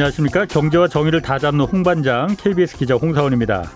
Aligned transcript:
안녕하십니까. 0.00 0.46
경제와 0.46 0.88
정의를 0.88 1.20
다 1.20 1.38
잡는 1.38 1.66
홍반장 1.66 2.34
KBS 2.38 2.78
기자 2.78 2.94
홍사원입니다. 2.94 3.70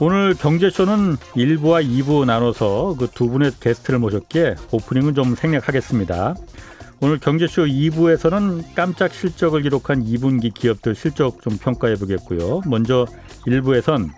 오늘 0.00 0.34
경제쇼는 0.34 1.16
1부와 1.16 1.86
2부 1.86 2.24
나눠서 2.24 2.96
그 2.98 3.06
두 3.14 3.28
분의 3.28 3.52
게스트를 3.60 4.00
모셨기에 4.00 4.56
오프닝은 4.72 5.14
좀 5.14 5.36
생략하겠습니다. 5.36 6.34
오늘 7.00 7.18
경제쇼 7.18 7.66
2부에서는 7.66 8.74
깜짝 8.74 9.12
실적을 9.12 9.62
기록한 9.62 10.04
2분기 10.04 10.52
기업들 10.52 10.96
실적 10.96 11.40
좀 11.42 11.56
평가해 11.56 11.94
보겠고요. 11.94 12.62
먼저 12.66 13.06
1부에선 13.46 14.08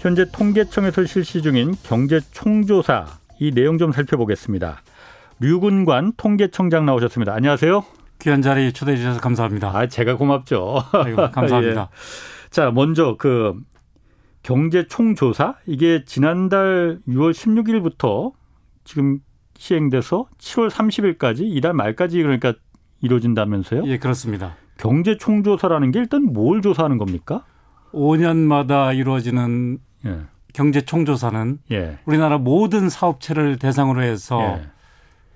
현재 0.00 0.26
통계청에서 0.30 1.06
실시 1.06 1.40
중인 1.40 1.74
경제 1.84 2.20
총조사 2.32 3.06
이 3.40 3.50
내용 3.52 3.78
좀 3.78 3.92
살펴보겠습니다. 3.92 4.82
류군관 5.40 6.12
통계청장 6.18 6.84
나오셨습니다. 6.84 7.32
안녕하세요. 7.32 7.97
귀한 8.20 8.42
자리 8.42 8.72
초대해 8.72 8.96
주셔서 8.96 9.20
감사합니다. 9.20 9.76
아, 9.76 9.86
제가 9.86 10.16
고맙죠. 10.16 10.82
아이고, 10.92 11.30
감사합니다. 11.30 11.82
예. 11.92 12.48
자, 12.50 12.70
먼저 12.70 13.16
그 13.18 13.54
경제 14.42 14.86
총조사 14.86 15.56
이게 15.66 16.04
지난달 16.04 16.98
6월 17.06 17.32
16일부터 17.32 18.32
지금 18.84 19.20
시행돼서 19.56 20.26
7월 20.38 20.70
30일까지 20.70 21.40
이달 21.42 21.74
말까지 21.74 22.22
그러니까 22.22 22.54
이루어진다면서요? 23.00 23.82
예, 23.86 23.98
그렇습니다. 23.98 24.56
경제 24.78 25.16
총조사라는 25.16 25.90
게 25.90 25.98
일단 25.98 26.24
뭘 26.24 26.62
조사하는 26.62 26.98
겁니까? 26.98 27.44
5년마다 27.92 28.96
이루어지는 28.96 29.78
예. 30.06 30.20
경제 30.54 30.80
총조사는 30.80 31.58
예. 31.72 31.98
우리나라 32.06 32.38
모든 32.38 32.88
사업체를 32.88 33.58
대상으로 33.58 34.02
해서 34.02 34.40
예. 34.40 34.66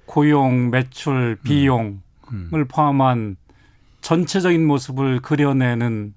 고용, 0.06 0.71
매출, 0.71 1.37
비용을 1.43 1.99
음. 2.33 2.64
포함한 2.69 3.36
전체적인 4.00 4.66
모습을 4.66 5.20
그려내는 5.20 6.14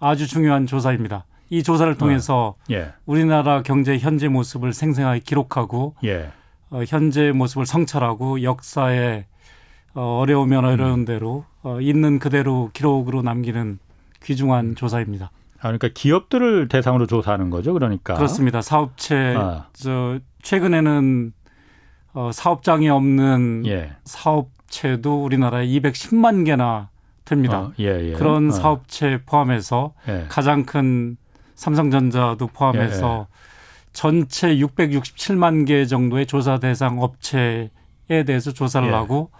아주 0.00 0.26
중요한 0.26 0.66
조사입니다. 0.66 1.24
이 1.50 1.62
조사를 1.62 1.94
통해서 1.96 2.56
예. 2.70 2.92
우리나라 3.06 3.62
경제 3.62 3.98
현재 3.98 4.28
모습을 4.28 4.72
생생하게 4.72 5.20
기록하고 5.20 5.94
예. 6.04 6.30
어, 6.70 6.82
현재 6.86 7.32
모습을 7.32 7.64
성찰하고 7.64 8.42
역사에 8.42 9.26
어, 9.94 10.18
어려우면 10.20 10.64
음. 10.64 10.68
어려운 10.68 11.04
대로 11.04 11.44
어, 11.62 11.80
있는 11.80 12.18
그대로 12.18 12.70
기록으로 12.72 13.22
남기는 13.22 13.60
음. 13.60 13.78
귀중한 14.22 14.74
조사입니다. 14.74 15.30
아, 15.58 15.62
그러니까 15.62 15.88
기업들을 15.92 16.68
대상으로 16.68 17.06
조사하는 17.06 17.50
거죠, 17.50 17.72
그러니까. 17.72 18.14
그렇습니다. 18.14 18.60
사업체 18.60 19.34
아. 19.36 19.66
저 19.72 20.18
최근에는 20.42 21.32
어, 22.12 22.30
사업장이 22.32 22.88
없는 22.88 23.64
예. 23.66 23.92
사업 24.04 24.50
체도 24.68 25.24
우리나라에 25.24 25.66
210만 25.66 26.44
개나 26.46 26.90
됩니다. 27.24 27.58
어, 27.60 27.72
예, 27.78 28.10
예. 28.10 28.12
그런 28.12 28.48
어. 28.48 28.50
사업체 28.50 29.20
포함해서 29.26 29.94
예. 30.08 30.26
가장 30.28 30.64
큰 30.64 31.16
삼성전자도 31.54 32.46
포함해서 32.48 33.26
예, 33.28 33.34
전체 33.92 34.56
667만 34.56 35.66
개 35.66 35.84
정도의 35.86 36.26
조사 36.26 36.58
대상 36.58 37.00
업체에 37.02 37.68
대해서 38.26 38.52
조사를 38.52 38.86
예. 38.88 38.92
하고 38.92 39.30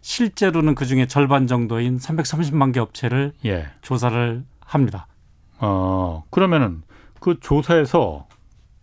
실제로는 0.00 0.74
그 0.74 0.86
중에 0.86 1.06
절반 1.06 1.46
정도인 1.46 1.98
330만 1.98 2.72
개 2.72 2.80
업체를 2.80 3.32
예. 3.44 3.66
조사를 3.82 4.44
합니다. 4.60 5.06
어, 5.58 6.24
그러면은 6.30 6.82
그 7.20 7.38
조사에서 7.40 8.26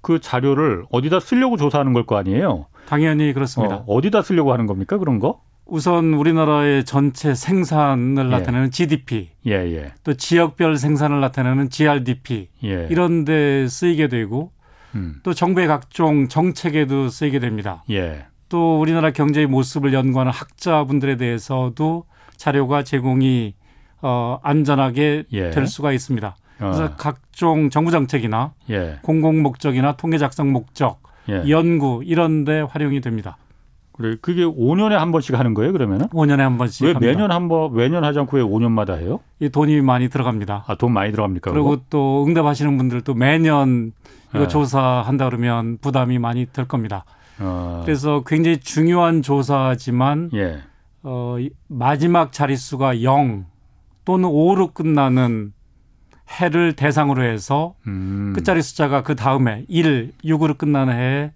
그 0.01 0.19
자료를 0.19 0.83
어디다 0.91 1.19
쓰려고 1.21 1.55
조사하는 1.57 1.93
걸 1.93 2.05
거 2.05 2.17
아니에요? 2.17 2.65
당연히 2.87 3.31
그렇습니다. 3.33 3.77
어, 3.77 3.83
어디다 3.87 4.21
쓰려고 4.21 4.51
하는 4.51 4.67
겁니까? 4.67 4.97
그런 4.97 5.19
거? 5.19 5.41
우선 5.73 6.13
우리나라의 6.13 6.85
전체 6.85 7.33
생산을 7.33 8.27
예. 8.27 8.29
나타내는 8.29 8.69
GDP, 8.69 9.31
예, 9.47 9.53
예. 9.53 9.91
또 10.03 10.13
지역별 10.13 10.77
생산을 10.77 11.19
나타내는 11.19 11.71
GRDP 11.71 12.49
예. 12.63 12.87
이런 12.91 13.25
데 13.25 13.67
쓰이게 13.67 14.07
되고 14.07 14.51
음. 14.93 15.15
또 15.23 15.33
정부의 15.33 15.65
각종 15.65 16.27
정책에도 16.27 17.09
쓰이게 17.09 17.39
됩니다. 17.39 17.83
예. 17.89 18.27
또 18.49 18.79
우리나라 18.79 19.09
경제의 19.09 19.47
모습을 19.47 19.93
연구하는 19.93 20.31
학자분들에 20.31 21.17
대해서도 21.17 22.05
자료가 22.37 22.83
제공이 22.83 23.55
어, 24.03 24.37
안전하게 24.43 25.23
예. 25.31 25.49
될 25.49 25.65
수가 25.65 25.91
있습니다. 25.91 26.35
그래서 26.59 26.85
어, 26.85 26.95
각종 26.97 27.71
정부 27.71 27.89
정책이나 27.89 28.53
예. 28.69 28.99
공공 29.01 29.41
목적이나 29.41 29.93
통계 29.93 30.19
작성 30.19 30.51
목적, 30.51 31.01
예. 31.29 31.49
연구 31.49 32.03
이런 32.05 32.43
데 32.43 32.61
활용이 32.61 33.01
됩니다. 33.01 33.37
그래 33.93 34.15
그게 34.21 34.43
5년에 34.43 34.93
한 34.93 35.11
번씩 35.11 35.37
하는 35.37 35.53
거예요, 35.53 35.71
그러면은? 35.71 36.07
5년에 36.09 36.37
한 36.37 36.57
번씩 36.57 36.85
왜 36.85 36.93
합니다. 36.93 37.11
매년 37.11 37.31
한 37.31 37.47
번, 37.47 37.73
매년 37.73 38.03
하지 38.03 38.19
않고 38.19 38.37
왜 38.37 38.43
5년마다 38.43 38.97
해요? 38.97 39.19
이 39.39 39.49
돈이 39.49 39.81
많이 39.81 40.09
들어갑니다. 40.09 40.65
아, 40.67 40.75
돈 40.75 40.93
많이 40.93 41.11
들어갑니까? 41.11 41.51
그리고 41.51 41.69
그거? 41.71 41.83
또 41.89 42.25
응답하시는 42.27 42.75
분들도 42.77 43.13
매년 43.13 43.93
이거 44.33 44.43
예. 44.43 44.47
조사한다 44.47 45.25
그러면 45.25 45.77
부담이 45.77 46.17
많이 46.19 46.47
될 46.51 46.67
겁니다. 46.67 47.05
어, 47.39 47.81
그래서 47.85 48.23
굉장히 48.25 48.59
중요한 48.59 49.21
조사지만 49.21 50.31
예. 50.33 50.59
어, 51.03 51.37
이 51.39 51.51
마지막 51.67 52.31
자릿수가 52.31 53.03
0 53.03 53.45
또는 54.05 54.29
5로 54.29 54.73
끝나는 54.73 55.53
해를 56.39 56.73
대상으로 56.73 57.23
해서 57.23 57.75
음. 57.85 58.33
끝자리 58.35 58.61
숫자가 58.61 59.03
그 59.03 59.15
다음에 59.15 59.65
1, 59.67 60.13
6으로 60.23 60.57
끝나는 60.57 60.93
해에 60.95 61.31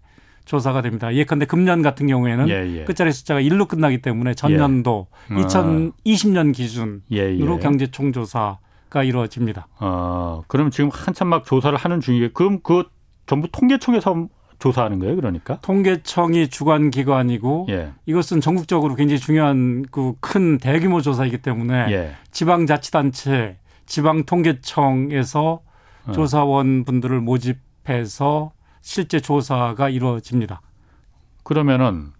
조사가 0.47 0.81
됩니다. 0.81 1.13
예컨대 1.13 1.45
금년 1.45 1.81
같은 1.81 2.07
경우에는 2.07 2.49
예, 2.49 2.79
예. 2.79 2.83
끝자리 2.85 3.11
숫자가 3.11 3.41
1로 3.41 3.67
끝나기 3.67 4.01
때문에 4.01 4.33
전년도 4.33 5.07
아. 5.29 5.35
2020년 5.35 6.53
기준으로 6.53 7.01
예, 7.11 7.37
예. 7.37 7.59
경제 7.61 7.87
총조사가 7.87 9.03
이루어집니다. 9.03 9.67
어, 9.79 10.43
그럼 10.47 10.71
지금 10.71 10.89
한참 10.91 11.27
막 11.27 11.45
조사를 11.45 11.77
하는 11.77 11.99
중이에요. 11.99 12.29
그럼 12.33 12.61
그 12.63 12.85
전부 13.25 13.49
통계청에서 13.51 14.29
조사하는 14.59 14.97
거예요, 14.99 15.15
그러니까? 15.17 15.59
통계청이 15.61 16.47
주관 16.47 16.89
기관이고 16.89 17.67
예. 17.69 17.91
이것은 18.05 18.41
전국적으로 18.41 18.95
굉장히 18.95 19.19
중요한 19.19 19.83
그 19.91 20.13
큰 20.21 20.57
대규모 20.57 21.01
조사이기 21.01 21.39
때문에 21.39 21.87
예. 21.91 22.11
지방자치단체, 22.31 23.57
지방통계청에서 23.85 25.61
어. 26.07 26.11
조사원 26.11 26.85
분들을 26.85 27.19
모집해서 27.19 28.51
실제 28.87 29.19
조사가 29.19 29.89
이루어집니다. 29.89 30.61
그러면은 31.43 32.13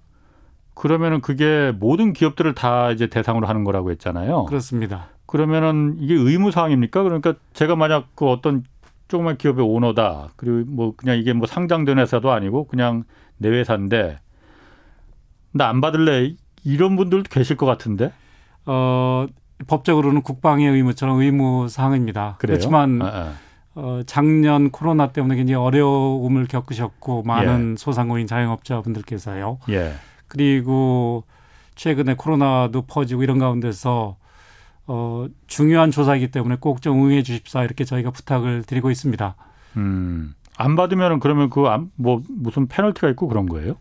그러면은 0.74 1.22
그게 1.22 1.72
모든 1.80 2.12
기업들을 2.12 2.54
다 2.56 2.92
이제 2.92 3.08
대상으로 3.08 3.48
하는 3.48 3.64
거라고 3.64 3.90
했잖아요. 3.92 4.44
그렇습니다. 4.46 5.08
그러면은 5.26 5.96
이게 5.98 6.14
의무 6.14 6.52
사항입니까? 6.52 7.04
그러니까 7.04 7.36
제가 7.54 7.78
만약 7.78 8.10
그 8.16 8.28
어떤 8.30 8.66
조그만 9.08 9.38
기업의 9.38 9.64
오너다. 9.66 10.32
그리고 10.36 10.70
뭐 10.70 10.94
그냥 10.98 11.18
이게 11.18 11.32
뭐 11.32 11.48
상장된 11.48 12.00
회사도 12.00 12.32
아니고 12.32 12.68
그냥 12.68 13.06
내 13.38 13.48
회사인데 13.48 14.20
나 15.54 15.70
안 15.70 15.80
받을래. 15.80 16.36
이런 16.66 16.98
분들도 16.98 17.30
계실 17.30 17.56
것 17.56 17.66
같은데. 17.66 18.12
어, 18.66 19.26
법적으로는 19.68 20.22
국방의 20.22 20.68
의무처럼 20.70 21.22
의무 21.22 21.70
사항입니다. 21.70 22.36
그래요? 22.40 22.58
그렇지만 22.58 23.02
아, 23.02 23.06
아. 23.06 23.34
어, 23.80 24.02
작년 24.08 24.72
코로나 24.72 25.12
때문에 25.12 25.36
굉장히 25.36 25.64
어려움을 25.64 26.48
겪으셨고 26.48 27.22
많은 27.22 27.74
예. 27.74 27.76
소상공인 27.78 28.26
자영업자분들께서요. 28.26 29.60
예. 29.70 29.94
그리고 30.28 31.24
최근에 31.76 32.16
코로나도 32.16 32.84
퍼지고 32.88 33.22
이런 33.22 33.38
가운데서 33.38 34.18
어, 34.88 35.28
중요한 35.46 35.92
조사이기 35.92 36.32
때문에 36.32 36.58
꼭 36.60 36.82
좀 36.82 37.06
응해 37.06 37.22
주십사 37.22 37.64
이렇게 37.64 37.84
저희가 37.86 38.10
부탁을 38.10 38.64
드리고 38.64 38.90
있습니다. 38.90 39.36
음. 39.78 40.34
안 40.58 40.76
받으면은 40.76 41.20
그러면 41.20 41.52
그 41.52 41.62
뭐 41.98 42.24
무슨 42.30 42.68
페널티가 42.68 43.10
있고 43.10 43.28
그런 43.28 43.46
거예요? 43.46 43.76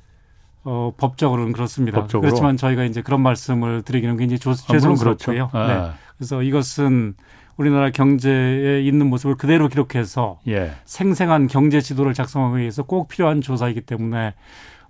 어, 0.64 0.92
법적으로는 0.98 1.52
그렇습니다. 1.52 2.00
법적으로? 2.00 2.20
그렇지만 2.28 2.58
저희가 2.58 2.84
이제 2.84 3.00
그런 3.00 3.22
말씀을 3.22 3.80
드리기는 3.80 4.18
굉장히 4.18 4.38
조, 4.40 4.50
아, 4.50 4.54
물론 4.68 4.96
그렇죠. 4.96 5.16
죄송스럽고요. 5.32 5.50
아, 5.52 5.66
네. 5.68 5.90
그래서 6.18 6.42
이것은 6.42 7.14
우리나라 7.56 7.90
경제에 7.90 8.82
있는 8.82 9.06
모습을 9.08 9.36
그대로 9.36 9.68
기록해서 9.68 10.40
예. 10.48 10.72
생생한 10.84 11.46
경제 11.46 11.80
지도를 11.80 12.14
작성하기 12.14 12.58
위해서 12.58 12.82
꼭 12.82 13.08
필요한 13.08 13.40
조사이기 13.40 13.80
때문에 13.82 14.34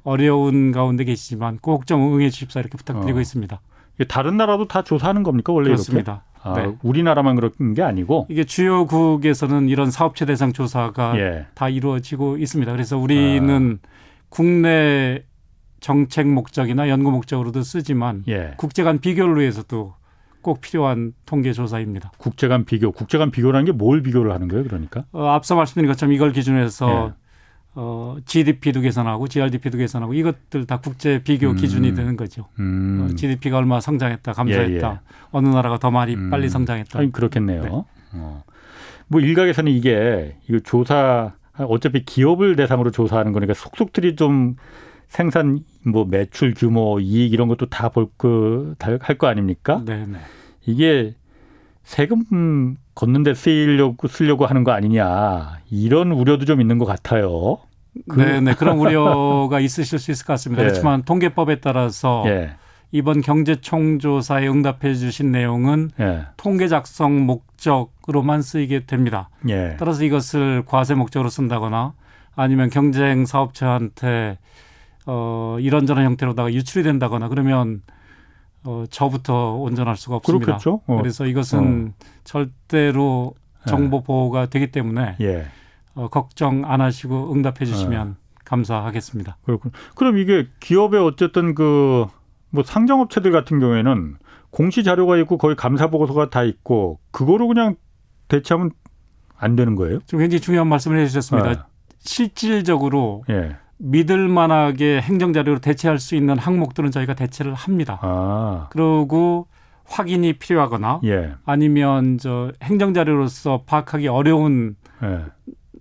어려운 0.02 0.72
가운데 0.72 1.04
계시지만 1.04 1.58
꼭 1.60 1.86
좀 1.86 2.14
응해 2.14 2.30
주십사 2.30 2.60
이렇게 2.60 2.76
부탁드리고 2.76 3.18
어. 3.18 3.20
있습니다. 3.20 3.60
다른 4.08 4.36
나라도 4.36 4.68
다 4.68 4.82
조사하는 4.82 5.22
겁니까 5.22 5.52
원래 5.52 5.68
그렇습니다. 5.68 6.24
아, 6.42 6.54
네. 6.54 6.72
우리나라만 6.82 7.34
그런 7.36 7.74
게 7.74 7.82
아니고. 7.82 8.26
이게 8.28 8.44
주요국에서는 8.44 9.68
이런 9.68 9.90
사업체 9.90 10.26
대상 10.26 10.52
조사가 10.52 11.18
예. 11.18 11.46
다 11.54 11.68
이루어지고 11.68 12.36
있습니다. 12.38 12.70
그래서 12.72 12.98
우리는 12.98 13.78
국내 14.28 15.24
정책 15.80 16.26
목적이나 16.28 16.88
연구 16.88 17.10
목적으로도 17.10 17.62
쓰지만 17.62 18.24
예. 18.28 18.54
국제 18.56 18.82
간 18.82 18.98
비교를 18.98 19.40
위해서도 19.40 19.94
꼭 20.46 20.60
필요한 20.60 21.12
통계 21.26 21.52
조사입니다. 21.52 22.12
국제 22.19 22.46
간 22.46 22.64
비교, 22.64 22.93
국제 22.93 23.19
간 23.19 23.32
비교라는 23.32 23.64
게 23.64 23.72
뭘 23.72 24.00
비교를 24.00 24.31
하는 24.31 24.46
거예요, 24.46 24.62
그러니까? 24.62 25.04
어, 25.10 25.26
앞서 25.31 25.56
말씀드린 25.56 25.88
것처럼 25.90 26.12
이걸 26.12 26.31
기준으로 26.31 26.62
해서 26.62 27.08
예. 27.10 27.26
어, 27.75 28.16
GDP도 28.25 28.81
계산하고 28.81 29.26
GRDP도 29.26 29.76
계산하고 29.76 30.14
이것들 30.14 30.66
다 30.66 30.78
국제 30.78 31.20
비교 31.25 31.48
음. 31.50 31.56
기준이 31.56 31.94
되는 31.94 32.16
거죠. 32.16 32.46
음. 32.60 33.08
어, 33.10 33.14
GDP가 33.16 33.58
얼마 33.58 33.81
성장했다, 33.81 34.34
감소했다, 34.34 34.88
예, 34.88 34.93
예. 34.93 34.98
어느 35.32 35.48
나라가 35.48 35.78
더 35.78 35.90
많이 35.90 36.14
음. 36.14 36.31
빨리 36.31 36.49
성장했다. 36.49 36.96
아니, 36.96 37.10
그렇겠네요. 37.10 37.62
네. 37.62 37.69
어. 38.12 38.44
뭐 39.08 39.20
일각에서는 39.20 39.72
이게 39.72 40.37
이거 40.49 40.60
조사 40.60 41.32
어차피 41.58 42.04
기업을 42.04 42.54
대상으로 42.54 42.92
조사하는 42.92 43.32
거니까 43.32 43.52
속속들이 43.52 44.14
좀 44.14 44.54
생산 45.08 45.60
뭐 45.84 46.04
매출 46.04 46.52
규모 46.54 46.98
이익 47.00 47.32
이런 47.32 47.48
것도 47.48 47.66
다 47.66 47.88
볼 47.90 48.06
그 48.16 48.74
할 48.78 49.18
거 49.18 49.26
아닙니까? 49.28 49.82
네, 49.84 50.04
네. 50.06 50.18
이게 50.66 51.14
세금 51.84 52.76
걷는데 52.94 53.34
쓰려고 53.34 54.08
쓰려고 54.08 54.46
하는 54.46 54.64
거 54.64 54.72
아니냐 54.72 55.58
이런 55.70 56.10
우려도 56.12 56.44
좀 56.44 56.60
있는 56.60 56.78
것 56.78 56.84
같아요. 56.86 57.58
그... 58.08 58.20
네, 58.20 58.40
네 58.40 58.54
그런 58.54 58.78
우려가 58.80 59.60
있으실 59.60 59.98
수 59.98 60.10
있을 60.10 60.26
것 60.26 60.32
같습니다. 60.34 60.62
네. 60.62 60.68
그렇지만 60.68 61.02
통계법에 61.04 61.60
따라서 61.60 62.22
네. 62.26 62.56
이번 62.92 63.20
경제총조사에 63.20 64.48
응답해 64.48 64.94
주신 64.94 65.32
내용은 65.32 65.90
예. 66.00 66.26
통계 66.36 66.68
작성 66.68 67.26
목적으로만 67.26 68.42
쓰이게 68.42 68.86
됩니다. 68.86 69.28
예. 69.48 69.76
따라서 69.78 70.04
이것을 70.04 70.62
과세 70.66 70.94
목적으로 70.94 71.28
쓴다거나 71.28 71.94
아니면 72.36 72.70
경쟁 72.70 73.26
사업체한테 73.26 74.38
어 75.06 75.56
이런저런 75.60 76.04
형태로다가 76.04 76.52
유출이 76.52 76.82
된다거나 76.84 77.28
그러면 77.28 77.82
어 78.64 78.84
저부터 78.90 79.54
온전할 79.54 79.96
수가 79.96 80.16
없습니다. 80.16 80.44
그렇겠죠. 80.44 80.82
어. 80.86 80.96
그래서 80.98 81.26
이것은 81.26 81.94
어. 81.98 82.04
절대로 82.24 83.34
정보 83.66 84.02
보호가 84.02 84.46
되기 84.46 84.70
때문에 84.70 85.16
예. 85.20 85.46
어, 85.94 86.08
걱정 86.08 86.64
안 86.64 86.80
하시고 86.80 87.32
응답해 87.32 87.64
주시면 87.64 88.08
어. 88.08 88.14
감사하겠습니다. 88.44 89.38
그렇군. 89.44 89.72
그럼 89.94 90.18
이게 90.18 90.48
기업의 90.60 91.00
어쨌든 91.00 91.54
그 91.54 92.06
뭐 92.50 92.64
상장업체들 92.64 93.32
같은 93.32 93.60
경우에는 93.60 94.16
공시 94.50 94.82
자료가 94.82 95.18
있고 95.18 95.36
거의 95.38 95.56
감사 95.56 95.88
보고서가 95.88 96.30
다 96.30 96.42
있고 96.42 96.98
그거로 97.10 97.48
그냥 97.48 97.76
대체하면 98.28 98.70
안 99.36 99.56
되는 99.56 99.74
거예요? 99.76 99.98
좀 100.06 100.20
굉장히 100.20 100.40
중요한 100.40 100.66
말씀을 100.68 100.98
해주셨습니다. 101.00 101.52
네. 101.52 101.58
실질적으로 101.98 103.24
예. 103.28 103.56
믿을 103.78 104.28
만하게 104.28 105.00
행정 105.00 105.32
자료로 105.32 105.58
대체할 105.61 105.99
수 105.99 106.14
있는 106.14 106.38
항목들은 106.38 106.90
저희가 106.90 107.14
대체를 107.14 107.55
합니다. 107.55 107.99
아. 108.02 108.69
그리고 108.70 109.46
확인이 109.84 110.32
필요하거나 110.32 111.00
예. 111.05 111.34
아니면 111.44 112.19
저 112.19 112.52
행정 112.62 112.94
자료로서 112.94 113.62
파악하기 113.67 114.08
어려운 114.08 114.76
예. 115.02 115.25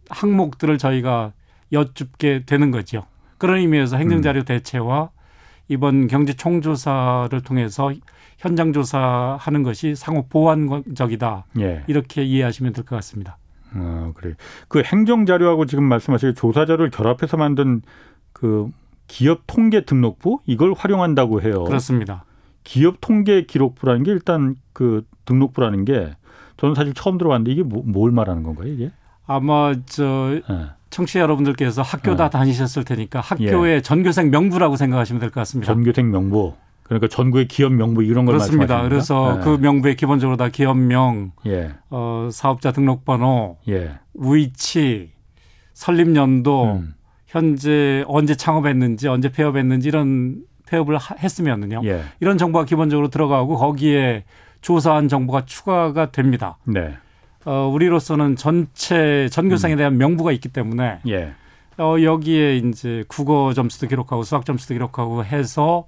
항목들을 0.09 0.77
저희가 0.77 1.31
여쭙게 1.71 2.43
되는 2.45 2.71
거죠. 2.71 3.05
그런 3.37 3.57
의미에서 3.59 3.97
행정 3.97 4.21
자료 4.21 4.41
음. 4.41 4.45
대체와 4.45 5.09
이번 5.67 6.07
경제 6.07 6.33
총조사를 6.33 7.41
통해서 7.41 7.91
현장 8.37 8.73
조사하는 8.73 9.63
것이 9.63 9.95
상호 9.95 10.27
보완적이다. 10.27 11.45
예. 11.59 11.83
이렇게 11.87 12.23
이해하시면 12.23 12.73
될 12.73 12.85
것 12.85 12.95
같습니다. 12.97 13.37
아, 13.75 14.11
그래. 14.15 14.33
그 14.67 14.81
행정 14.83 15.25
자료하고 15.25 15.65
지금 15.65 15.83
말씀하신 15.85 16.35
조사 16.35 16.65
자료를 16.65 16.89
결합해서 16.89 17.37
만든 17.37 17.81
그 18.33 18.69
기업 19.07 19.41
통계 19.47 19.85
등록부 19.85 20.39
이걸 20.45 20.73
활용한다고 20.75 21.41
해요. 21.41 21.63
그렇습니다. 21.65 22.25
기업 22.63 22.97
통계 23.01 23.45
기록부라는 23.45 24.03
게 24.03 24.11
일단 24.11 24.55
그 24.73 25.05
등록부라는 25.25 25.85
게 25.85 26.15
저는 26.57 26.73
사실 26.73 26.93
처음 26.93 27.17
들어봤는데 27.17 27.51
이게 27.51 27.63
뭐, 27.63 27.83
뭘 27.85 28.11
말하는 28.11 28.43
건가요, 28.43 28.67
이게? 28.67 28.91
아마 29.27 29.73
저 29.85 30.39
네. 30.47 30.65
청취자 30.89 31.19
여러분들께서 31.19 31.81
학교 31.81 32.11
네. 32.11 32.17
다 32.17 32.29
다니셨을 32.29 32.85
테니까 32.85 33.19
학교의 33.19 33.75
예. 33.75 33.81
전교생 33.81 34.31
명부라고 34.31 34.75
생각하시면 34.77 35.19
될 35.19 35.29
것 35.29 35.41
같습니다. 35.41 35.71
전교생 35.73 36.09
명부. 36.11 36.53
그러니까 36.85 37.07
전국의 37.07 37.47
기업 37.47 37.73
명부 37.73 38.03
이런 38.03 38.25
걸 38.25 38.33
그렇습니다. 38.35 38.83
그래서 38.83 39.37
네. 39.37 39.43
그 39.43 39.57
명부에 39.59 39.95
기본적으로 39.95 40.37
다 40.37 40.49
기업명, 40.49 41.31
예. 41.47 41.71
어, 41.89 42.29
사업자 42.31 42.71
등록번호, 42.71 43.57
예. 43.67 43.97
위치, 44.13 45.11
설립 45.73 46.15
연도, 46.15 46.75
음. 46.75 46.93
현재 47.25 48.03
언제 48.07 48.35
창업했는지, 48.35 49.07
언제 49.07 49.31
폐업했는지 49.31 49.87
이런 49.87 50.43
폐업을 50.67 50.97
했으면은요. 51.21 51.81
예. 51.85 52.03
이런 52.19 52.37
정보가 52.37 52.65
기본적으로 52.65 53.07
들어가고 53.07 53.57
거기에 53.57 54.23
조사한 54.61 55.07
정보가 55.07 55.45
추가가 55.45 56.11
됩니다. 56.11 56.59
네. 56.65 56.95
어, 57.45 57.67
우리로서는 57.73 58.35
전체 58.35 59.27
전교생에 59.31 59.73
음. 59.73 59.77
대한 59.77 59.97
명부가 59.97 60.31
있기 60.33 60.49
때문에 60.49 60.99
예. 61.07 61.33
어, 61.79 61.95
여기에 61.99 62.57
이제 62.57 63.03
국어 63.07 63.53
점수도 63.53 63.87
기록하고 63.87 64.21
수학 64.21 64.45
점수도 64.45 64.75
기록하고 64.75 65.25
해서 65.25 65.87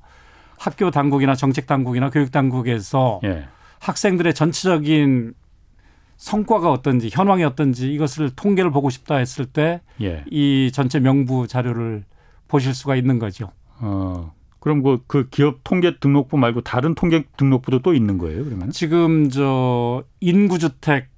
학교 0.58 0.92
당국이나 0.92 1.36
정책 1.36 1.68
당국이나 1.68 2.10
교육 2.10 2.32
당국에서 2.32 3.22
예. 3.24 3.46
학생들의 3.80 4.34
전체적인 4.34 5.34
성과가 6.18 6.72
어떤지 6.72 7.10
현황이 7.12 7.44
어떤지 7.44 7.94
이것을 7.94 8.32
통계를 8.32 8.72
보고 8.72 8.90
싶다 8.90 9.18
했을 9.18 9.46
때이 9.46 9.80
예. 10.02 10.72
전체 10.72 11.00
명부 11.00 11.48
자료를 11.48 12.04
보실 12.48 12.74
수가 12.74 12.96
있는 12.96 13.20
거죠. 13.20 13.52
어. 13.80 14.34
그럼 14.60 14.82
그, 14.82 15.04
그 15.08 15.30
기업 15.30 15.60
통계 15.64 15.98
등록부 16.00 16.38
말고 16.38 16.62
다른 16.62 16.96
통계 16.96 17.24
등록부도 17.38 17.80
또 17.80 17.94
있는 17.94 18.18
거예요, 18.18 18.44
그러면? 18.44 18.72
지금 18.72 19.30
저 19.30 20.04
인구 20.20 20.58
주택 20.58 21.10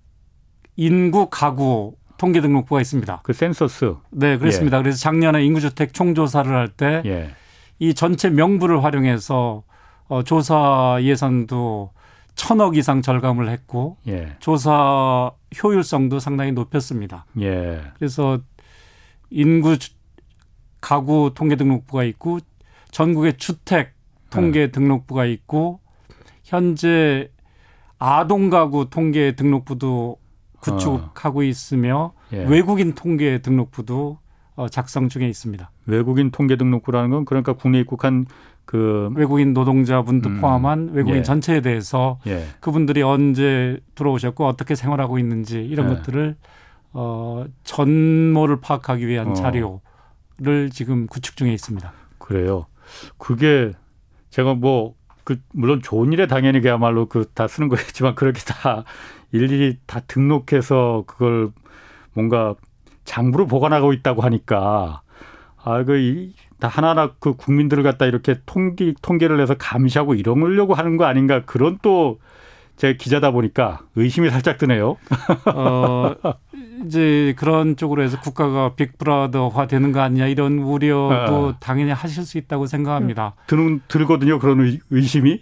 인구 0.76 1.30
가구 1.30 1.96
통계 2.18 2.42
등록부가 2.42 2.82
있습니다. 2.82 3.22
그 3.24 3.34
센서스. 3.34 3.96
네, 4.12 4.38
그렇습니다. 4.38 4.78
예. 4.78 4.82
그래서 4.82 5.00
작년에 5.00 5.44
인구 5.44 5.62
주택 5.62 5.94
총조사를 5.94 6.52
할때 6.54 7.02
이 7.80 7.88
예. 7.88 7.94
전체 7.94 8.30
명부를 8.30 8.84
활용해서 8.84 9.64
어, 10.08 10.24
조사 10.24 10.98
예산도 11.02 11.92
천억 12.36 12.78
이상 12.78 13.02
절감을 13.02 13.50
했고 13.50 13.98
예. 14.08 14.36
조사 14.40 15.31
효율성도 15.62 16.20
상당히 16.20 16.52
높였습니다. 16.52 17.26
예. 17.40 17.81
그래서 17.98 18.40
인구 19.30 19.78
가구 20.81 21.31
통계 21.36 21.56
등록부가 21.56 22.04
있고 22.06 22.40
전국의 22.92 23.38
주택 23.38 23.94
통계 24.30 24.68
네. 24.68 24.72
등록부가 24.72 25.26
있고 25.26 25.80
현재 26.44 27.30
아동 27.98 28.50
가구 28.50 28.90
통계 28.90 29.36
등록부도 29.36 30.18
구축하고 30.62 31.40
어. 31.40 31.44
있으며 31.44 32.14
예. 32.33 32.45
외국인 32.45 32.94
통계 32.94 33.42
등록부도 33.42 34.19
어, 34.56 34.69
작성 34.69 35.09
중에 35.09 35.28
있습니다. 35.28 35.69
외국인 35.90 36.31
통계 36.31 36.56
등록부라는 36.56 37.10
건 37.10 37.26
그러니까 37.26 37.54
국내 37.54 37.80
입국한 37.80 38.26
그 38.66 39.12
외국인 39.16 39.54
노동자분도 39.54 40.30
음. 40.30 40.42
포함한 40.42 40.92
외국인 40.94 41.18
예. 41.18 41.24
전체에 41.24 41.62
대해서 41.62 42.19
예. 42.28 42.46
그분들이 42.60 43.02
언제 43.02 43.80
들어오셨고 43.96 44.46
어떻게 44.46 44.76
생활하고 44.76 45.18
있는지 45.18 45.64
이런 45.66 45.90
예. 45.90 45.96
것들을 45.96 46.36
어, 46.94 47.46
전모를 47.64 48.62
파악하기 48.62 49.08
위한 49.08 49.30
어. 49.30 49.34
자료를 49.34 50.69
지금 50.72 51.08
구축 51.08 51.36
중에 51.36 51.54
있습니다. 51.54 51.92
그래요. 52.19 52.66
그게 53.18 53.72
제가 54.30 54.54
뭐 54.54 55.00
그 55.30 55.40
물론 55.54 55.80
좋은 55.80 56.12
일에 56.12 56.26
당연히 56.26 56.60
그야말로 56.60 57.06
그 57.06 57.24
다 57.36 57.48
쓰는 57.48 57.69
거겠지만 57.69 58.16
그렇게 58.16 58.40
다 58.40 58.84
일일이 59.31 59.78
다 59.86 60.00
등록해서 60.00 61.04
그걸 61.06 61.52
뭔가 62.14 62.56
장부로 63.06 63.46
보관하고 63.46 63.94
있다고 63.94 64.24
하니까 64.24 65.04
아, 65.63 65.83
그, 65.83 66.31
다 66.59 66.68
하나하나 66.68 67.13
그 67.19 67.35
국민들을 67.35 67.83
갖다 67.83 68.06
이렇게 68.06 68.35
통계, 68.45 68.94
통계를 69.01 69.39
해서 69.42 69.56
감시하고 69.57 70.16
이러려고 70.16 70.73
하는 70.73 70.97
거 70.97 71.06
아닌가 71.06 71.44
그런 71.45 71.78
또 71.81 72.19
제가 72.80 72.97
기자다 72.97 73.31
보니까 73.31 73.81
의심이 73.95 74.30
살짝 74.30 74.57
드네요. 74.57 74.95
어, 75.54 76.16
이제 76.85 77.33
그런 77.37 77.75
쪽으로 77.75 78.01
해서 78.01 78.19
국가가 78.21 78.73
빅브라더화 78.75 79.68
되는 79.68 79.92
거 79.92 79.99
아니냐 79.99 80.28
이런 80.28 80.59
우려도 80.59 81.49
아. 81.49 81.57
당연히 81.59 81.92
하실 81.92 82.23
수 82.23 82.37
있다고 82.37 82.68
생각합니다. 82.68 83.35
드는, 83.47 83.81
들거든요. 83.89 84.39
그런 84.39 84.80
의심이. 84.89 85.42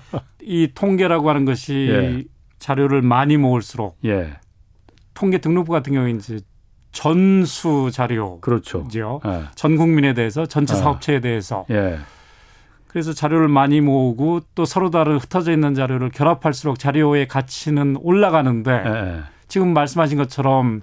이 0.40 0.70
통계라고 0.74 1.28
하는 1.28 1.44
것이 1.44 1.88
예. 1.90 2.24
자료를 2.58 3.02
많이 3.02 3.36
모을수록 3.36 3.98
예. 4.06 4.38
통계 5.12 5.38
등록부 5.38 5.70
같은 5.72 5.92
경우에 5.92 6.12
이제 6.12 6.40
전수 6.92 7.90
자료 7.92 8.40
그렇죠. 8.40 8.86
예. 9.26 9.44
전 9.54 9.76
국민에 9.76 10.14
대해서 10.14 10.46
전체 10.46 10.74
아. 10.74 10.76
사업체에 10.76 11.20
대해서 11.20 11.64
예. 11.70 11.98
그래서 12.86 13.12
자료를 13.12 13.48
많이 13.48 13.80
모으고 13.80 14.40
또 14.54 14.64
서로 14.64 14.90
다른 14.90 15.18
흩어져 15.18 15.52
있는 15.52 15.74
자료를 15.74 16.10
결합할수록 16.10 16.78
자료의 16.78 17.28
가치는 17.28 17.98
올라가는데 18.00 18.70
예. 18.70 19.22
지금 19.46 19.72
말씀하신 19.74 20.18
것처럼 20.18 20.82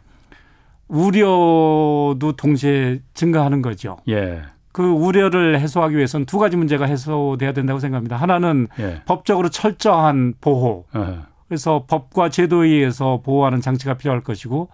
우려도 0.87 2.33
동시에 2.37 3.01
증가하는 3.13 3.61
거죠. 3.61 3.97
예. 4.07 4.43
그 4.71 4.83
우려를 4.83 5.59
해소하기 5.59 5.95
위해서는 5.95 6.25
두 6.25 6.37
가지 6.37 6.57
문제가 6.57 6.85
해소돼야 6.85 7.53
된다고 7.53 7.79
생각합니다. 7.79 8.17
하나는 8.17 8.67
예. 8.79 9.01
법적으로 9.05 9.49
철저한 9.49 10.35
보호. 10.41 10.85
예. 10.95 11.19
그래서 11.47 11.85
법과 11.87 12.29
제도에 12.29 12.67
의해서 12.67 13.21
보호하는 13.23 13.61
장치가 13.61 13.95
필요할 13.95 14.21
것이고 14.21 14.69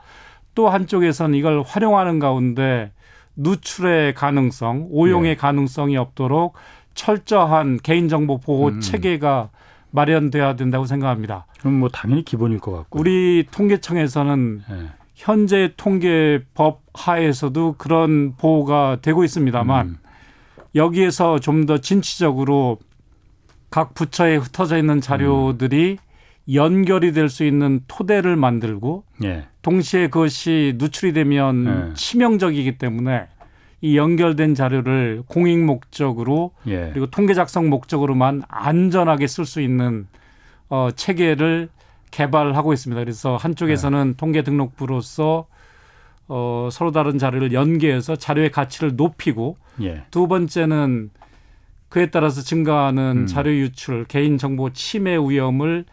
또 0.55 0.69
한쪽에서는 0.69 1.37
이걸 1.37 1.63
활용하는 1.65 2.19
가운데 2.19 2.91
누출의 3.35 4.13
가능성, 4.13 4.87
오용의 4.91 5.31
네. 5.31 5.35
가능성이 5.35 5.97
없도록 5.97 6.53
철저한 6.93 7.79
개인정보 7.81 8.39
보호 8.39 8.67
음. 8.67 8.81
체계가 8.81 9.49
마련돼야 9.91 10.55
된다고 10.55 10.85
생각합니다. 10.85 11.45
그럼 11.59 11.75
뭐 11.75 11.89
당연히 11.89 12.23
기본일 12.23 12.59
것 12.59 12.71
같고. 12.71 12.99
우리 12.99 13.45
통계청에서는 13.51 14.63
네. 14.69 14.89
현재 15.15 15.73
통계법 15.77 16.81
하에서도 16.93 17.75
그런 17.77 18.35
보호가 18.37 18.97
되고 19.01 19.23
있습니다만 19.23 19.87
음. 19.87 19.97
여기에서 20.75 21.39
좀 21.39 21.65
더 21.65 21.77
진취적으로 21.77 22.79
각 23.69 23.93
부처에 23.93 24.35
흩어져 24.37 24.77
있는 24.77 24.99
자료들이 24.99 25.97
음. 25.99 26.10
연결이 26.53 27.13
될 27.13 27.29
수 27.29 27.43
있는 27.43 27.81
토대를 27.87 28.35
만들고 28.35 29.03
예. 29.23 29.45
동시에 29.61 30.07
그것이 30.07 30.73
누출이 30.77 31.13
되면 31.13 31.89
예. 31.91 31.93
치명적이기 31.93 32.77
때문에 32.77 33.27
이 33.81 33.97
연결된 33.97 34.55
자료를 34.55 35.23
공익 35.27 35.59
목적으로 35.59 36.51
예. 36.67 36.89
그리고 36.91 37.07
통계 37.07 37.33
작성 37.33 37.69
목적으로만 37.69 38.43
안전하게 38.47 39.27
쓸 39.27 39.45
수 39.45 39.61
있는 39.61 40.07
어, 40.69 40.89
체계를 40.95 41.69
개발하고 42.11 42.73
있습니다. 42.73 42.99
그래서 43.01 43.37
한쪽에서는 43.37 44.07
네. 44.09 44.13
통계 44.17 44.43
등록부로서 44.43 45.47
어, 46.27 46.69
서로 46.71 46.91
다른 46.91 47.17
자료를 47.17 47.53
연계해서 47.53 48.15
자료의 48.15 48.51
가치를 48.51 48.95
높이고 48.95 49.57
예. 49.81 50.03
두 50.11 50.27
번째는 50.27 51.09
그에 51.89 52.05
따라서 52.07 52.41
증가하는 52.41 53.23
음. 53.23 53.27
자료 53.27 53.51
유출, 53.51 54.05
개인 54.05 54.37
정보 54.37 54.71
침해 54.71 55.17
위험을 55.17 55.85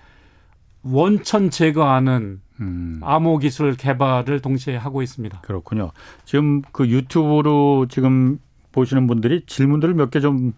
원천 0.83 1.51
제거하는 1.51 2.41
음. 2.61 3.01
암호 3.03 3.39
기술 3.39 3.75
개발을 3.77 4.41
동시에 4.41 4.77
하고 4.77 5.03
있습니다. 5.03 5.41
그렇군요. 5.43 5.91
지금 6.25 6.63
그 6.73 6.89
유튜브로 6.89 7.87
지금 7.89 8.39
보시는 8.73 9.07
분들이 9.07 9.43
질문들을 9.47 9.95
몇 9.95 10.11
개 10.11 10.21
좀 10.21 10.53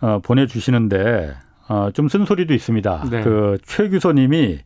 어, 0.00 0.18
보내주시는데 0.22 1.34
어, 1.68 1.90
좀 1.92 2.08
쓴소리도 2.08 2.52
있습니다. 2.52 3.04
네. 3.10 3.22
그 3.22 3.56
최규서님이 3.64 4.58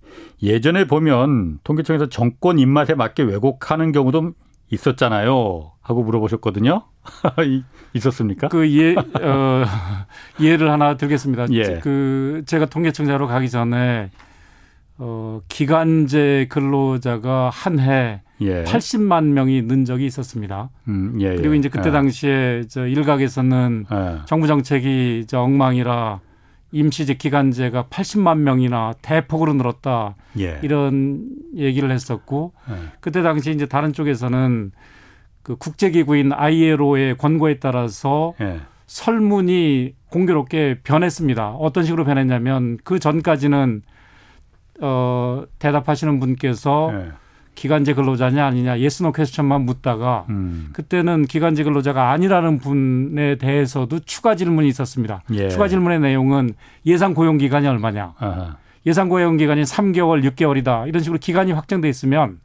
예전에 0.42 0.86
보면 0.86 1.60
통계청에서 1.62 2.08
정권 2.08 2.58
입맛에 2.58 2.94
맞게 2.94 3.22
왜곡하는 3.22 3.92
경우도 3.92 4.32
있었잖아요. 4.70 5.72
하고 5.80 6.02
물어보셨거든요. 6.02 6.82
있었습니까? 7.94 8.48
그 8.48 8.68
예, 8.76 8.94
어, 8.96 9.64
예를 10.40 10.70
하나 10.70 10.96
들겠습니다. 10.96 11.46
예. 11.52 11.80
그 11.82 12.42
제가 12.46 12.66
통계청자로 12.66 13.26
가기 13.28 13.48
전에 13.48 14.10
어, 14.98 15.40
기간제 15.48 16.46
근로자가 16.50 17.50
한해 17.50 18.22
예. 18.40 18.64
80만 18.64 19.24
명이 19.24 19.62
는 19.62 19.84
적이 19.84 20.06
있었습니다. 20.06 20.70
음, 20.88 21.18
예, 21.20 21.32
예. 21.32 21.36
그리고 21.36 21.54
이제 21.54 21.68
그때 21.68 21.88
예. 21.88 21.92
당시에 21.92 22.64
저 22.68 22.86
일각에서는 22.86 23.86
예. 23.90 24.18
정부 24.26 24.46
정책이 24.46 25.24
저 25.28 25.40
엉망이라 25.40 26.20
임시제 26.70 27.14
기간제가 27.14 27.84
80만 27.84 28.38
명이나 28.38 28.94
대폭으로 29.00 29.54
늘었다. 29.54 30.16
예. 30.38 30.58
이런 30.62 31.26
얘기를 31.56 31.90
했었고 31.90 32.52
예. 32.70 32.74
그때 33.00 33.22
당시 33.22 33.50
이제 33.50 33.66
다른 33.66 33.92
쪽에서는 33.92 34.72
그 35.42 35.56
국제기구인 35.56 36.32
ILO의 36.32 37.16
권고에 37.16 37.58
따라서 37.58 38.34
예. 38.40 38.60
설문이 38.86 39.94
공교롭게 40.10 40.80
변했습니다. 40.82 41.50
어떤 41.52 41.84
식으로 41.84 42.04
변했냐면 42.04 42.78
그 42.84 42.98
전까지는 42.98 43.82
어 44.80 45.44
대답하시는 45.58 46.20
분께서 46.20 46.90
예. 46.92 47.12
기간제 47.54 47.94
근로자냐 47.94 48.46
아니냐 48.46 48.78
yes 48.78 48.98
no 48.98 49.10
question만 49.10 49.62
묻다가 49.62 50.26
음. 50.28 50.68
그때는 50.72 51.24
기간제 51.26 51.64
근로자가 51.64 52.12
아니라는 52.12 52.58
분에 52.58 53.36
대해서도 53.36 53.98
추가 54.00 54.36
질문이 54.36 54.68
있었습니다. 54.68 55.22
예. 55.32 55.48
추가 55.48 55.66
질문의 55.66 55.98
내용은 55.98 56.54
예상 56.86 57.14
고용 57.14 57.36
기간이 57.36 57.66
얼마냐. 57.66 58.14
아하. 58.18 58.56
예상 58.86 59.08
고용 59.08 59.36
기간이 59.36 59.62
3개월, 59.62 60.24
6개월이다. 60.30 60.86
이런 60.86 61.02
식으로 61.02 61.18
기간이 61.18 61.50
확정돼 61.50 61.88
있으면 61.88 62.38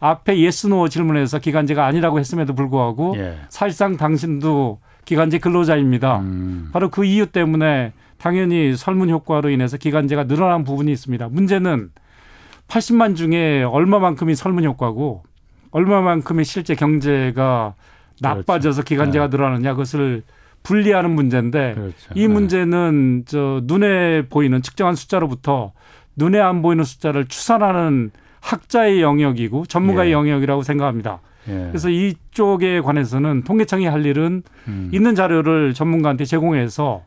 앞에 0.00 0.38
yes 0.38 0.68
no 0.68 0.88
질문에서 0.88 1.38
기간제가 1.38 1.86
아니라고 1.86 2.18
했음에도 2.18 2.54
불구하고 2.54 3.14
예. 3.16 3.38
사실상 3.48 3.96
당신도 3.96 4.80
기간제 5.04 5.38
근로자입니다. 5.38 6.18
음. 6.18 6.70
바로 6.72 6.90
그 6.90 7.04
이유 7.04 7.26
때문에 7.26 7.92
당연히 8.18 8.76
설문 8.76 9.10
효과로 9.10 9.50
인해서 9.50 9.76
기간제가 9.76 10.24
늘어난 10.24 10.64
부분이 10.64 10.90
있습니다. 10.92 11.28
문제는 11.28 11.90
80만 12.68 13.16
중에 13.16 13.62
얼마만큼이 13.62 14.34
설문 14.34 14.64
효과고 14.64 15.22
얼마만큼의 15.70 16.44
실제 16.44 16.74
경제가 16.74 17.74
나빠져서 18.20 18.82
그렇죠. 18.82 18.88
기간제가 18.88 19.30
네. 19.30 19.36
늘어나느냐 19.36 19.72
그것을 19.72 20.22
분리하는 20.62 21.10
문제인데 21.10 21.74
그렇죠. 21.74 21.94
이 22.14 22.22
네. 22.22 22.28
문제는 22.28 23.24
저 23.26 23.60
눈에 23.64 24.22
보이는 24.28 24.60
측정한 24.60 24.96
숫자로부터 24.96 25.72
눈에 26.16 26.40
안 26.40 26.62
보이는 26.62 26.82
숫자를 26.84 27.26
추산하는 27.26 28.10
학자의 28.40 29.02
영역이고 29.02 29.66
전문가의 29.66 30.10
예. 30.10 30.12
영역이라고 30.14 30.62
생각합니다. 30.62 31.20
예. 31.48 31.68
그래서 31.68 31.88
이쪽에 31.88 32.80
관해서는 32.80 33.44
통계청이 33.44 33.86
할 33.86 34.04
일은 34.04 34.42
음. 34.66 34.90
있는 34.92 35.14
자료를 35.14 35.74
전문가한테 35.74 36.24
제공해서 36.24 37.04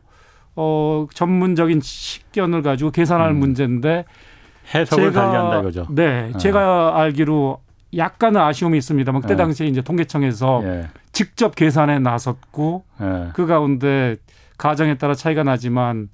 어 0.56 1.06
전문적인 1.14 1.80
식견을 1.82 2.62
가지고 2.62 2.90
계산할 2.90 3.30
음. 3.30 3.38
문제인데 3.38 4.04
해석을 4.74 5.12
제가, 5.12 5.26
달리한다 5.26 5.60
이거죠. 5.60 5.86
네, 5.90 6.30
어. 6.34 6.38
제가 6.38 7.00
알기로 7.00 7.60
약간은 7.96 8.40
아쉬움이 8.40 8.78
있습니다. 8.78 9.12
그때 9.12 9.34
예. 9.34 9.36
당시에 9.36 9.66
이제 9.66 9.82
통계청에서 9.82 10.62
예. 10.64 10.88
직접 11.12 11.54
계산에 11.54 11.98
나섰고 11.98 12.84
예. 13.00 13.28
그 13.34 13.46
가운데 13.46 14.16
가정에 14.58 14.96
따라 14.96 15.14
차이가 15.14 15.42
나지만 15.42 16.08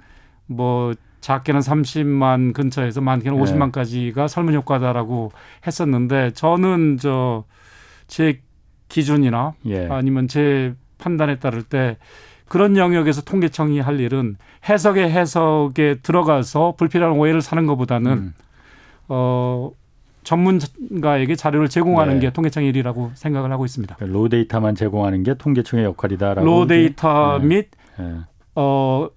뭐 0.47 0.93
작게는 1.21 1.61
30만 1.61 2.53
근처에서 2.53 3.01
많게는 3.01 3.39
50만까지가 3.39 4.23
예. 4.25 4.29
설문 4.29 4.55
효과다라고 4.55 5.33
했었는데 5.67 6.33
저는 6.33 6.99
저 6.99 7.45
제 8.09 8.41
기준이나 8.89 9.53
예. 9.67 9.87
아니면 9.89 10.27
제 10.27 10.75
판단에 10.97 11.39
따를 11.39 11.63
때 11.63 11.99
그런 12.49 12.77
영역에서 12.77 13.23
통계청이 13.23 13.81
할 13.81 14.01
일은 14.01 14.37
해석의 14.69 15.11
해석에 15.11 15.97
들어가서 16.03 16.75
불필요한 16.77 17.17
오해를 17.17 17.43
사는 17.43 17.67
것보다는 17.67 18.13
음. 18.13 18.35
어 19.09 19.71
전문가에게 20.25 21.37
자료를 21.37 21.69
제공하는 21.69 22.15
네. 22.15 22.21
게 22.21 22.33
통계청의 22.33 22.69
일이라고 22.71 23.13
생각을 23.15 23.51
하고 23.53 23.65
있습니다. 23.65 23.97
그러니까 23.97 24.19
raw 24.19 24.29
데이터만 24.29 24.75
제공하는 24.75 25.23
게 25.23 25.35
통계청의 25.35 25.85
역할이다라고. 25.87 26.47
raw 26.47 26.67
데이터 26.67 27.39
네. 27.39 27.47
및 27.47 27.71
네. 27.99 28.15
어, 28.55 29.09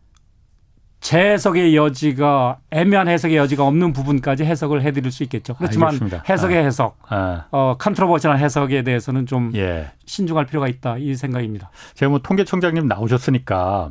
재해석의 1.02 1.76
여지가 1.76 2.60
애매한 2.70 3.08
해석의 3.08 3.36
여지가 3.36 3.66
없는 3.66 3.92
부분까지 3.92 4.46
해석을 4.46 4.84
해드릴 4.84 5.12
수 5.12 5.24
있겠죠. 5.24 5.56
그렇지만 5.56 5.90
알겠습니다. 5.90 6.24
해석의 6.30 6.58
아. 6.60 6.62
해석, 6.64 6.98
아. 7.10 7.46
어, 7.50 7.76
controversy한 7.80 8.38
해석에 8.38 8.84
대해서는 8.84 9.26
좀 9.26 9.52
예. 9.56 9.92
신중할 10.06 10.46
필요가 10.46 10.68
있다 10.68 10.98
이 11.00 11.16
생각입니다. 11.16 11.72
제가 11.96 12.12
뭐 12.12 12.20
통계청장님 12.20 12.88
나오셨으니까 12.88 13.90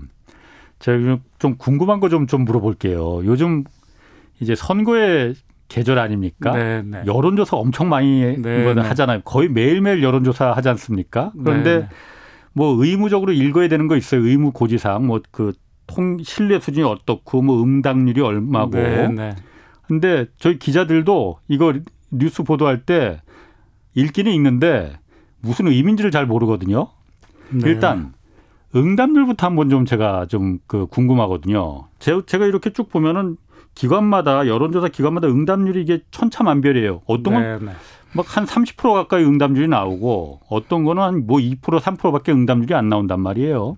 제가 0.79 1.19
좀 1.41 1.57
궁금한 1.59 1.99
거 1.99 2.09
좀좀 2.09 2.45
물어볼게요. 2.45 3.25
요즘 3.25 3.65
이제 4.39 4.55
선거에 4.55 5.35
계절 5.67 5.99
아닙니까? 5.99 6.53
네, 6.53 6.83
네. 6.83 7.03
여론조사 7.07 7.57
엄청 7.57 7.89
많이 7.89 8.37
네, 8.39 8.73
네. 8.75 8.81
하잖아요. 8.81 9.23
거의 9.25 9.49
매일매일 9.49 10.03
여론조사 10.03 10.53
하지 10.53 10.69
않습니까? 10.69 11.33
그런데 11.43 11.75
네, 11.75 11.81
네. 11.81 11.89
뭐 12.53 12.83
의무적으로 12.83 13.33
읽어야 13.33 13.69
되는 13.69 13.89
거 13.89 13.97
있어요. 13.97 14.25
의무 14.25 14.53
고지사항 14.53 15.07
뭐그 15.07 15.55
통 15.95 16.19
신뢰 16.23 16.61
수준이 16.61 16.87
어떻고 16.87 17.43
뭐 17.43 17.63
응답률이 17.63 18.21
얼마고. 18.21 18.71
네, 18.73 19.35
근데 19.87 20.27
저희 20.39 20.59
기자들도 20.59 21.39
이거 21.49 21.75
뉴스 22.11 22.43
보도할 22.43 22.83
때 22.85 23.21
읽기는 23.95 24.31
읽는데 24.33 24.99
무슨 25.41 25.67
의미인지를 25.69 26.11
잘 26.11 26.27
모르거든요. 26.27 26.89
일단 27.65 28.13
응답률부터 28.75 29.47
한번 29.47 29.69
좀 29.69 29.85
제가 29.85 30.27
좀 30.27 30.59
그 30.67 30.87
궁금하거든요. 30.87 31.89
제가 31.99 32.47
이렇게 32.47 32.73
쭉 32.73 32.89
보면은 32.89 33.37
기관마다 33.75 34.47
여론조사 34.47 34.89
기관마다 34.89 35.27
응답률이 35.29 35.83
이게 35.83 36.01
천차만별이에요. 36.11 37.03
어떤 37.07 37.35
건 37.35 37.43
네, 37.43 37.59
네. 37.59 37.73
막한 38.13 38.45
30% 38.45 38.93
가까이 38.95 39.25
응답률이 39.25 39.69
나오고 39.69 40.41
어떤 40.49 40.85
거는 40.85 41.03
한 41.03 41.27
뭐 41.27 41.39
2% 41.39 41.61
3%밖에 41.61 42.33
응답률이 42.33 42.75
안 42.75 42.89
나온단 42.89 43.21
말이에요. 43.21 43.77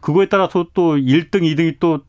그거에 0.00 0.28
따라서 0.28 0.66
또 0.74 0.96
1등, 0.96 1.42
2등이 1.42 1.76
또 1.80 2.00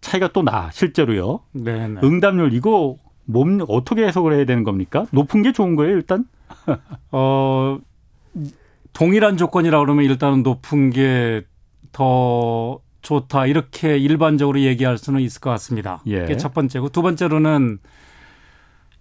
차이가 0.00 0.28
또 0.28 0.42
나, 0.42 0.70
실제로요. 0.72 1.40
네, 1.52 1.88
네. 1.88 2.00
응답률 2.02 2.52
이거 2.52 2.96
몸 3.24 3.60
어떻게 3.68 4.06
해석을 4.06 4.34
해야 4.34 4.44
되는 4.44 4.64
겁니까? 4.64 5.06
높은 5.12 5.42
게 5.42 5.52
좋은 5.52 5.76
거예요, 5.76 5.94
일단? 5.96 6.26
어, 7.10 7.78
동일한 8.92 9.36
조건이라 9.36 9.80
그러면 9.80 10.04
일단은 10.04 10.42
높은 10.42 10.90
게 10.90 11.44
더 11.94 12.80
좋다 13.00 13.46
이렇게 13.46 13.96
일반적으로 13.96 14.60
얘기할 14.60 14.98
수는 14.98 15.20
있을 15.20 15.40
것 15.40 15.48
같습니다. 15.50 16.02
예. 16.06 16.20
그게 16.20 16.36
첫 16.36 16.52
번째고 16.52 16.90
두 16.90 17.00
번째로는 17.02 17.78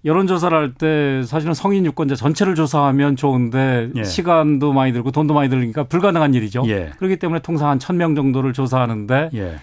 여론조사를 0.05 0.57
할 0.57 0.73
때 0.73 1.23
사실은 1.23 1.53
성인 1.53 1.85
유권자 1.85 2.15
전체를 2.15 2.55
조사하면 2.55 3.15
좋은데 3.15 3.89
예. 3.95 4.03
시간도 4.03 4.73
많이 4.73 4.91
들고 4.91 5.11
돈도 5.11 5.33
많이 5.33 5.49
들으니까 5.49 5.83
불가능한 5.85 6.33
일이죠. 6.33 6.63
예. 6.67 6.91
그렇기 6.97 7.17
때문에 7.17 7.41
통상 7.41 7.69
한 7.69 7.79
천 7.79 7.97
명 7.97 8.15
정도를 8.15 8.51
조사하는데 8.53 9.29
예. 9.33 9.55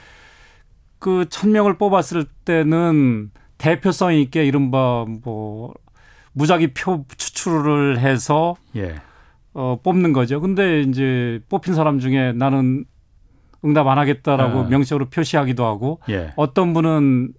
그 0.99 1.27
천명을 1.29 1.77
뽑았을 1.79 2.25
때는 2.45 3.31
대표성 3.59 4.15
있게 4.15 4.47
이른바 4.47 5.05
뭐 5.25 5.75
무작위 6.33 6.69
표 6.75 7.05
추출을 7.17 7.99
해서 7.99 8.57
예. 8.77 8.95
어, 9.53 9.79
뽑는 9.83 10.13
거죠. 10.13 10.41
근데 10.41 10.81
이제 10.83 11.41
뽑힌 11.49 11.75
사람 11.75 11.99
중에 11.99 12.33
나는 12.33 12.85
응답 13.65 13.87
안 13.89 13.99
하겠다라고 13.99 14.61
아. 14.61 14.63
명시적으로 14.69 15.11
표시하기도 15.11 15.67
하고 15.67 16.01
예. 16.09 16.33
어떤 16.37 16.73
분은 16.73 17.35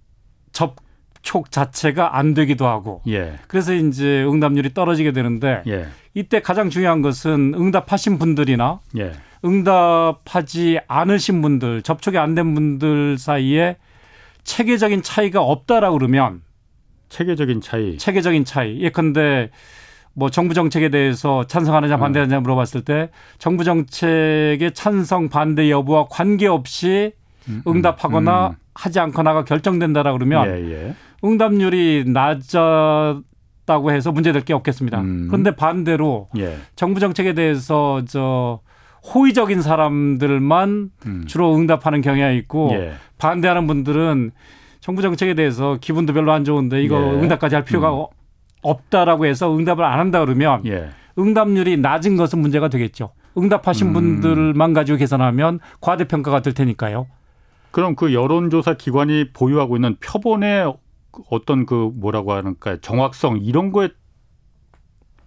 접 0.52 0.76
촉 1.22 1.50
자체가 1.50 2.16
안 2.18 2.34
되기도 2.34 2.66
하고 2.66 3.00
예. 3.08 3.38
그래서 3.46 3.72
이제 3.72 4.24
응답률이 4.24 4.74
떨어지게 4.74 5.12
되는데 5.12 5.62
예. 5.66 5.86
이때 6.14 6.40
가장 6.40 6.68
중요한 6.68 7.00
것은 7.00 7.54
응답하신 7.56 8.18
분들이나 8.18 8.80
예. 8.98 9.12
응답하지 9.44 10.80
않으신 10.86 11.42
분들 11.42 11.82
접촉이 11.82 12.18
안 12.18 12.34
된 12.34 12.54
분들 12.54 13.18
사이에 13.18 13.76
체계적인 14.44 15.02
차이가 15.02 15.40
없다라고 15.42 15.98
그러면 15.98 16.42
체계적인 17.08 17.60
차이 17.60 17.98
체계적인 17.98 18.44
차이 18.44 18.80
예컨대 18.80 19.50
뭐 20.14 20.30
정부 20.30 20.54
정책에 20.54 20.88
대해서 20.90 21.46
찬성하느냐 21.46 21.96
반대하느냐 21.96 22.40
물어봤을 22.40 22.84
때 22.84 23.10
정부 23.38 23.64
정책의 23.64 24.72
찬성 24.74 25.28
반대 25.28 25.70
여부와 25.70 26.06
관계없이 26.10 27.12
음, 27.48 27.62
음, 27.66 27.72
응답하거나 27.76 28.48
음. 28.48 28.54
하지 28.74 29.00
않거나가 29.00 29.44
결정된다라 29.44 30.12
그러면 30.12 30.46
예, 30.48 30.70
예. 30.72 30.94
응답률이 31.24 32.04
낮았다고 32.06 33.92
해서 33.92 34.12
문제될 34.12 34.44
게 34.44 34.52
없겠습니다. 34.54 35.00
음. 35.00 35.28
그런데 35.28 35.54
반대로 35.54 36.28
예. 36.36 36.56
정부 36.76 37.00
정책에 37.00 37.34
대해서 37.34 38.02
저 38.06 38.60
호의적인 39.14 39.62
사람들만 39.62 40.90
음. 41.06 41.24
주로 41.26 41.56
응답하는 41.56 42.00
경향이 42.00 42.36
있고 42.38 42.70
예. 42.72 42.92
반대하는 43.18 43.66
분들은 43.66 44.30
정부 44.80 45.02
정책에 45.02 45.34
대해서 45.34 45.78
기분도 45.80 46.12
별로 46.12 46.32
안 46.32 46.44
좋은데 46.44 46.82
이거 46.82 46.96
예. 46.96 47.20
응답까지 47.20 47.54
할 47.54 47.64
필요가 47.64 47.92
음. 47.94 48.06
없다라고 48.62 49.26
해서 49.26 49.56
응답을 49.56 49.84
안 49.84 49.98
한다 49.98 50.20
그러면 50.20 50.62
예. 50.66 50.90
응답률이 51.18 51.76
낮은 51.78 52.16
것은 52.16 52.38
문제가 52.40 52.68
되겠죠. 52.68 53.12
응답하신 53.36 53.88
음. 53.88 53.92
분들만 53.92 54.72
가지고 54.72 54.98
계산하면 54.98 55.60
과대평가가 55.80 56.40
될 56.42 56.52
테니까요. 56.54 57.06
그럼 57.70 57.96
그 57.96 58.12
여론조사 58.12 58.74
기관이 58.74 59.30
보유하고 59.32 59.76
있는 59.76 59.96
표본의 59.96 60.74
어떤 61.30 61.66
그 61.66 61.90
뭐라고 61.94 62.32
하는까 62.32 62.78
정확성 62.80 63.38
이런 63.42 63.72
거에 63.72 63.90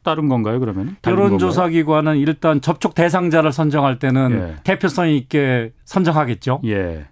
따른 0.04 0.30
건가요 0.30 0.60
그러면? 0.60 0.96
여론조사 1.06 1.70
기관은 1.70 2.18
일단 2.18 2.62
접촉 2.62 2.94
대상자를 2.94 3.52
선정할 3.52 4.00
때는 4.00 4.32
예. 4.32 4.64
대표성 4.64 5.10
있게 5.10 5.74
선정하겠죠. 5.84 6.62
예. 6.66 7.08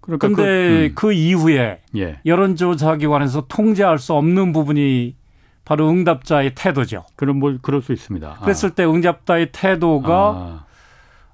그러니까 0.00 0.28
근데 0.28 0.42
그, 0.42 0.42
음. 0.42 0.92
그 0.94 1.12
이후에 1.12 1.80
예. 1.96 2.20
여론조사 2.24 2.96
기관에서 2.96 3.46
통제할 3.48 3.98
수 3.98 4.14
없는 4.14 4.52
부분이 4.52 5.16
바로 5.64 5.88
응답자의 5.90 6.54
태도죠. 6.54 7.04
그럼 7.16 7.38
뭐 7.38 7.56
그럴 7.60 7.82
수 7.82 7.92
있습니다. 7.92 8.38
그랬을 8.42 8.70
아. 8.70 8.74
때 8.74 8.84
응답자의 8.84 9.50
태도가 9.52 10.14
아. 10.14 10.64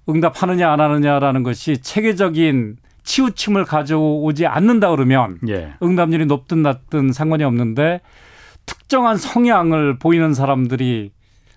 응답하느냐 0.08 0.70
안 0.70 0.80
하느냐라는 0.80 1.42
것이 1.42 1.78
체계적인 1.78 2.76
치우침을 3.08 3.64
가져오지 3.64 4.46
않는다 4.46 4.90
그러면 4.90 5.38
예. 5.48 5.72
응답률이 5.82 6.26
높든 6.26 6.62
낮든 6.62 7.12
상관이 7.12 7.42
없는데 7.42 8.02
특정한 8.66 9.16
성향을 9.16 9.98
보이는 9.98 10.34
사람들이 10.34 11.10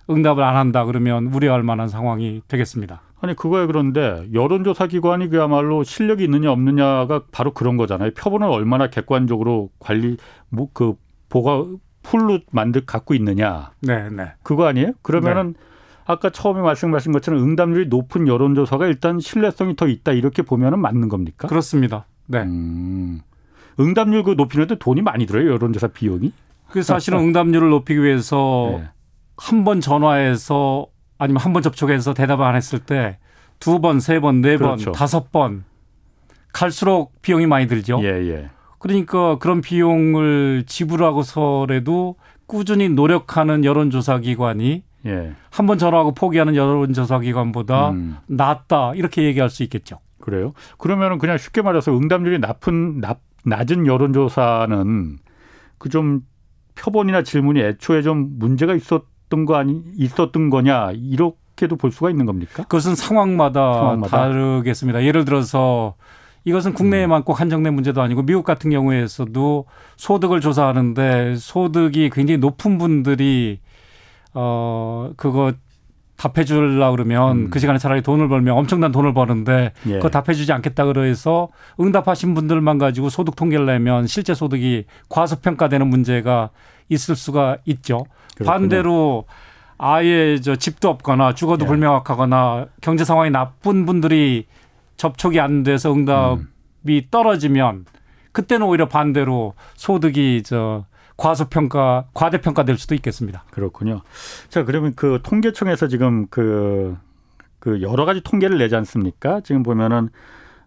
응답을 0.08 0.42
안 0.42 0.56
한다 0.56 0.86
그러면 0.86 1.26
우려할 1.26 1.62
만한 1.62 1.88
상황이 1.88 2.40
되겠습니다. 2.48 3.02
아니 3.20 3.36
그거야 3.36 3.66
그런데 3.66 4.26
여론조사 4.32 4.86
기관이 4.86 5.28
그야말로 5.28 5.84
실력이 5.84 6.24
있느냐 6.24 6.50
없느냐가 6.50 7.24
바로 7.30 7.52
그런 7.52 7.76
거잖아요. 7.76 8.12
표본을 8.14 8.48
얼마나 8.48 8.88
객관적으로 8.88 9.68
관리 9.78 10.16
뭐 10.48 10.68
그 10.72 10.94
보가 11.28 11.66
풀로 12.02 12.40
만들 12.50 12.84
갖고 12.86 13.14
있느냐. 13.14 13.72
네, 13.80 14.08
네. 14.10 14.32
그거 14.42 14.66
아니에요? 14.66 14.92
그러면은 15.02 15.52
네. 15.52 15.71
아까 16.12 16.30
처음에 16.30 16.60
말씀하신 16.60 17.12
것처럼 17.12 17.42
응답률이 17.42 17.86
높은 17.88 18.28
여론조사가 18.28 18.86
일단 18.86 19.18
신뢰성이 19.20 19.76
더 19.76 19.88
있다 19.88 20.12
이렇게 20.12 20.42
보면은 20.42 20.78
맞는 20.78 21.08
겁니까? 21.08 21.48
그렇습니다. 21.48 22.06
네. 22.26 22.42
음. 22.42 23.20
응답률 23.80 24.22
그 24.22 24.32
높이는데 24.32 24.76
돈이 24.76 25.02
많이 25.02 25.26
들어요 25.26 25.50
여론조사 25.52 25.88
비용이? 25.88 26.32
그 26.70 26.82
사실은 26.82 27.18
응답률을 27.20 27.68
높이기 27.70 28.02
위해서 28.02 28.76
네. 28.78 28.84
한번 29.36 29.80
전화해서 29.80 30.86
아니면 31.18 31.40
한 31.42 31.52
번 31.52 31.62
접촉해서 31.62 32.14
대답을 32.14 32.44
안 32.44 32.54
했을 32.56 32.78
때 32.78 33.18
두 33.62 33.80
번, 33.80 34.00
세 34.00 34.18
번, 34.18 34.40
네 34.40 34.56
번, 34.56 34.70
그렇죠. 34.76 34.90
다섯 34.90 35.30
번 35.30 35.62
갈수록 36.52 37.12
비용이 37.22 37.46
많이 37.46 37.68
들죠. 37.68 38.00
예, 38.02 38.08
예. 38.08 38.50
그러니까 38.80 39.38
그런 39.38 39.60
비용을 39.60 40.64
지불하고서라도 40.66 42.16
꾸준히 42.46 42.88
노력하는 42.88 43.64
여론조사 43.64 44.18
기관이 44.18 44.82
예. 45.06 45.32
한번 45.50 45.78
전화하고 45.78 46.12
포기하는 46.14 46.54
여론조사 46.54 47.20
기관보다 47.20 47.90
음. 47.90 48.16
낫다 48.26 48.94
이렇게 48.94 49.22
얘기할 49.24 49.50
수 49.50 49.62
있겠죠. 49.64 49.98
그래요? 50.20 50.52
그러면은 50.78 51.18
그냥 51.18 51.36
쉽게 51.38 51.62
말해서 51.62 51.96
응답률이 51.96 52.38
낮은 52.38 53.00
낮, 53.00 53.18
낮은 53.44 53.86
여론조사는 53.86 55.18
그 55.78 55.88
좀 55.88 56.22
표본이나 56.74 57.22
질문이 57.22 57.60
애초에 57.60 58.02
좀 58.02 58.38
문제가 58.38 58.74
있었던 58.74 59.44
거 59.46 59.56
아니 59.56 59.82
있었던 59.96 60.50
거냐 60.50 60.92
이렇게도 60.92 61.76
볼 61.76 61.90
수가 61.90 62.10
있는 62.10 62.26
겁니까? 62.26 62.62
그것은 62.62 62.94
상황마다, 62.94 63.74
상황마다. 63.74 64.16
다르겠습니다. 64.16 65.04
예를 65.04 65.24
들어서 65.24 65.94
이것은 66.44 66.72
국내에만 66.74 67.22
꼭 67.24 67.40
한정된 67.40 67.74
문제도 67.74 68.00
아니고 68.02 68.22
미국 68.22 68.44
같은 68.44 68.70
경우에서도 68.70 69.66
소득을 69.96 70.40
조사하는데 70.40 71.36
소득이 71.36 72.10
굉장히 72.10 72.38
높은 72.38 72.78
분들이 72.78 73.60
어 74.34 75.12
그거 75.16 75.52
답해 76.16 76.44
주려고 76.44 76.92
그러면 76.92 77.36
음. 77.36 77.50
그 77.50 77.58
시간에 77.58 77.78
차라리 77.78 78.00
돈을 78.00 78.28
벌면 78.28 78.56
엄청난 78.56 78.92
돈을 78.92 79.12
버는데 79.12 79.72
예. 79.86 79.92
그거 79.94 80.08
답해 80.08 80.34
주지 80.34 80.52
않겠다 80.52 80.84
그래서 80.84 81.48
응답하신 81.80 82.34
분들만 82.34 82.78
가지고 82.78 83.08
소득 83.08 83.34
통계를 83.34 83.66
내면 83.66 84.06
실제 84.06 84.32
소득이 84.32 84.84
과소평가되는 85.08 85.86
문제가 85.86 86.50
있을 86.88 87.16
수가 87.16 87.58
있죠. 87.64 88.04
그렇군요. 88.36 88.46
반대로 88.46 89.24
아예 89.78 90.38
저 90.40 90.54
집도 90.54 90.88
없거나 90.90 91.34
죽어도 91.34 91.64
예. 91.64 91.68
불명확하거나 91.68 92.66
경제 92.80 93.04
상황이 93.04 93.30
나쁜 93.30 93.84
분들이 93.84 94.46
접촉이 94.96 95.40
안 95.40 95.64
돼서 95.64 95.92
응답이 95.92 96.38
음. 96.86 97.00
떨어지면 97.10 97.86
그때는 98.30 98.66
오히려 98.66 98.86
반대로 98.86 99.54
소득이 99.74 100.42
저 100.44 100.84
과소평가, 101.16 102.06
과대평가될 102.14 102.76
수도 102.78 102.94
있겠습니다. 102.94 103.44
그렇군요. 103.50 104.02
자, 104.48 104.64
그러면 104.64 104.92
그 104.96 105.20
통계청에서 105.22 105.88
지금 105.88 106.26
그, 106.28 106.96
그 107.58 107.82
여러 107.82 108.04
가지 108.04 108.20
통계를 108.22 108.58
내지 108.58 108.74
않습니까? 108.76 109.40
지금 109.40 109.62
보면은 109.62 110.08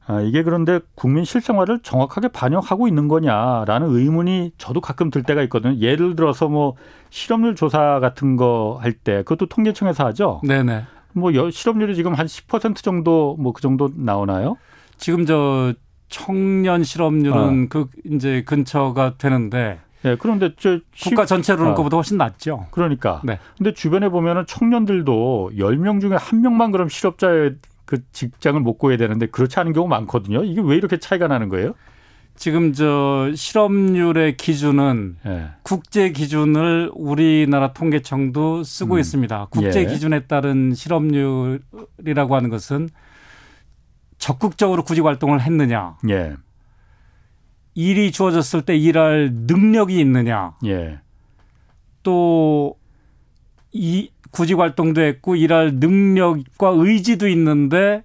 아, 0.07 0.21
이게 0.21 0.43
그런데 0.43 0.79
국민 0.93 1.25
실생활을 1.25 1.79
정확하게 1.81 2.27
반영하고 2.27 2.87
있는 2.87 3.07
거냐라는 3.07 3.89
의문이 3.89 4.51
저도 4.59 4.79
가끔 4.79 5.09
들 5.09 5.23
때가 5.23 5.41
있거든요. 5.43 5.75
예를 5.79 6.15
들어서 6.15 6.47
뭐 6.47 6.75
실업률 7.09 7.55
조사 7.55 7.99
같은 7.99 8.35
거 8.35 8.77
할 8.81 8.93
때 8.93 9.17
그것도 9.23 9.47
통계청에서 9.47 10.05
하죠. 10.07 10.41
네네. 10.43 10.83
뭐 11.13 11.31
실업률이 11.49 11.95
지금 11.95 12.13
한 12.13 12.27
10% 12.27 12.75
정도 12.83 13.35
뭐 13.39 13.51
그 13.53 13.61
정도 13.63 13.89
나오나요? 13.95 14.57
지금 14.97 15.25
저 15.25 15.73
청년 16.07 16.83
실업률은 16.83 17.63
어. 17.63 17.67
그 17.69 17.87
이제 18.05 18.43
근처가 18.43 19.15
되는데 19.17 19.79
네, 20.05 20.15
그런데 20.19 20.51
저 20.57 20.79
국가 21.01 21.25
전체로는 21.25 21.71
어. 21.71 21.75
그보다 21.75 21.97
훨씬 21.97 22.17
낮죠. 22.17 22.67
그러니까. 22.69 23.21
네. 23.23 23.39
근데 23.57 23.73
주변에 23.73 24.09
보면은 24.09 24.45
청년들도 24.45 25.53
10명 25.57 25.99
중에 25.99 26.15
한 26.15 26.41
명만 26.41 26.71
그럼 26.71 26.89
실업자의 26.89 27.55
그 27.85 28.03
직장을 28.11 28.59
못 28.59 28.77
구해야 28.77 28.97
되는데 28.97 29.25
그렇지 29.25 29.59
않은 29.59 29.73
경우 29.73 29.87
많거든요. 29.87 30.43
이게 30.43 30.61
왜 30.63 30.75
이렇게 30.75 30.97
차이가 30.97 31.27
나는 31.27 31.49
거예요? 31.49 31.73
지금 32.35 32.73
저 32.73 33.31
실업률의 33.33 34.37
기준은 34.37 35.17
예. 35.25 35.47
국제 35.63 36.11
기준을 36.11 36.91
우리나라 36.93 37.73
통계청도 37.73 38.63
쓰고 38.63 38.95
음. 38.95 38.99
있습니다. 38.99 39.47
국제 39.49 39.81
예. 39.81 39.85
기준에 39.85 40.21
따른 40.25 40.73
실업률이라고 40.75 42.35
하는 42.35 42.49
것은 42.49 42.89
적극적으로 44.17 44.83
구직 44.83 45.05
활동을 45.05 45.41
했느냐. 45.41 45.97
예. 46.09 46.35
일이 47.75 48.11
주어졌을 48.11 48.61
때 48.63 48.75
일할 48.75 49.31
능력이 49.33 49.99
있느냐. 49.99 50.53
예. 50.65 50.99
또 52.03 52.75
이 53.77 54.09
구직 54.31 54.57
활동도 54.59 55.01
했고 55.01 55.35
일할 55.35 55.75
능력과 55.75 56.69
의지도 56.75 57.27
있는데 57.27 58.03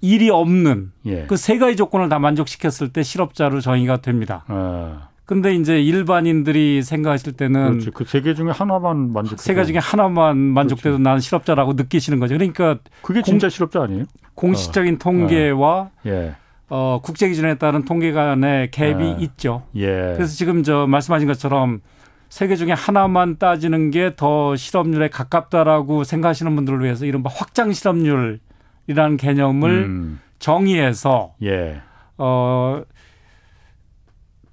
일이 0.00 0.30
없는 0.30 0.92
예. 1.04 1.26
그세 1.26 1.58
가지 1.58 1.76
조건을 1.76 2.08
다 2.08 2.18
만족시켰을 2.18 2.90
때 2.92 3.02
실업자로 3.02 3.60
정의가 3.60 3.98
됩니다. 3.98 4.44
아. 4.48 5.08
근데 5.26 5.54
이제 5.54 5.80
일반인들이 5.80 6.82
생각하실 6.82 7.34
때는 7.34 7.92
그세 7.92 8.20
개 8.22 8.34
중에 8.34 8.50
하나만 8.50 9.12
만족 9.12 9.38
세 9.38 9.54
개 9.54 9.64
중에 9.64 9.76
하나만 9.78 10.36
만족돼도 10.38 10.92
그렇지. 10.96 11.02
나는 11.02 11.20
실업자라고 11.20 11.74
느끼시는 11.74 12.18
거죠. 12.18 12.34
그러니까 12.34 12.78
그게 13.02 13.22
진짜 13.22 13.46
공, 13.46 13.50
실업자 13.50 13.82
아니에요? 13.82 14.04
공식적인 14.34 14.94
어. 14.94 14.98
통계와 14.98 15.68
어. 15.80 15.90
예. 16.06 16.34
어, 16.70 17.00
국제 17.02 17.28
기준에 17.28 17.56
따른 17.56 17.84
통계 17.84 18.12
간의 18.12 18.68
갭이 18.68 18.98
네. 18.98 19.16
있죠. 19.24 19.64
예. 19.76 19.86
그래서 20.14 20.26
지금 20.34 20.62
저 20.62 20.86
말씀하신 20.86 21.26
것처럼 21.28 21.80
세계 22.28 22.54
중에 22.54 22.72
하나만 22.72 23.38
따지는 23.38 23.90
게 23.90 24.14
더 24.16 24.54
실업률에 24.54 25.08
가깝다라고 25.08 26.04
생각하시는 26.04 26.54
분들을 26.54 26.82
위해서 26.84 27.04
이른바 27.06 27.28
확장 27.34 27.72
실업률이라는 27.72 29.16
개념을 29.18 29.70
음. 29.70 30.20
정의해서 30.38 31.34
예. 31.42 31.80
어, 32.18 32.82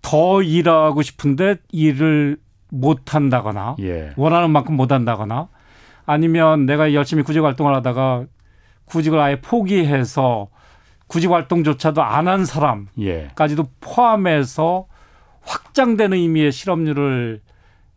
더 0.02 0.42
일하고 0.42 1.04
싶은데 1.04 1.58
일을 1.72 2.38
못 2.70 3.14
한다거나 3.14 3.76
예. 3.80 4.12
원하는 4.18 4.50
만큼 4.50 4.76
못 4.76 4.92
한다거나 4.92 5.50
아니면 6.06 6.66
내가 6.66 6.94
열심히 6.94 7.22
구직 7.22 7.44
활동을 7.44 7.76
하다가 7.76 8.26
구직을 8.86 9.20
아예 9.20 9.40
포기해서 9.40 10.48
구직 11.08 11.32
활동조차도 11.32 12.02
안 12.04 12.28
한 12.28 12.46
사람까지도 12.46 13.64
예. 13.64 13.70
포함해서 13.80 14.88
확장되는 15.42 16.18
의미의 16.18 16.52
실업률을 16.52 17.42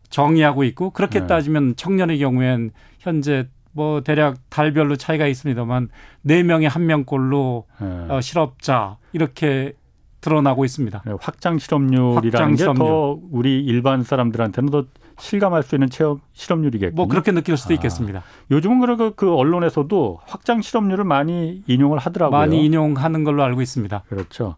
정의하고 0.09 0.63
있고 0.65 0.91
그렇게 0.91 1.19
네. 1.21 1.27
따지면 1.27 1.75
청년의 1.75 2.19
경우엔 2.19 2.71
현재 2.99 3.47
뭐 3.73 4.01
대략 4.01 4.37
달별로 4.49 4.95
차이가 4.97 5.27
있습니다만 5.27 5.89
네명의한 6.21 6.85
명꼴로 6.85 7.65
네. 7.79 8.05
어, 8.09 8.21
실업자 8.21 8.97
이렇게 9.13 9.73
드러나고 10.21 10.65
있습니다. 10.65 11.01
네, 11.05 11.13
확장 11.19 11.57
실업률이라는 11.57 12.55
게더 12.55 13.19
우리 13.31 13.59
일반 13.63 14.03
사람들한테는 14.03 14.69
더 14.69 14.85
실감할 15.21 15.61
수 15.61 15.75
있는 15.75 15.89
체험 15.89 16.19
실업률이겠군요. 16.33 16.95
뭐 16.95 17.07
그렇게 17.07 17.31
느낄 17.31 17.55
수도 17.55 17.73
아. 17.73 17.75
있겠습니다. 17.75 18.23
요즘은 18.49 18.79
그러그 18.79 19.13
그 19.15 19.33
언론에서도 19.33 20.19
확장 20.25 20.61
실업률을 20.61 21.05
많이 21.05 21.61
인용을 21.67 21.99
하더라고요. 21.99 22.37
많이 22.37 22.65
인용하는 22.65 23.23
걸로 23.23 23.43
알고 23.43 23.61
있습니다. 23.61 24.03
그렇죠. 24.09 24.55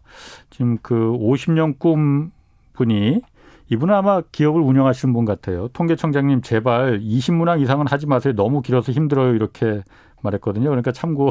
지금 0.48 0.78
그 0.80 0.94
50년 0.94 1.78
꿈 1.78 2.32
분이 2.72 3.20
이분은 3.68 3.94
아마 3.94 4.22
기업을 4.22 4.60
운영하시는 4.60 5.12
분 5.12 5.24
같아요. 5.24 5.68
통계청장님 5.68 6.40
제발 6.40 7.00
20문항 7.00 7.60
이상은 7.60 7.86
하지 7.86 8.06
마세요. 8.06 8.34
너무 8.34 8.62
길어서 8.62 8.90
힘들어요. 8.90 9.34
이렇게 9.34 9.82
말했거든요. 10.22 10.70
그러니까 10.70 10.92
참고. 10.92 11.30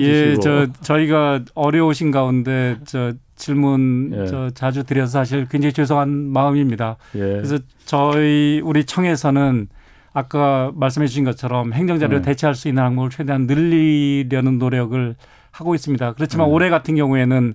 예, 0.00 0.34
저 0.36 0.66
저희가 0.80 1.42
어려우신 1.54 2.10
가운데 2.10 2.78
저 2.84 3.12
질문 3.36 4.12
예. 4.14 4.26
저 4.26 4.50
자주 4.50 4.84
드려서 4.84 5.18
사실 5.18 5.46
굉장히 5.48 5.72
죄송한 5.72 6.08
마음입니다. 6.08 6.96
예. 7.14 7.18
그래서 7.18 7.58
저희 7.84 8.60
우리 8.64 8.84
청에서는 8.84 9.68
아까 10.12 10.70
말씀해 10.74 11.06
주신 11.06 11.24
것처럼 11.24 11.72
행정자료 11.72 12.18
네. 12.18 12.22
대체할 12.22 12.54
수 12.54 12.68
있는 12.68 12.82
항목을 12.84 13.10
최대한 13.10 13.46
늘리려는 13.46 14.58
노력을 14.58 15.16
하고 15.50 15.74
있습니다. 15.74 16.12
그렇지만 16.12 16.46
네. 16.46 16.52
올해 16.52 16.70
같은 16.70 16.94
경우에는 16.94 17.54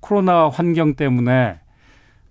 코로나 0.00 0.48
환경 0.48 0.94
때문에 0.94 1.60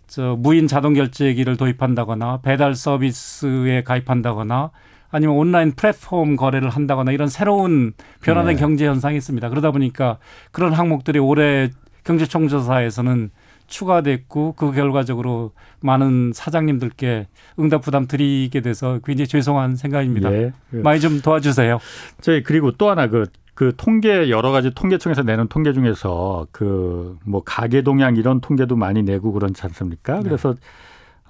저 0.08 0.36
무인 0.38 0.68
자동 0.68 0.94
결제기를 0.94 1.56
도입한다거나 1.56 2.42
배달 2.42 2.76
서비스에 2.76 3.84
가입한다거나 3.84 4.72
아니면 5.12 5.36
온라인 5.38 5.72
플랫폼 5.72 6.36
거래를 6.36 6.70
한다거나 6.70 7.12
이런 7.12 7.30
새로운 7.30 7.94
변화된 8.22 8.56
네. 8.56 8.60
경제 8.60 8.86
현상이 8.86 9.18
있습니다. 9.18 9.50
그러다 9.50 9.72
보니까 9.72 10.18
그런 10.52 10.74
항목들이 10.74 11.20
올해 11.20 11.70
경제총조사에서는 12.04 13.32
추가됐고 13.68 14.54
그 14.54 14.72
결과적으로 14.72 15.52
많은 15.80 16.32
사장님들께 16.34 17.28
응답 17.60 17.82
부담 17.84 18.08
드리게 18.08 18.62
돼서 18.62 19.00
굉장히 19.06 19.28
죄송한 19.28 19.76
생각입니다. 19.76 20.34
예. 20.34 20.52
많이 20.72 21.00
좀 21.00 21.22
도와주세요. 21.22 21.80
저희 22.22 22.42
그리고 22.42 22.72
또 22.72 22.90
하나 22.90 23.08
그그 23.08 23.74
통계 23.78 24.30
여러 24.30 24.52
가지 24.52 24.72
통계청에서 24.74 25.22
내는 25.22 25.48
통계 25.48 25.74
중에서 25.74 26.48
그 26.52 27.00
뭐 27.26 27.44
가계 27.44 27.84
동향 27.84 28.16
이런 28.16 28.42
통계도 28.42 28.76
많이 28.76 29.04
내고 29.04 29.32
그렇지 29.32 29.62
않습니까? 29.64 30.18
네. 30.18 30.24
그래서 30.24 30.56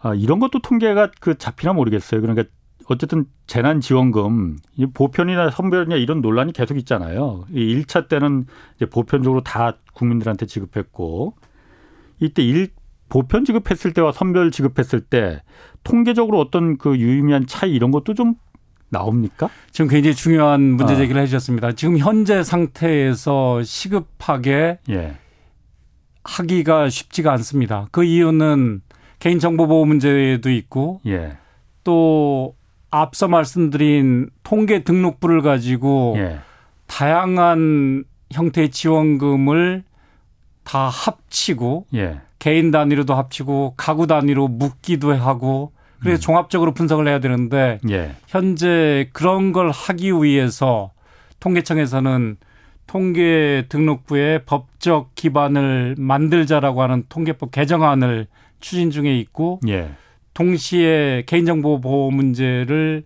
아, 0.02 0.14
이런 0.14 0.40
것도 0.40 0.60
통계가 0.60 1.12
그 1.20 1.38
잡히나 1.38 1.74
모르겠어요. 1.74 2.22
그러니까 2.22 2.48
어쨌든 2.90 3.26
재난지원금 3.46 4.58
이 4.78 4.86
보편이나 4.88 5.52
선별이냐 5.52 5.96
이런 5.98 6.22
논란이 6.22 6.54
계속 6.54 6.76
있잖아요. 6.78 7.46
이 7.52 7.76
1차 7.76 8.08
때는 8.08 8.48
이제 8.76 8.88
보편적으로 8.88 9.44
다 9.44 9.78
국민들한테 9.94 10.48
지급했고 10.48 11.36
이때 12.20 12.44
일 12.44 12.70
보편 13.08 13.46
지급했을 13.46 13.94
때와 13.94 14.12
선별 14.12 14.50
지급했을 14.50 15.02
때 15.02 15.42
통계적으로 15.84 16.40
어떤 16.40 16.78
그 16.78 16.98
유의미한 16.98 17.46
차이 17.46 17.74
이런 17.74 17.92
것도 17.92 18.16
좀 18.16 18.36
나옵니까? 18.90 19.50
지금 19.72 19.88
굉장히 19.88 20.16
중요한 20.16 20.62
문제 20.62 20.94
아. 20.94 20.98
제기를 20.98 21.20
아. 21.20 21.22
해주셨습니다. 21.22 21.74
지금 21.74 22.00
현재 22.00 22.42
상태에서 22.42 23.62
시급하게 23.62 24.80
예. 24.90 25.18
하기가 26.24 26.90
쉽지가 26.90 27.32
않습니다. 27.34 27.88
그 27.92 28.04
이유는 28.04 28.82
개인정보보호 29.20 29.86
문제도 29.86 30.50
있고 30.50 31.02
예. 31.06 31.38
또 31.84 32.56
앞서 32.92 33.28
말씀드린 33.28 34.30
통계 34.44 34.84
등록부를 34.84 35.42
가지고 35.42 36.16
예. 36.18 36.40
다양한 36.88 38.04
형태의 38.32 38.72
지원금을 38.72 39.84
다 40.64 40.90
합치고 40.90 41.86
예. 41.96 42.22
개인 42.40 42.72
단위로도 42.72 43.14
합치고 43.14 43.74
가구 43.78 44.08
단위로 44.08 44.48
묶기도 44.48 45.14
하고 45.16 45.72
그래서 46.00 46.20
음. 46.20 46.22
종합적으로 46.22 46.74
분석을 46.74 47.08
해야 47.08 47.20
되는데 47.20 47.80
예. 47.90 48.16
현재 48.28 49.10
그런 49.14 49.52
걸 49.52 49.72
하기 49.72 50.12
위해서 50.12 50.92
통계청에서는 51.40 52.38
통계 52.88 53.66
등록부에 53.70 54.44
법적 54.46 55.14
기반을 55.16 55.96
만들자라고 55.98 56.82
하는 56.82 57.04
통계법 57.08 57.52
개정안을 57.52 58.28
추진 58.60 58.90
중에 58.90 59.18
있고 59.20 59.60
예. 59.68 59.92
동시에 60.34 61.24
개인정보 61.26 61.82
보호 61.82 62.12
문제를 62.12 63.04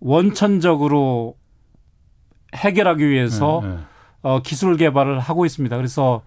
원천적으로 0.00 1.36
해결하기 2.54 3.08
위해서 3.08 3.60
예, 3.64 3.68
예. 3.68 3.76
어, 4.22 4.42
기술 4.42 4.76
개발을 4.76 5.18
하고 5.18 5.44
있습니다. 5.44 5.76
그래서 5.76 6.22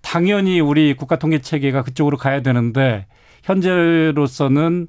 당연히 0.00 0.60
우리 0.60 0.94
국가 0.94 1.18
통계 1.18 1.40
체계가 1.40 1.82
그쪽으로 1.82 2.16
가야 2.16 2.42
되는데 2.42 3.06
현재로서는 3.42 4.88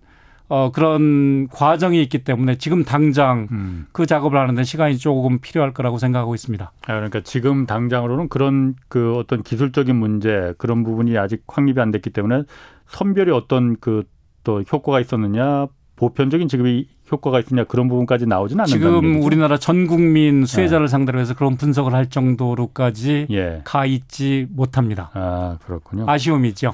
어, 0.49 0.71
그런 0.71 1.47
과정이 1.49 2.01
있기 2.03 2.23
때문에 2.23 2.57
지금 2.57 2.85
당장 2.85 3.47
음. 3.51 3.87
그 3.91 4.05
작업을 4.05 4.39
하는데 4.39 4.63
시간이 4.63 4.97
조금 4.97 5.39
필요할 5.39 5.73
거라고 5.73 5.97
생각하고 5.97 6.35
있습니다. 6.35 6.71
아, 6.87 6.93
그러니까 6.93 7.19
지금 7.21 7.65
당장으로는 7.65 8.29
그런 8.29 8.75
그 8.87 9.15
어떤 9.17 9.43
기술적인 9.43 9.95
문제 9.95 10.53
그런 10.57 10.83
부분이 10.83 11.17
아직 11.17 11.43
확립이 11.47 11.81
안 11.81 11.91
됐기 11.91 12.11
때문에 12.11 12.43
선별이 12.87 13.31
어떤 13.31 13.77
그 13.79 14.03
또 14.47 14.61
효과가 14.61 15.01
있었느냐 15.01 15.67
보편적인 15.97 16.47
지급이 16.47 16.87
효과가 17.11 17.41
있느냐 17.41 17.65
그런 17.65 17.89
부분까지 17.89 18.27
나오지는 18.27 18.61
않는다. 18.63 18.77
지금 18.77 19.21
우리나라 19.21 19.57
전 19.57 19.87
국민 19.87 20.45
수혜자를 20.45 20.85
네. 20.85 20.89
상대로 20.89 21.19
해서 21.19 21.33
그런 21.33 21.57
분석을 21.57 21.93
할 21.93 22.09
정도로까지 22.09 23.27
예. 23.29 23.61
가 23.65 23.85
있지 23.85 24.47
못합니다. 24.51 25.11
아 25.13 25.57
그렇군요. 25.65 26.05
아쉬움이죠. 26.07 26.73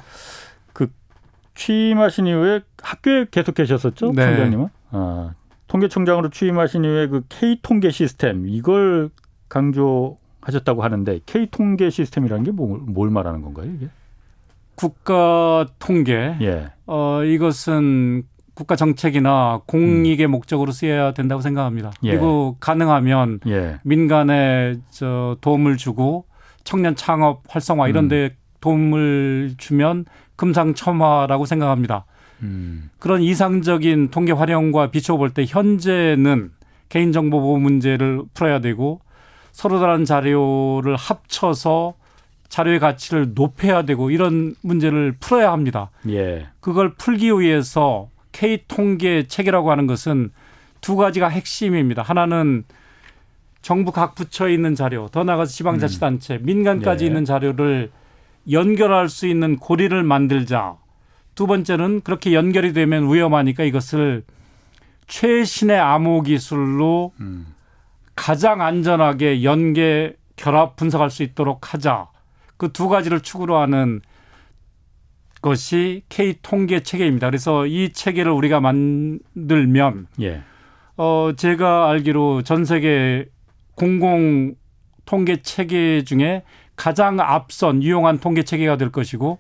취임하신 1.56 2.28
이후에 2.28 2.62
학교에 2.82 3.26
계속 3.30 3.54
계셨었죠, 3.56 4.12
네. 4.14 4.26
총장님은? 4.26 4.68
아, 4.90 5.34
통계청장으로 5.68 6.30
취임하신 6.32 6.84
이후에 6.84 7.08
그 7.08 7.22
K 7.30 7.60
통계 7.62 7.92
시스템 7.92 8.48
이걸 8.48 9.12
강조하셨다고 9.50 10.84
하는데 10.84 11.20
K 11.28 11.48
통계 11.52 11.92
시스템이라는 11.92 12.44
게 12.44 12.52
뭘 12.52 13.10
말하는 13.12 13.44
건가요, 13.44 13.72
이게? 13.76 13.88
국가 14.74 15.68
통계. 15.78 16.36
예. 16.42 16.72
어, 16.86 17.24
이것은 17.24 18.24
국가 18.54 18.76
정책이나 18.76 19.62
공익의 19.65 20.28
음. 20.28 20.32
목적으로 20.32 20.72
쓰여야 20.72 21.13
된다고 21.13 21.41
생각합니다. 21.41 21.91
예. 22.04 22.12
그리고 22.12 22.58
가능하면 22.60 23.39
예. 23.48 23.78
민간에 23.84 24.76
저 24.91 25.38
도움을 25.41 25.78
주고 25.78 26.26
청년 26.63 26.96
창업 26.96 27.43
활성화 27.50 27.88
이런 27.88 28.06
음. 28.06 28.10
데 28.10 28.15
음. 28.26 28.38
도움을 28.62 29.56
주면 29.58 30.06
금상첨화라고 30.36 31.46
생각합니다. 31.46 32.06
음. 32.43 32.89
그런 33.00 33.22
이상적인 33.22 34.10
통계 34.10 34.32
활용과 34.34 34.91
비춰 34.91 35.17
볼 35.17 35.32
때 35.32 35.46
현재는 35.48 36.52
개인정보 36.89 37.41
보호 37.41 37.58
문제를 37.58 38.22
풀어야 38.34 38.60
되고 38.60 39.02
서로 39.52 39.80
다른 39.80 40.06
자료를 40.06 40.96
합쳐서 40.96 41.96
자료의 42.54 42.78
가치를 42.78 43.32
높여야 43.34 43.82
되고 43.82 44.12
이런 44.12 44.54
문제를 44.62 45.16
풀어야 45.20 45.52
합니다. 45.52 45.89
예. 46.08 46.46
그걸 46.60 46.94
풀기 46.94 47.32
위해서 47.39 48.10
K 48.32 48.66
통계 48.68 49.24
체계라고 49.24 49.72
하는 49.72 49.88
것은 49.88 50.32
두 50.80 50.96
가지가 50.96 51.30
핵심입니다. 51.30 52.04
하나는 52.04 52.63
정부 53.63 53.92
각 53.92 54.13
부처에 54.13 54.54
있는 54.54 54.76
자료, 54.76 55.08
더 55.08 55.24
나아가서 55.24 55.52
지방자치단체, 55.52 56.36
음. 56.36 56.39
민간까지 56.44 57.06
예. 57.06 57.08
있는 57.08 57.26
자료를 57.26 57.89
연결할 58.52 59.10
수 59.10 59.26
있는 59.26 59.58
고리를 59.58 60.04
만들자. 60.04 60.76
두 61.34 61.48
번째는 61.48 62.02
그렇게 62.02 62.34
연결이 62.34 62.72
되면 62.72 63.12
위험하니까 63.12 63.63
이것을 63.63 64.26
최신의 65.08 65.80
암호 65.80 66.22
기술로 66.22 67.13
음. 67.20 67.48
가장 68.16 68.62
안전하게 68.62 69.44
연계 69.44 70.16
결합 70.36 70.76
분석할 70.76 71.10
수 71.10 71.24
있도록 71.24 71.74
하자. 71.74 72.12
그 72.63 72.71
두 72.71 72.88
가지를 72.88 73.19
축으로 73.19 73.58
하는 73.58 73.99
것이 75.41 76.04
K 76.08 76.36
통계 76.41 76.82
체계입니다. 76.82 77.28
그래서 77.28 77.65
이 77.65 77.91
체계를 77.91 78.32
우리가 78.32 78.62
만들면 78.62 80.08
예. 80.21 80.43
어 80.95 81.34
제가 81.36 81.89
알기로 81.89 82.43
전 82.43 82.63
세계 82.63 83.26
공공 83.76 84.56
통계 85.04 85.41
체계 85.41 86.06
중에 86.06 86.43
가장 86.78 87.19
앞선 87.19 87.84
유용한 87.84 88.19
통계 88.19 88.43
체계가 88.43 88.78
될 88.78 88.89
것이고 88.89 89.39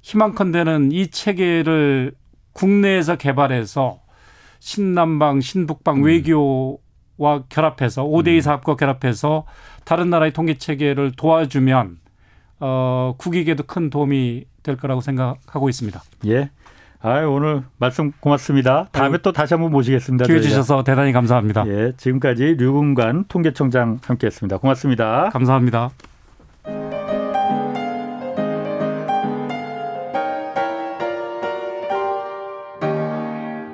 희망컨대는 0.00 0.92
이 0.92 1.08
체계를 1.08 2.14
국내에서 2.54 3.16
개발해서 3.16 4.00
신남방, 4.60 5.42
신북방 5.42 5.98
음. 5.98 6.04
외교와 6.04 7.44
결합해서 7.50 8.04
5대2 8.04 8.36
음. 8.36 8.40
사업과 8.40 8.76
결합해서 8.76 9.44
다른 9.84 10.08
나라의 10.08 10.32
통계 10.32 10.54
체계를 10.54 11.12
도와주면 11.12 12.05
어, 12.60 13.14
국익에도 13.18 13.64
큰 13.64 13.90
도움이 13.90 14.44
될 14.62 14.76
거라고 14.76 15.00
생각하고 15.00 15.68
있습니다. 15.68 16.02
예. 16.26 16.50
아, 17.00 17.20
오늘 17.20 17.62
말씀 17.78 18.10
고맙습니다. 18.20 18.88
다음에 18.90 19.18
또 19.18 19.30
다시 19.30 19.54
한번 19.54 19.70
모시겠습니다. 19.70 20.24
기회 20.24 20.40
주셔서 20.40 20.82
대단히 20.82 21.12
감사합니다. 21.12 21.66
예, 21.68 21.92
지금까지 21.96 22.56
류근관 22.58 23.26
통계청장 23.28 23.98
함께했습니다. 24.02 24.58
고맙습니다. 24.58 25.28
감사합니다. 25.32 25.90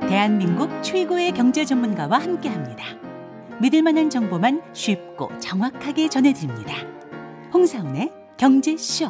대한민국 0.08 0.82
최고의 0.82 1.32
경제 1.32 1.64
전문가와 1.64 2.18
함께합니다. 2.18 2.84
믿을 3.60 3.82
만한 3.82 4.10
정보만 4.10 4.60
쉽고 4.72 5.30
정확하게 5.38 6.08
전해드립니다. 6.08 6.74
홍사운의 7.54 8.21
경제쇼. 8.42 9.08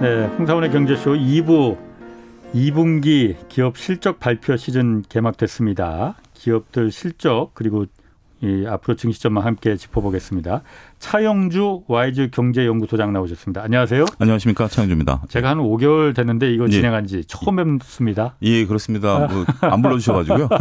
네, 0.00 0.24
홍사원의 0.38 0.70
경제쇼 0.70 1.12
2부 1.12 1.76
2분기 2.54 3.36
기업 3.50 3.76
실적 3.76 4.18
발표 4.18 4.56
시즌 4.56 5.02
개막됐습니다. 5.10 6.16
기업들 6.32 6.90
실적 6.90 7.50
그리고 7.52 7.84
이 8.42 8.64
앞으로 8.66 8.94
증시점만 8.96 9.44
함께 9.44 9.76
짚어보겠습니다. 9.76 10.62
차영주 11.00 11.82
와이즈 11.88 12.30
경제연구소장 12.30 13.12
나오셨습니다. 13.12 13.62
안녕하세요. 13.62 14.04
안녕하십니까 14.18 14.68
차영주입니다. 14.68 15.22
제가 15.28 15.50
한 15.50 15.58
5개월 15.58 16.14
됐는데 16.14 16.52
이거 16.52 16.66
예. 16.66 16.70
진행한 16.70 17.06
지 17.06 17.24
처음 17.24 17.56
뵙습니다. 17.78 18.36
예, 18.42 18.64
그렇습니다. 18.66 19.26
뭐 19.26 19.44
안 19.60 19.82
불러주셔가지고요. 19.82 20.48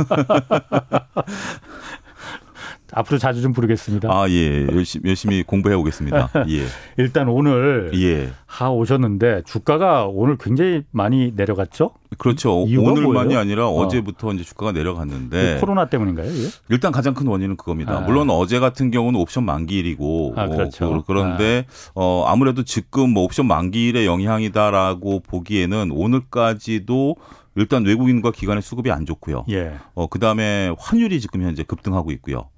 앞으로 2.93 3.17
자주 3.17 3.41
좀 3.41 3.53
부르겠습니다. 3.53 4.09
아, 4.11 4.29
예. 4.29 4.67
열심히, 4.71 5.09
열심히 5.09 5.43
공부해 5.43 5.75
오겠습니다. 5.75 6.29
예. 6.49 6.63
일단 6.97 7.27
오늘 7.27 7.91
예. 7.95 8.31
하 8.45 8.69
오셨는데 8.69 9.43
주가가 9.45 10.05
오늘 10.05 10.37
굉장히 10.37 10.83
많이 10.91 11.33
내려갔죠? 11.35 11.91
그렇죠. 12.17 12.63
오늘만이? 12.63 13.35
아니라 13.35 13.67
어. 13.67 13.87
제부터 13.87 14.33
이제 14.33 14.43
주가가 14.43 14.71
내려갔는데 14.71 15.55
그 15.55 15.59
코로나 15.59 15.85
때문인가요? 15.85 16.27
예? 16.27 16.47
일단 16.69 16.91
가장 16.91 17.13
큰 17.13 17.27
원인은 17.27 17.57
그겁니다. 17.57 17.97
아. 17.97 18.01
물론 18.01 18.29
어제 18.29 18.59
같은 18.59 18.91
경우는 18.91 19.19
옵션 19.19 19.43
만기일이고 19.43 20.33
아, 20.37 20.47
그렇죠. 20.47 20.85
어, 20.85 21.03
그런데 21.05 21.65
아. 21.67 21.91
어, 21.95 22.25
아무래도 22.27 22.63
지금 22.63 23.11
뭐 23.11 23.23
옵션 23.23 23.45
만기일의 23.47 24.05
영향이다라고 24.05 25.21
보기에는 25.21 25.91
오늘까지도 25.91 27.15
일단 27.57 27.85
외국인과 27.85 28.31
기관의 28.31 28.61
수급이 28.61 28.91
안 28.91 29.05
좋고요. 29.05 29.45
예. 29.49 29.73
어, 29.95 30.07
그다음에 30.07 30.71
환율이 30.77 31.19
지금 31.19 31.41
현재 31.41 31.63
급등하고 31.63 32.11
있고요. 32.11 32.49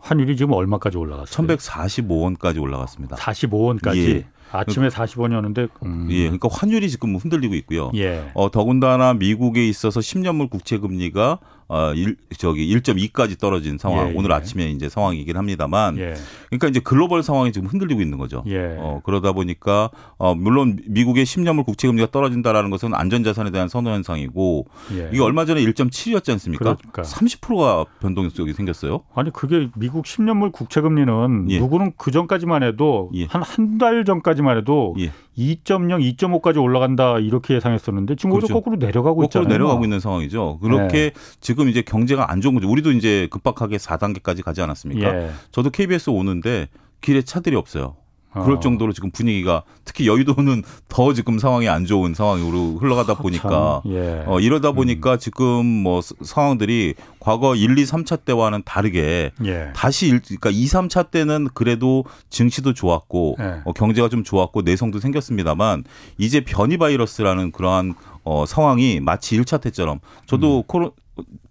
환율이 0.00 0.36
지금 0.36 0.52
얼마까지 0.52 0.96
올라갔어요? 0.96 1.46
1145원까지 1.46 2.60
올라갔습니다. 2.60 3.16
45원까지. 3.16 4.08
예. 4.08 4.26
아침에 4.50 4.88
40원이었는데 4.88 5.68
음. 5.84 6.08
예, 6.10 6.22
그러니까 6.22 6.48
환율이 6.50 6.88
지금 6.88 7.16
흔들리고 7.16 7.54
있고요. 7.56 7.90
예. 7.96 8.30
어, 8.34 8.50
더군다나 8.50 9.12
미국에 9.14 9.66
있어서 9.68 10.00
10년물 10.00 10.48
국채 10.48 10.78
금리가 10.78 11.38
어, 11.68 11.92
일, 11.94 12.16
저기 12.38 12.66
1.2까지 12.74 13.38
떨어진 13.38 13.76
상황. 13.78 14.08
예, 14.08 14.12
오늘 14.16 14.30
예. 14.30 14.34
아침에 14.34 14.70
이제 14.70 14.88
상황이긴 14.88 15.36
합니다만. 15.36 15.98
예. 15.98 16.14
그러니까 16.46 16.68
이제 16.68 16.80
글로벌 16.80 17.22
상황이 17.22 17.52
지금 17.52 17.68
흔들리고 17.68 18.00
있는 18.00 18.16
거죠. 18.18 18.42
예. 18.46 18.74
어, 18.78 19.00
그러다 19.04 19.32
보니까 19.32 19.90
어, 20.16 20.34
물론 20.34 20.78
미국의 20.86 21.26
10년물 21.26 21.64
국채 21.66 21.86
금리가 21.88 22.10
떨어진다라는 22.10 22.70
것은 22.70 22.94
안전 22.94 23.22
자산에 23.22 23.50
대한 23.50 23.68
선호 23.68 23.90
현상이고 23.90 24.66
예. 24.96 25.10
이게 25.12 25.20
얼마 25.22 25.44
전에 25.44 25.60
1.7이었지 25.62 26.30
않습니까? 26.32 26.76
그러니까. 26.76 27.02
30%가 27.02 27.84
변동성이 28.00 28.52
생겼어요. 28.54 29.00
아니 29.14 29.30
그게 29.30 29.68
미국 29.76 30.06
10년물 30.06 30.52
국채 30.52 30.80
금리는 30.80 31.50
예. 31.50 31.58
누구는 31.58 31.92
그 31.98 32.10
전까지만 32.10 32.62
해도 32.62 33.10
한 33.28 33.42
한 33.42 33.78
달 33.78 34.04
전까지만 34.04 34.56
해도 34.58 34.94
2.0, 35.38 36.16
2.5까지 36.16 36.60
올라간다 36.60 37.18
이렇게 37.18 37.54
예상했었는데 37.54 38.16
지금 38.16 38.30
그렇죠. 38.30 38.52
거꾸로 38.52 38.76
내려가고 38.76 39.20
거꾸로 39.22 39.26
있잖아요. 39.26 39.48
내려가고 39.48 39.84
있는 39.84 40.00
상황이죠. 40.00 40.58
그렇게 40.60 41.10
네. 41.10 41.12
지금 41.40 41.68
이제 41.68 41.82
경제가 41.82 42.30
안 42.30 42.40
좋은 42.40 42.54
거죠. 42.54 42.68
우리도 42.68 42.90
이제 42.92 43.28
급박하게 43.30 43.76
4단계까지 43.76 44.42
가지 44.42 44.60
않았습니까? 44.62 45.14
예. 45.16 45.30
저도 45.52 45.70
KBS 45.70 46.10
오는데 46.10 46.68
길에 47.00 47.22
차들이 47.22 47.54
없어요. 47.54 47.96
그럴 48.32 48.56
어. 48.56 48.60
정도로 48.60 48.92
지금 48.92 49.10
분위기가 49.10 49.62
특히 49.84 50.06
여의도는 50.06 50.62
더 50.88 51.12
지금 51.12 51.38
상황이 51.38 51.68
안 51.68 51.86
좋은 51.86 52.14
상황으로 52.14 52.78
흘러가다 52.78 53.14
보니까 53.14 53.82
예. 53.86 54.24
어, 54.26 54.38
이러다 54.40 54.72
보니까 54.72 55.14
음. 55.14 55.18
지금 55.18 55.64
뭐 55.64 56.00
상황들이 56.02 56.94
과거 57.20 57.54
1, 57.54 57.78
2, 57.78 57.84
3차 57.84 58.24
때와는 58.24 58.62
다르게 58.64 59.30
예. 59.44 59.72
다시 59.74 60.08
그러니까 60.08 60.50
2, 60.50 60.66
3차 60.66 61.10
때는 61.10 61.48
그래도 61.54 62.04
증시도 62.30 62.74
좋았고 62.74 63.36
예. 63.40 63.62
어, 63.64 63.72
경제가 63.72 64.08
좀 64.08 64.24
좋았고 64.24 64.62
내성도 64.62 65.00
생겼습니다만 65.00 65.84
이제 66.18 66.40
변이 66.42 66.76
바이러스라는 66.76 67.52
그러한 67.52 67.94
어, 68.24 68.44
상황이 68.46 69.00
마치 69.00 69.40
1차 69.40 69.60
때처럼 69.60 70.00
저도 70.26 70.58
음. 70.58 70.62
코로 70.66 70.92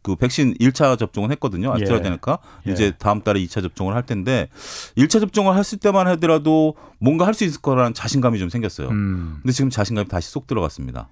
그 0.01 0.15
백신 0.15 0.55
1차 0.59 0.97
접종은 0.97 1.31
했거든요. 1.31 1.73
아스트라제네카. 1.73 2.39
예. 2.67 2.71
이제 2.71 2.93
다음 2.97 3.21
달에 3.21 3.39
2차 3.41 3.61
접종을 3.61 3.93
할 3.95 4.05
텐데 4.05 4.49
1차 4.97 5.19
접종을 5.19 5.57
했을 5.57 5.77
때만 5.77 6.07
하더라도 6.07 6.75
뭔가 6.99 7.25
할 7.25 7.33
수 7.33 7.43
있을 7.43 7.61
거라는 7.61 7.93
자신감이 7.93 8.39
좀 8.39 8.49
생겼어요. 8.49 8.89
음. 8.89 9.39
근데 9.41 9.51
지금 9.53 9.69
자신감이 9.69 10.07
다시 10.07 10.29
쏙 10.31 10.47
들어갔습니다. 10.47 11.07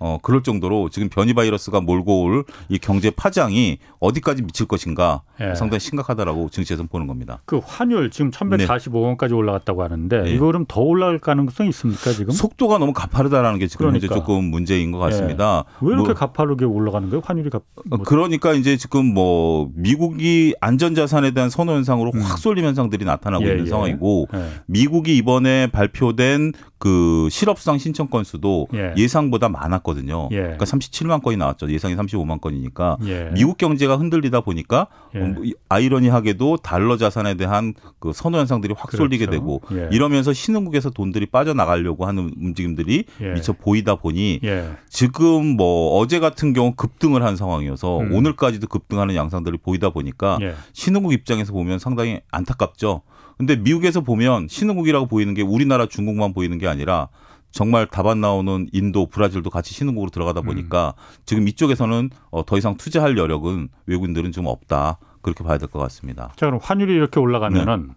어, 0.00 0.18
그럴 0.22 0.42
정도로 0.42 0.88
지금 0.88 1.08
변이 1.08 1.32
바이러스가 1.34 1.80
몰고 1.80 2.22
올 2.24 2.44
이 2.68 2.78
경제 2.78 3.10
파장이 3.10 3.78
어디까지 3.98 4.42
미칠 4.42 4.66
것인가 4.66 5.22
예. 5.40 5.54
상당히 5.54 5.80
심각하다라고 5.80 6.50
증시에서 6.50 6.84
보는 6.84 7.06
겁니다. 7.06 7.40
그 7.44 7.60
환율 7.64 8.10
지금 8.10 8.30
1145원까지 8.30 9.28
네. 9.30 9.34
올라갔다고 9.34 9.82
하는데 9.82 10.22
네. 10.22 10.30
이거 10.30 10.46
그럼 10.46 10.64
더 10.68 10.80
올라갈 10.80 11.18
가능성이 11.18 11.68
있습니까 11.70 12.12
지금? 12.12 12.32
속도가 12.32 12.78
너무 12.78 12.92
가파르다라는 12.92 13.58
게 13.58 13.66
지금 13.66 13.86
그러니까. 13.86 14.06
현재 14.06 14.20
조금 14.20 14.44
문제인 14.44 14.92
것 14.92 14.98
같습니다. 14.98 15.64
예. 15.82 15.86
왜 15.86 15.92
이렇게 15.94 16.08
뭐, 16.08 16.14
가파르게 16.14 16.64
올라가는 16.64 17.08
거예요? 17.08 17.22
환율이 17.24 17.50
가, 17.50 17.60
뭐. 17.86 17.98
그러니까 18.00 18.52
이제 18.52 18.76
지금 18.76 19.06
뭐 19.06 19.70
미국이 19.74 20.54
안전자산에 20.60 21.32
대한 21.32 21.50
선호 21.50 21.72
현상으로 21.72 22.12
음. 22.14 22.20
확 22.20 22.38
쏠림 22.38 22.64
현상들이 22.64 23.04
나타나고 23.04 23.44
예, 23.44 23.50
있는 23.50 23.66
예. 23.66 23.70
상황이고 23.70 24.28
예. 24.34 24.44
미국이 24.66 25.16
이번에 25.16 25.68
발표된 25.68 26.52
그 26.80 27.28
실업수당 27.30 27.76
신청 27.76 28.08
건수도 28.08 28.66
예. 28.72 29.06
상보다 29.06 29.50
많았거든요. 29.50 30.30
예. 30.32 30.36
그러니까 30.36 30.64
37만 30.64 31.22
건이 31.22 31.36
나왔죠. 31.36 31.70
예상이 31.70 31.94
35만 31.94 32.40
건이니까 32.40 32.96
예. 33.04 33.30
미국 33.34 33.58
경제가 33.58 33.98
흔들리다 33.98 34.40
보니까 34.40 34.86
예. 35.14 35.20
어, 35.20 35.34
아이러니하게도 35.68 36.56
달러 36.56 36.96
자산에 36.96 37.34
대한 37.34 37.74
그 37.98 38.12
선호 38.14 38.38
현상들이 38.38 38.72
확 38.74 38.86
그렇죠. 38.86 39.04
쏠리게 39.04 39.26
되고 39.26 39.60
예. 39.72 39.90
이러면서 39.92 40.32
신흥국에서 40.32 40.88
돈들이 40.88 41.26
빠져나가려고 41.26 42.06
하는 42.06 42.32
움직임들이 42.40 43.04
예. 43.20 43.32
미처 43.34 43.52
보이다 43.52 43.96
보니 43.96 44.40
지금 44.88 45.56
뭐 45.58 45.98
어제 45.98 46.18
같은 46.18 46.54
경우 46.54 46.72
급등을 46.74 47.22
한 47.22 47.36
상황이어서 47.36 48.00
음. 48.00 48.14
오늘까지도 48.14 48.68
급등하는 48.68 49.14
양상들이 49.14 49.58
보이다 49.58 49.90
보니까 49.90 50.38
신흥국 50.72 51.12
입장에서 51.12 51.52
보면 51.52 51.78
상당히 51.78 52.20
안타깝죠. 52.30 53.02
근데 53.40 53.56
미국에서 53.56 54.02
보면 54.02 54.48
신흥국이라고 54.48 55.06
보이는 55.06 55.32
게 55.32 55.40
우리나라 55.40 55.86
중국만 55.86 56.34
보이는 56.34 56.58
게 56.58 56.68
아니라 56.68 57.08
정말 57.50 57.86
답안 57.86 58.20
나오는 58.20 58.68
인도, 58.70 59.06
브라질도 59.06 59.48
같이 59.48 59.72
신흥국으로 59.72 60.10
들어가다 60.10 60.42
보니까 60.42 60.92
음. 60.94 61.22
지금 61.24 61.48
이쪽에서는 61.48 62.10
어, 62.30 62.44
더 62.44 62.58
이상 62.58 62.76
투자할 62.76 63.16
여력은 63.16 63.70
외국인들은 63.86 64.32
좀 64.32 64.44
없다. 64.44 64.98
그렇게 65.22 65.42
봐야 65.42 65.56
될 65.56 65.70
것 65.70 65.78
같습니다. 65.78 66.34
자, 66.36 66.46
그럼 66.46 66.60
환율이 66.62 66.92
이렇게 66.92 67.18
올라가면은 67.18 67.86
네. 67.88 67.94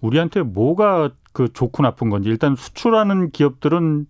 우리한테 0.00 0.42
뭐가 0.42 1.12
그 1.32 1.52
좋고 1.52 1.84
나쁜 1.84 2.10
건지 2.10 2.28
일단 2.28 2.56
수출하는 2.56 3.30
기업들은 3.30 4.06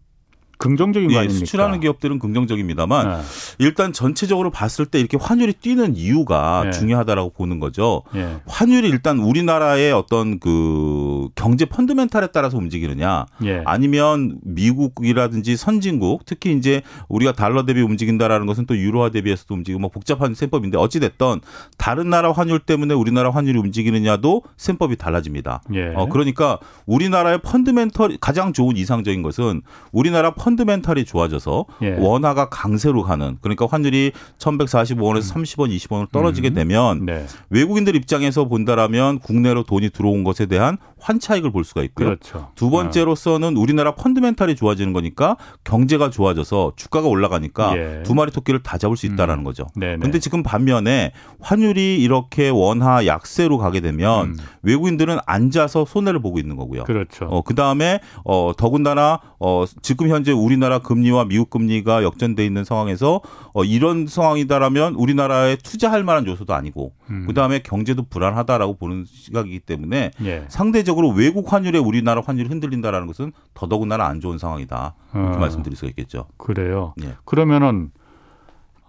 긍정적인 0.60 1.08
거 1.08 1.14
예, 1.14 1.18
아닙니까? 1.20 1.38
수출하는 1.38 1.80
기업들은 1.80 2.18
긍정적입니다만 2.18 3.08
네. 3.08 3.16
일단 3.58 3.94
전체적으로 3.94 4.50
봤을 4.50 4.84
때 4.84 5.00
이렇게 5.00 5.16
환율이 5.18 5.54
뛰는 5.54 5.96
이유가 5.96 6.64
네. 6.64 6.70
중요하다라고 6.70 7.30
보는 7.30 7.60
거죠. 7.60 8.02
네. 8.12 8.36
환율이 8.46 8.88
일단 8.90 9.18
우리나라의 9.18 9.90
어떤 9.92 10.38
그 10.38 11.28
경제 11.34 11.64
펀드멘탈에 11.64 12.26
따라서 12.26 12.58
움직이느냐 12.58 13.24
예. 13.44 13.62
아니면 13.64 14.38
미국이라든지 14.42 15.56
선진국 15.56 16.26
특히 16.26 16.52
이제 16.52 16.82
우리가 17.08 17.32
달러 17.32 17.64
대비 17.64 17.80
움직인다라는 17.80 18.46
것은 18.46 18.66
또 18.66 18.76
유로화 18.76 19.08
대비해서도 19.08 19.54
움직이고 19.54 19.80
뭐 19.80 19.88
복잡한 19.88 20.34
셈법인데 20.34 20.76
어찌 20.76 21.00
됐던 21.00 21.40
다른 21.78 22.10
나라 22.10 22.32
환율 22.32 22.58
때문에 22.58 22.92
우리나라 22.92 23.30
환율이 23.30 23.58
움직이느냐도 23.58 24.42
셈법이 24.58 24.96
달라집니다. 24.96 25.62
예. 25.72 25.94
어 25.96 26.06
그러니까 26.10 26.58
우리나라의 26.84 27.38
펀드멘털 27.38 28.18
가장 28.20 28.52
좋은 28.52 28.76
이상적인 28.76 29.22
것은 29.22 29.62
우리나라 29.90 30.34
펀 30.34 30.49
드멘탈이 30.56 31.04
좋아져서 31.04 31.66
예. 31.82 31.96
원화가 31.98 32.48
강세로 32.48 33.02
가는 33.02 33.38
그러니까 33.40 33.66
환율이 33.66 34.12
1,145원에서 34.38 35.36
음. 35.36 35.42
30원, 35.42 35.76
20원으로 35.76 36.10
떨어지게 36.10 36.48
음. 36.48 36.54
되면 36.54 37.06
네. 37.06 37.26
외국인들 37.50 37.96
입장에서 37.96 38.46
본다라면 38.46 39.18
국내로 39.20 39.64
돈이 39.64 39.90
들어온 39.90 40.24
것에 40.24 40.46
대한 40.46 40.78
환차익을 41.00 41.50
볼 41.50 41.64
수가 41.64 41.82
있고요. 41.84 42.08
그렇죠. 42.08 42.50
두 42.54 42.70
번째로서는 42.70 43.56
우리나라 43.56 43.94
펀드멘탈이 43.94 44.56
좋아지는 44.56 44.92
거니까 44.92 45.36
경제가 45.64 46.10
좋아져서 46.10 46.72
주가가 46.76 47.08
올라가니까 47.08 47.76
예. 47.76 48.02
두 48.04 48.14
마리 48.14 48.30
토끼를 48.30 48.62
다 48.62 48.78
잡을 48.78 48.96
수 48.96 49.06
있다라는 49.06 49.42
음. 49.42 49.44
거죠. 49.44 49.66
그런데 49.74 50.18
지금 50.18 50.42
반면에 50.42 51.12
환율이 51.40 52.02
이렇게 52.02 52.48
원화 52.48 53.06
약세로 53.06 53.58
가게 53.58 53.80
되면 53.80 54.26
음. 54.26 54.36
외국인들은 54.62 55.18
앉아서 55.26 55.84
손해를 55.84 56.20
보고 56.20 56.38
있는 56.38 56.56
거고요. 56.56 56.84
그렇죠. 56.84 57.26
어, 57.26 57.42
그다음에 57.42 58.00
어, 58.24 58.52
더군다나 58.56 59.20
어, 59.38 59.64
지금 59.82 60.08
현재 60.08 60.32
우리나라 60.32 60.80
금리와 60.80 61.24
미국 61.24 61.50
금리가 61.50 62.02
역전돼 62.02 62.44
있는 62.44 62.64
상황에서 62.64 63.20
어, 63.54 63.64
이런 63.64 64.06
상황이다라면 64.06 64.94
우리나라에 64.94 65.56
투자할 65.56 66.04
만한 66.04 66.26
요소도 66.26 66.54
아니고 66.54 66.92
음. 67.10 67.26
그다음에 67.26 67.60
경제도 67.60 68.02
불안하다라고 68.02 68.76
보는 68.76 69.04
시각이기 69.06 69.60
때문에 69.60 70.10
예. 70.24 70.44
상대적 70.48 70.89
으로 70.98 71.08
외국 71.10 71.52
환율에 71.52 71.78
우리나라 71.78 72.22
환율이 72.24 72.48
흔들린다라는 72.48 73.06
것은 73.06 73.32
더더군다나 73.54 74.06
안 74.06 74.20
좋은 74.20 74.38
상황이다. 74.38 74.94
이렇게 75.14 75.36
어. 75.36 75.40
말씀드릴 75.40 75.76
수가 75.76 75.88
있겠죠. 75.90 76.26
그래요. 76.36 76.94
예. 77.02 77.14
그러면은 77.24 77.90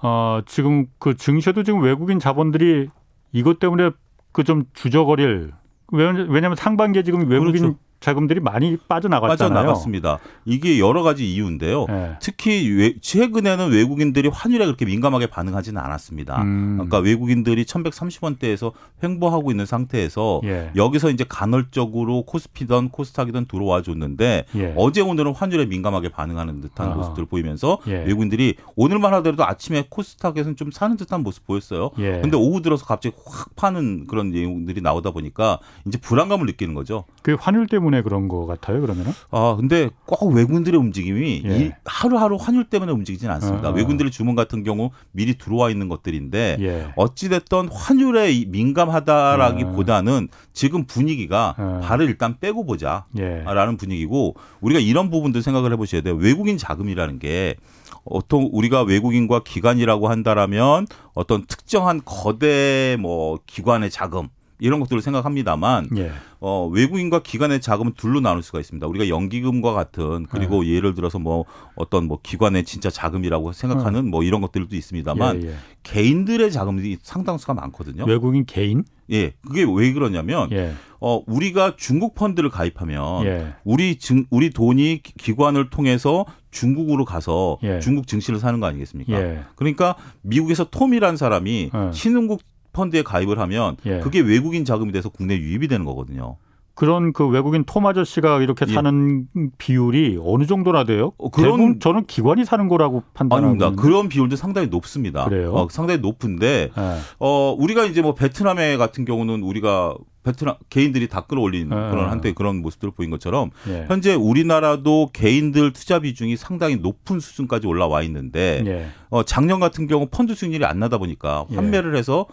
어, 0.01 0.41
지금 0.45 0.87
그 0.99 1.15
증시도 1.15 1.63
지금 1.63 1.81
외국인 1.81 2.19
자본들이 2.19 2.87
이것 3.31 3.59
때문에 3.59 3.91
그 4.31 4.43
좀 4.43 4.65
주저거릴 4.73 5.51
왜냐하면 5.91 6.55
상반기에 6.55 7.03
지금 7.03 7.29
외국인 7.29 7.61
그렇죠. 7.61 7.77
자금들이 8.01 8.39
많이 8.39 8.77
빠져나갔잖아요. 8.87 9.53
빠져나갔습니다. 9.53 10.17
이게 10.45 10.79
여러 10.79 11.03
가지 11.03 11.31
이유인데요. 11.31 11.85
네. 11.87 12.17
특히 12.19 12.67
외, 12.67 12.95
최근에는 12.99 13.69
외국인들이 13.69 14.27
환율에 14.27 14.65
그렇게 14.65 14.85
민감하게 14.85 15.27
반응하지는 15.27 15.79
않았습니다. 15.79 16.41
음. 16.41 16.77
그러니까 16.77 16.97
외국인들이 16.97 17.63
1130원대에서 17.63 18.71
횡보하고 19.03 19.51
있는 19.51 19.67
상태에서 19.67 20.41
예. 20.45 20.71
여기서 20.75 21.11
이제 21.11 21.23
간헐적으로 21.29 22.23
코스피든 22.23 22.89
코스닥이든 22.89 23.45
들어와 23.45 23.83
줬는데 23.83 24.45
예. 24.55 24.73
어제 24.75 25.01
오늘은 25.01 25.35
환율에 25.35 25.67
민감하게 25.67 26.09
반응하는 26.09 26.59
듯한 26.61 26.87
아하. 26.87 26.95
모습들을 26.97 27.27
보이면서 27.27 27.77
예. 27.85 28.03
외국인들이 28.03 28.55
오늘만 28.75 29.13
하더라도 29.13 29.45
아침에 29.45 29.85
코스닥에서는 29.89 30.55
좀 30.55 30.71
사는 30.71 30.97
듯한 30.97 31.21
모습 31.21 31.45
보였어요. 31.45 31.91
예. 31.99 32.19
근데 32.21 32.35
오후 32.35 32.63
들어서 32.63 32.83
갑자기 32.83 33.15
확 33.23 33.55
파는 33.55 34.07
그런 34.07 34.31
내용들이 34.31 34.81
나오다 34.81 35.11
보니까 35.11 35.59
이제 35.85 35.99
불안감을 35.99 36.47
느끼는 36.47 36.73
거죠. 36.73 37.03
그 37.21 37.35
환율 37.39 37.67
때문에 37.67 37.90
때문에 37.91 38.01
그런 38.01 38.27
것 38.27 38.45
같아요. 38.45 38.81
그러면은? 38.81 39.11
아 39.29 39.55
근데 39.57 39.89
꼭 40.05 40.31
외국인들의 40.33 40.79
움직임이 40.79 41.43
예. 41.45 41.75
하루하루 41.85 42.37
환율 42.37 42.63
때문에 42.63 42.91
움직이지는 42.91 43.33
않습니다. 43.35 43.69
어. 43.69 43.71
외국인들의 43.73 44.11
주문 44.11 44.35
같은 44.35 44.63
경우 44.63 44.91
미리 45.11 45.37
들어와 45.37 45.69
있는 45.69 45.89
것들인데 45.89 46.57
예. 46.61 46.87
어찌 46.95 47.29
됐던 47.29 47.67
환율에 47.67 48.45
민감하다라기보다는 48.47 50.29
어. 50.31 50.37
지금 50.53 50.85
분위기가 50.85 51.55
어. 51.57 51.81
발을 51.83 52.07
일단 52.07 52.37
빼고 52.39 52.65
보자라는 52.65 53.05
예. 53.19 53.77
분위기고 53.77 54.35
우리가 54.61 54.79
이런 54.79 55.11
부분도 55.11 55.41
생각을 55.41 55.71
해보셔야 55.73 56.01
돼요. 56.01 56.15
외국인 56.15 56.57
자금이라는 56.57 57.19
게 57.19 57.55
보통 58.03 58.49
우리가 58.51 58.81
외국인과 58.81 59.43
기관이라고 59.43 60.07
한다라면 60.07 60.87
어떤 61.13 61.45
특정한 61.45 62.01
거대 62.03 62.97
뭐 62.99 63.39
기관의 63.45 63.91
자금 63.91 64.29
이런 64.61 64.79
것들을 64.79 65.01
생각합니다만 65.01 65.89
예. 65.97 66.11
어, 66.39 66.69
외국인과 66.71 67.23
기관의 67.23 67.61
자금은 67.61 67.93
둘로 67.97 68.21
나눌 68.21 68.43
수가 68.43 68.59
있습니다. 68.59 68.85
우리가 68.85 69.09
연기금과 69.09 69.73
같은 69.73 70.27
그리고 70.29 70.63
예. 70.65 70.75
예를 70.75 70.93
들어서 70.93 71.17
뭐 71.17 71.45
어떤 71.75 72.05
뭐 72.05 72.19
기관의 72.21 72.63
진짜 72.63 72.91
자금이라고 72.91 73.53
생각하는 73.53 73.99
어. 73.99 74.03
뭐 74.03 74.23
이런 74.23 74.39
것들도 74.39 74.75
있습니다만 74.75 75.43
예, 75.43 75.47
예. 75.47 75.53
개인들의 75.81 76.51
자금이 76.51 76.97
상당수가 77.01 77.55
많거든요. 77.55 78.05
외국인 78.05 78.45
개인? 78.45 78.83
예, 79.11 79.33
그게 79.41 79.65
왜 79.67 79.91
그러냐면 79.93 80.51
예. 80.51 80.73
어 80.99 81.23
우리가 81.25 81.75
중국 81.75 82.13
펀드를 82.13 82.51
가입하면 82.51 83.25
예. 83.25 83.53
우리 83.63 83.97
증 83.97 84.25
우리 84.29 84.51
돈이 84.51 85.01
기관을 85.03 85.71
통해서 85.71 86.25
중국으로 86.51 87.03
가서 87.03 87.57
예. 87.63 87.79
중국 87.79 88.05
증시를 88.05 88.39
사는 88.39 88.59
거 88.59 88.67
아니겠습니까? 88.67 89.13
예. 89.13 89.43
그러니까 89.55 89.95
미국에서 90.21 90.65
톰이라는 90.65 91.17
사람이 91.17 91.71
어. 91.73 91.91
신흥국 91.93 92.41
펀드에 92.73 93.03
가입을 93.03 93.39
하면 93.39 93.77
예. 93.85 93.99
그게 93.99 94.19
외국인 94.19 94.65
자금이 94.65 94.91
돼서 94.91 95.09
국내 95.09 95.37
유입이 95.37 95.67
되는 95.67 95.85
거거든요. 95.85 96.37
그런 96.73 97.13
그 97.13 97.27
외국인 97.27 97.63
톰 97.65 97.85
아저씨가 97.85 98.41
이렇게 98.41 98.65
예. 98.67 98.73
사는 98.73 99.27
비율이 99.57 100.19
어느 100.23 100.45
정도나 100.45 100.83
돼요? 100.85 101.11
어, 101.17 101.29
그런 101.29 101.79
저는 101.79 102.05
기관이 102.05 102.45
사는 102.45 102.67
거라고 102.67 103.03
판단합니다. 103.13 103.65
아닙니다. 103.67 103.81
그런 103.83 104.09
비율도 104.09 104.35
상당히 104.35 104.67
높습니다. 104.67 105.25
그래요? 105.25 105.53
어, 105.53 105.67
상당히 105.69 105.99
높은데 105.99 106.69
예. 106.75 106.97
어 107.19 107.55
우리가 107.57 107.85
이제 107.85 108.01
뭐 108.01 108.15
베트남에 108.15 108.77
같은 108.77 109.05
경우는 109.05 109.43
우리가 109.43 109.95
베트남 110.23 110.55
개인들이 110.69 111.07
다 111.07 111.21
끌어올린 111.21 111.65
예. 111.65 111.69
그런 111.69 112.09
한때 112.09 112.31
그런 112.31 112.61
모습들을 112.61 112.93
보인 112.93 113.09
것처럼 113.09 113.51
예. 113.67 113.85
현재 113.87 114.15
우리나라도 114.15 115.09
개인들 115.13 115.73
투자 115.73 115.99
비중이 115.99 116.37
상당히 116.37 116.77
높은 116.77 117.19
수준까지 117.19 117.67
올라와 117.67 118.01
있는데 118.03 118.63
예. 118.65 118.87
어 119.09 119.23
작년 119.23 119.59
같은 119.59 119.87
경우 119.87 120.07
펀드 120.09 120.33
수익률이 120.33 120.65
안 120.65 120.79
나다 120.79 120.97
보니까 120.97 121.45
예. 121.51 121.55
환매를 121.55 121.95
해서 121.95 122.25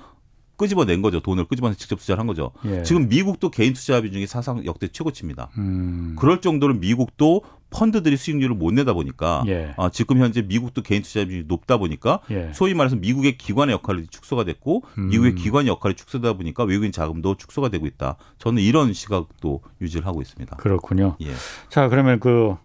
끄집어낸 0.58 1.00
거죠. 1.00 1.20
돈을 1.20 1.46
끄집어내서 1.46 1.78
직접 1.78 1.98
투자를 1.98 2.20
한 2.20 2.26
거죠. 2.26 2.50
예. 2.66 2.82
지금 2.82 3.08
미국도 3.08 3.50
개인 3.50 3.72
투자 3.72 4.02
비중이 4.02 4.26
사상 4.26 4.64
역대 4.66 4.88
최고치입니다. 4.88 5.48
음. 5.56 6.16
그럴 6.18 6.42
정도로 6.42 6.74
미국도 6.74 7.42
펀드들이 7.70 8.16
수익률을 8.16 8.56
못 8.56 8.72
내다 8.72 8.92
보니까 8.92 9.44
예. 9.46 9.74
아, 9.76 9.88
지금 9.88 10.18
현재 10.18 10.42
미국도 10.42 10.82
개인 10.82 11.02
투자 11.02 11.24
비중이 11.24 11.44
높다 11.46 11.78
보니까 11.78 12.20
예. 12.30 12.50
소위 12.52 12.74
말해서 12.74 12.96
미국의 12.96 13.38
기관의 13.38 13.72
역할이 13.74 14.08
축소가 14.08 14.44
됐고 14.44 14.82
음. 14.98 15.08
미국의 15.08 15.36
기관의 15.36 15.68
역할이 15.68 15.94
축소되다 15.94 16.34
보니까 16.34 16.64
외국인 16.64 16.92
자금도 16.92 17.36
축소가 17.36 17.68
되고 17.68 17.86
있다. 17.86 18.16
저는 18.38 18.62
이런 18.62 18.92
시각도 18.92 19.62
유지를 19.80 20.06
하고 20.06 20.20
있습니다. 20.20 20.56
그렇군요. 20.56 21.16
예. 21.22 21.32
자 21.70 21.88
그러면 21.88 22.18
그 22.20 22.56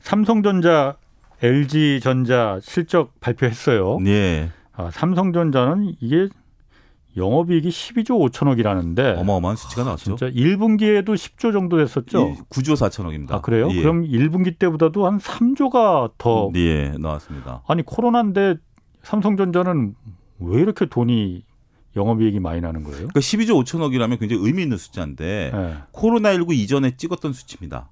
삼성전자, 0.00 0.96
LG전자 1.42 2.60
실적 2.62 3.18
발표했어요. 3.20 3.98
네. 4.00 4.50
아, 4.72 4.90
삼성전자는 4.90 5.94
이게 6.00 6.28
영업이익이 7.16 7.68
12조 7.68 8.30
5천억이라는데 8.30 9.18
어마어마한 9.18 9.56
수치가 9.56 9.84
나왔죠. 9.84 10.16
진짜 10.16 10.28
1분기에도 10.30 11.14
10조 11.14 11.52
정도 11.52 11.78
됐었죠. 11.78 12.36
9조 12.50 12.74
4천억입니다. 12.74 13.32
아 13.32 13.40
그래요? 13.40 13.68
예. 13.70 13.80
그럼 13.80 14.04
1분기 14.04 14.58
때보다도 14.58 15.06
한 15.06 15.18
3조가 15.18 16.12
더 16.18 16.50
예, 16.56 16.92
나왔습니다. 16.98 17.62
아니 17.66 17.82
코로나인데 17.82 18.56
삼성전자는 19.02 19.94
왜 20.40 20.60
이렇게 20.60 20.86
돈이 20.86 21.44
영업이익이 21.96 22.40
많이 22.40 22.60
나는 22.60 22.82
거예요? 22.82 23.08
그러니까 23.08 23.20
12조 23.20 23.64
5천억이라면 23.64 24.18
굉장히 24.20 24.42
의미 24.44 24.62
있는 24.62 24.76
숫자인데 24.76 25.50
네. 25.54 25.74
코로나19 25.92 26.52
이전에 26.54 26.96
찍었던 26.96 27.32
수치입니다. 27.32 27.88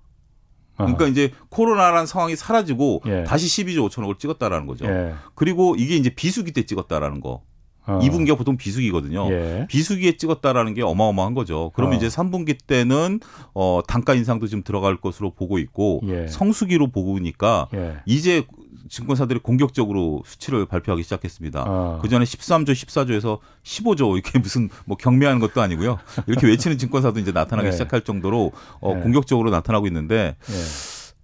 그러니까 0.76 1.04
어. 1.04 1.08
이제 1.08 1.30
코로나라는 1.50 2.06
상황이 2.06 2.36
사라지고 2.36 3.02
예. 3.06 3.24
다시 3.24 3.46
12조 3.64 3.88
5천억을 3.88 4.18
찍었다라는 4.18 4.66
거죠. 4.66 4.86
예. 4.86 5.14
그리고 5.34 5.76
이게 5.78 5.96
이제 5.96 6.10
비수기 6.10 6.52
때 6.52 6.66
찍었다라는 6.66 7.20
거. 7.20 7.42
어. 7.86 7.98
2분기가 8.02 8.36
보통 8.36 8.56
비수기거든요. 8.56 9.30
예. 9.30 9.66
비수기에 9.68 10.16
찍었다라는 10.16 10.74
게 10.74 10.82
어마어마한 10.82 11.34
거죠. 11.34 11.70
그러면 11.74 11.94
어. 11.94 11.96
이제 11.98 12.08
3분기 12.08 12.56
때는 12.66 13.20
어 13.54 13.80
단가 13.86 14.14
인상도 14.14 14.46
지금 14.46 14.62
들어갈 14.62 14.96
것으로 14.96 15.30
보고 15.30 15.58
있고 15.58 16.00
예. 16.06 16.26
성수기로 16.28 16.88
보고니까 16.88 17.68
예. 17.74 17.96
이제 18.06 18.44
증권사들이 18.88 19.40
공격적으로 19.40 20.22
수치를 20.26 20.66
발표하기 20.66 21.02
시작했습니다. 21.02 21.64
어. 21.66 21.98
그 22.02 22.08
전에 22.08 22.24
13조, 22.24 22.72
14조에서 22.72 23.38
15조 23.62 24.14
이렇게 24.14 24.38
무슨 24.38 24.68
뭐 24.84 24.96
경매하는 24.96 25.40
것도 25.40 25.60
아니고요. 25.62 25.98
이렇게 26.26 26.46
외치는 26.46 26.78
증권사도 26.78 27.18
이제 27.20 27.32
나타나기 27.32 27.68
예. 27.68 27.72
시작할 27.72 28.02
정도로 28.02 28.52
어, 28.80 28.94
예. 28.96 29.00
공격적으로 29.00 29.50
나타나고 29.50 29.86
있는데 29.86 30.36
예. 30.50 30.54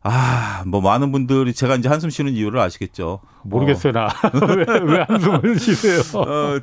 아, 0.02 0.62
뭐 0.66 0.80
많은 0.80 1.12
분들이 1.12 1.52
제가 1.52 1.76
이제 1.76 1.88
한숨 1.88 2.10
쉬는 2.10 2.32
이유를 2.32 2.58
아시겠죠. 2.60 3.20
모르겠어요, 3.42 3.90
어. 3.90 3.92
나. 3.92 4.08
왜, 4.56 4.64
왜 4.80 5.04
한숨을 5.06 5.58
쉬세요? 5.58 6.00
어, 6.18 6.60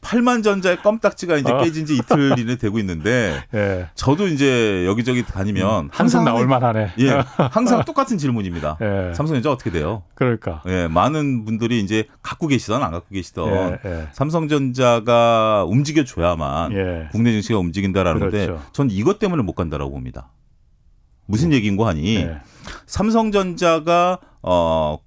8만 0.00 0.44
전자의 0.44 0.78
껌딱지가 0.78 1.36
이제 1.36 1.50
어. 1.50 1.58
깨진 1.58 1.84
지 1.84 1.96
이틀 1.96 2.38
이내 2.38 2.56
되고 2.56 2.78
있는데 2.78 3.42
예. 3.52 3.88
저도 3.94 4.28
이제 4.28 4.86
여기저기 4.86 5.24
다니면 5.24 5.86
음, 5.86 5.88
항상 5.92 6.24
나올 6.24 6.46
만하네. 6.46 6.92
예. 7.00 7.22
항상 7.50 7.84
똑같은 7.84 8.16
질문입니다. 8.16 8.78
예. 8.80 9.12
삼성전자 9.14 9.50
어떻게 9.50 9.70
돼요? 9.70 10.04
그러니까. 10.14 10.62
예. 10.66 10.86
많은 10.86 11.44
분들이 11.44 11.80
이제 11.80 12.04
갖고 12.22 12.46
계시던 12.46 12.82
안 12.82 12.92
갖고 12.92 13.08
계시던 13.12 13.78
예. 13.84 13.90
예. 13.90 14.08
삼성전자가 14.12 15.64
움직여 15.68 16.04
줘야만 16.04 16.72
예. 16.72 17.08
국내 17.10 17.32
증시가 17.32 17.58
움직인다라는데 17.58 18.46
그렇죠. 18.46 18.64
전 18.72 18.90
이것 18.90 19.18
때문에 19.18 19.42
못 19.42 19.54
간다라고 19.54 19.90
봅니다. 19.90 20.30
무슨 21.26 21.48
음. 21.48 21.52
얘기인고 21.54 21.86
하니 21.86 22.26
삼성전자가 22.86 24.18
어 24.42 24.98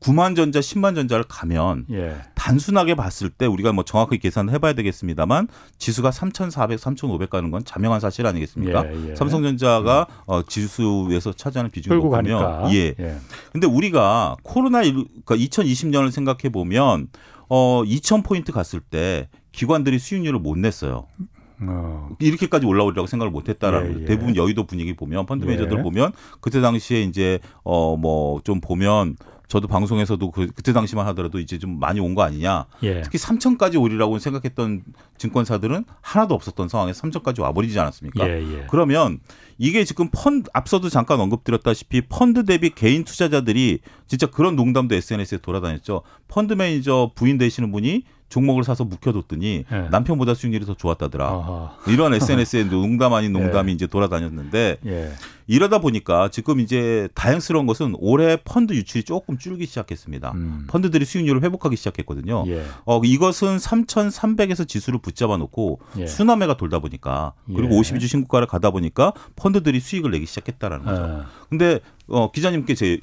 9만 0.00 0.36
전자, 0.36 0.60
10만 0.60 0.94
전자를 0.94 1.24
가면 1.24 1.86
예. 1.90 2.16
단순하게 2.34 2.94
봤을 2.94 3.30
때 3.30 3.46
우리가 3.46 3.72
뭐 3.72 3.84
정확하게 3.84 4.18
계산을 4.18 4.52
해봐야 4.54 4.72
되겠습니다만 4.74 5.48
지수가 5.78 6.12
3,400, 6.12 6.78
3,500 6.78 7.30
가는 7.30 7.50
건 7.50 7.64
자명한 7.64 7.98
사실 8.00 8.26
아니겠습니까? 8.26 8.86
예, 8.86 9.10
예. 9.10 9.16
삼성전자가 9.16 10.06
음. 10.08 10.22
어, 10.26 10.42
지수에서 10.44 11.32
차지하는 11.32 11.70
비중을 11.70 12.00
보면 12.00 12.72
예. 12.72 12.94
예. 12.98 13.16
근데 13.52 13.66
우리가 13.66 14.36
코로나 14.42 14.82
그러니까 14.82 15.34
2020년을 15.34 16.10
생각해 16.12 16.50
보면 16.52 17.08
어 17.48 17.82
2,000 17.84 18.22
포인트 18.22 18.52
갔을 18.52 18.80
때 18.80 19.28
기관들이 19.52 19.98
수익률을 19.98 20.38
못 20.38 20.56
냈어요. 20.58 21.06
어. 21.60 22.08
이렇게까지 22.18 22.66
올라오리라고 22.66 23.06
생각을 23.06 23.30
못했다라는 23.32 23.98
예, 23.98 24.02
예. 24.02 24.04
대부분 24.04 24.36
여의도 24.36 24.66
분위기 24.66 24.94
보면 24.94 25.26
펀드 25.26 25.44
매니저들 25.44 25.78
예. 25.78 25.82
보면 25.82 26.12
그때 26.40 26.60
당시에 26.60 27.02
이제 27.02 27.40
어 27.64 27.96
뭐 27.96 28.40
좀 28.44 28.60
보면 28.60 29.16
저도 29.48 29.66
방송에서도 29.66 30.30
그, 30.30 30.48
그때 30.48 30.74
당시만 30.74 31.06
하더라도 31.06 31.38
이제 31.38 31.58
좀 31.58 31.78
많이 31.80 32.00
온 32.00 32.14
거 32.14 32.22
아니냐. 32.22 32.66
예. 32.82 33.00
특히 33.00 33.18
3천까지 33.18 33.80
오리라고 33.80 34.18
생각했던 34.18 34.82
증권사들은 35.16 35.86
하나도 36.02 36.34
없었던 36.34 36.68
상황에서 36.68 37.02
3천까지 37.02 37.40
와버리지 37.40 37.78
않았습니까? 37.80 38.28
예, 38.28 38.42
예. 38.42 38.66
그러면 38.68 39.20
이게 39.56 39.84
지금 39.84 40.10
펀드 40.12 40.50
앞서도 40.52 40.90
잠깐 40.90 41.18
언급드렸다시피 41.20 42.02
펀드 42.10 42.44
대비 42.44 42.68
개인 42.70 43.04
투자자들이 43.04 43.78
진짜 44.06 44.26
그런 44.26 44.54
농담도 44.54 44.94
SNS에 44.94 45.38
돌아다녔죠. 45.38 46.02
펀드 46.28 46.52
매니저 46.52 47.12
부인 47.14 47.38
되시는 47.38 47.72
분이 47.72 48.04
종목을 48.28 48.64
사서 48.64 48.84
묵혀뒀더니 48.84 49.64
네. 49.70 49.88
남편보다 49.90 50.34
수익률이 50.34 50.66
더 50.66 50.74
좋았다더라. 50.74 51.26
아하. 51.26 51.76
이런 51.86 52.14
SNS에 52.14 52.64
농담 52.64 53.14
아닌 53.14 53.32
농담이 53.32 53.72
네. 53.72 53.72
이제 53.72 53.86
돌아다녔는데 53.86 54.78
예. 54.86 55.12
이러다 55.46 55.80
보니까 55.80 56.28
지금 56.28 56.60
이제 56.60 57.08
다행스러운 57.14 57.66
것은 57.66 57.94
올해 57.98 58.36
펀드 58.44 58.74
유출이 58.74 59.04
조금 59.04 59.38
줄기 59.38 59.64
시작했습니다. 59.64 60.32
음. 60.32 60.66
펀드들이 60.68 61.06
수익률을 61.06 61.42
회복하기 61.42 61.74
시작했거든요. 61.74 62.44
예. 62.48 62.62
어, 62.84 63.00
이것은 63.02 63.56
3,300에서 63.56 64.68
지수를 64.68 65.00
붙잡아 65.00 65.38
놓고 65.38 65.80
예. 65.96 66.06
수남매가 66.06 66.58
돌다 66.58 66.80
보니까 66.80 67.32
그리고 67.46 67.74
예. 67.74 67.80
52주 67.80 68.08
신고가를 68.08 68.46
가다 68.46 68.70
보니까 68.70 69.14
펀드들이 69.36 69.80
수익을 69.80 70.10
내기 70.10 70.26
시작했다라는 70.26 70.84
거죠. 70.84 71.02
어. 71.02 71.24
근데 71.48 71.80
어, 72.08 72.30
기자님께 72.30 72.74
제 72.74 73.00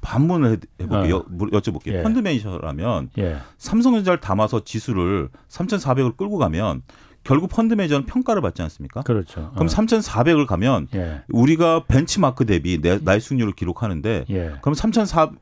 반문을 0.00 0.60
해볼게요. 0.80 1.16
어. 1.16 1.22
여쭤볼게요. 1.28 1.94
예. 1.94 2.02
펀드 2.02 2.20
매니저라면 2.20 3.10
예. 3.18 3.38
삼성전자를 3.58 4.20
담아서 4.20 4.64
지수를 4.64 5.28
3,400을 5.48 6.16
끌고 6.16 6.38
가면 6.38 6.82
결국 7.24 7.48
펀드 7.50 7.74
매니저는 7.74 8.06
평가를 8.06 8.40
받지 8.40 8.62
않습니까? 8.62 9.02
그렇죠. 9.02 9.50
그럼 9.54 9.66
어. 9.66 9.68
3,400을 9.68 10.46
가면 10.46 10.86
예. 10.94 11.22
우리가 11.28 11.84
벤치마크 11.88 12.46
대비 12.46 12.80
내, 12.80 12.98
나의 13.02 13.20
수익률을 13.20 13.52
기록하는데 13.54 14.26
예. 14.30 14.52
그럼 14.62 14.74
3,400 14.74 15.34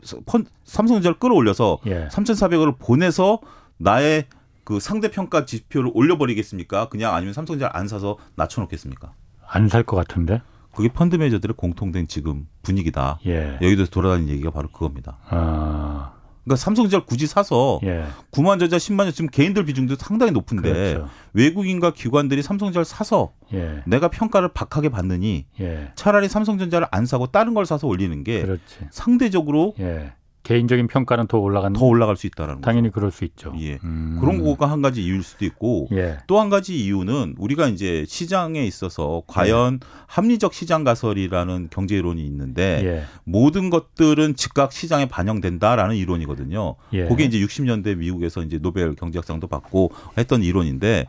삼성전자를 0.65 1.19
끌어올려서 1.19 1.81
예. 1.87 2.09
3,400을 2.11 2.79
보내서 2.79 3.41
나의 3.77 4.25
그 4.65 4.81
상대 4.81 5.11
평가 5.11 5.45
지표를 5.45 5.91
올려버리겠습니까? 5.93 6.89
그냥 6.89 7.15
아니면 7.15 7.35
삼성전자 7.35 7.71
안 7.77 7.87
사서 7.87 8.17
낮춰놓겠습니까? 8.37 9.13
안 9.47 9.69
살 9.69 9.83
것 9.83 9.95
같은데? 9.97 10.41
그게 10.75 10.89
펀드 10.89 11.17
매니저들의 11.17 11.55
공통된 11.59 12.09
지금 12.09 12.49
분위기다. 12.65 13.21
예. 13.27 13.59
여기도 13.63 13.87
돌아다니는 13.87 14.33
얘기가 14.33 14.51
바로 14.51 14.69
그겁니다. 14.69 15.19
아. 15.29 16.13
그러니까 16.45 16.57
삼성전자 16.63 17.05
굳이 17.05 17.27
사서 17.27 17.81
예. 17.85 18.05
9만 18.31 18.59
전자, 18.61 18.77
10만 18.77 19.05
전 19.05 19.13
지금 19.13 19.31
개인들 19.31 19.65
비중도 19.65 19.97
상당히 19.97 20.33
높은데 20.33 20.73
그렇죠. 20.73 21.09
외국인과 21.33 21.93
기관들이 21.93 22.43
삼성전자를 22.43 22.85
사서 22.85 23.33
예. 23.55 23.83
내가 23.87 24.09
평가를 24.09 24.49
박하게 24.53 24.91
받느니 24.91 25.47
예. 25.61 25.93
차라리 25.95 26.29
삼성전자를 26.29 26.87
안 26.91 27.07
사고 27.07 27.29
다른 27.29 27.55
걸 27.55 27.65
사서 27.65 27.87
올리는 27.87 28.23
게 28.25 28.43
그렇지. 28.43 28.63
상대적으로 28.91 29.75
예. 29.81 30.13
개인적인 30.45 30.89
평가는 30.89 31.27
더 31.27 31.39
올라간 31.39 31.73
더 31.73 31.87
올라갈 31.87 32.17
수 32.17 32.27
있다라는 32.27 32.61
당연히 32.61 32.89
거죠. 32.89 32.95
그럴 32.95 33.11
수 33.11 33.25
있죠. 33.25 33.53
예. 33.59 33.79
음. 33.83 34.19
그런 34.21 34.45
거가 34.45 34.71
한 34.71 34.83
가지 34.83 35.03
이유일 35.03 35.23
수도 35.23 35.47
있고 35.47 35.89
예. 35.93 36.19
또한 36.27 36.51
가지 36.51 36.79
이유는 36.85 37.37
우리가 37.39 37.69
이제 37.69 38.05
시장에 38.07 38.63
있어서 38.65 39.23
과연 39.27 39.81
예. 39.83 39.87
합리적 40.07 40.53
시장 40.53 40.85
가설이라는 40.85 41.69
경제 41.71 41.97
이론이 41.97 42.25
있는데 42.27 42.83
예. 42.85 43.05
모든 43.25 43.71
것들은 43.71 44.37
즉각 44.37 44.73
시장에 44.73 45.09
반영된다라는 45.09 45.97
이론이거든요. 45.97 46.77
예. 46.93 47.07
그게 47.07 47.25
이제 47.25 47.39
60년대 47.41 47.97
미국에서 47.97 48.43
이제 48.43 48.59
노벨 48.59 48.95
경제학상도 48.95 49.47
받고 49.47 49.93
했던 50.19 50.43
이론인데 50.43 51.09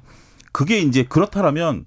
그게 0.54 0.80
이제 0.80 1.04
그렇다라면 1.04 1.86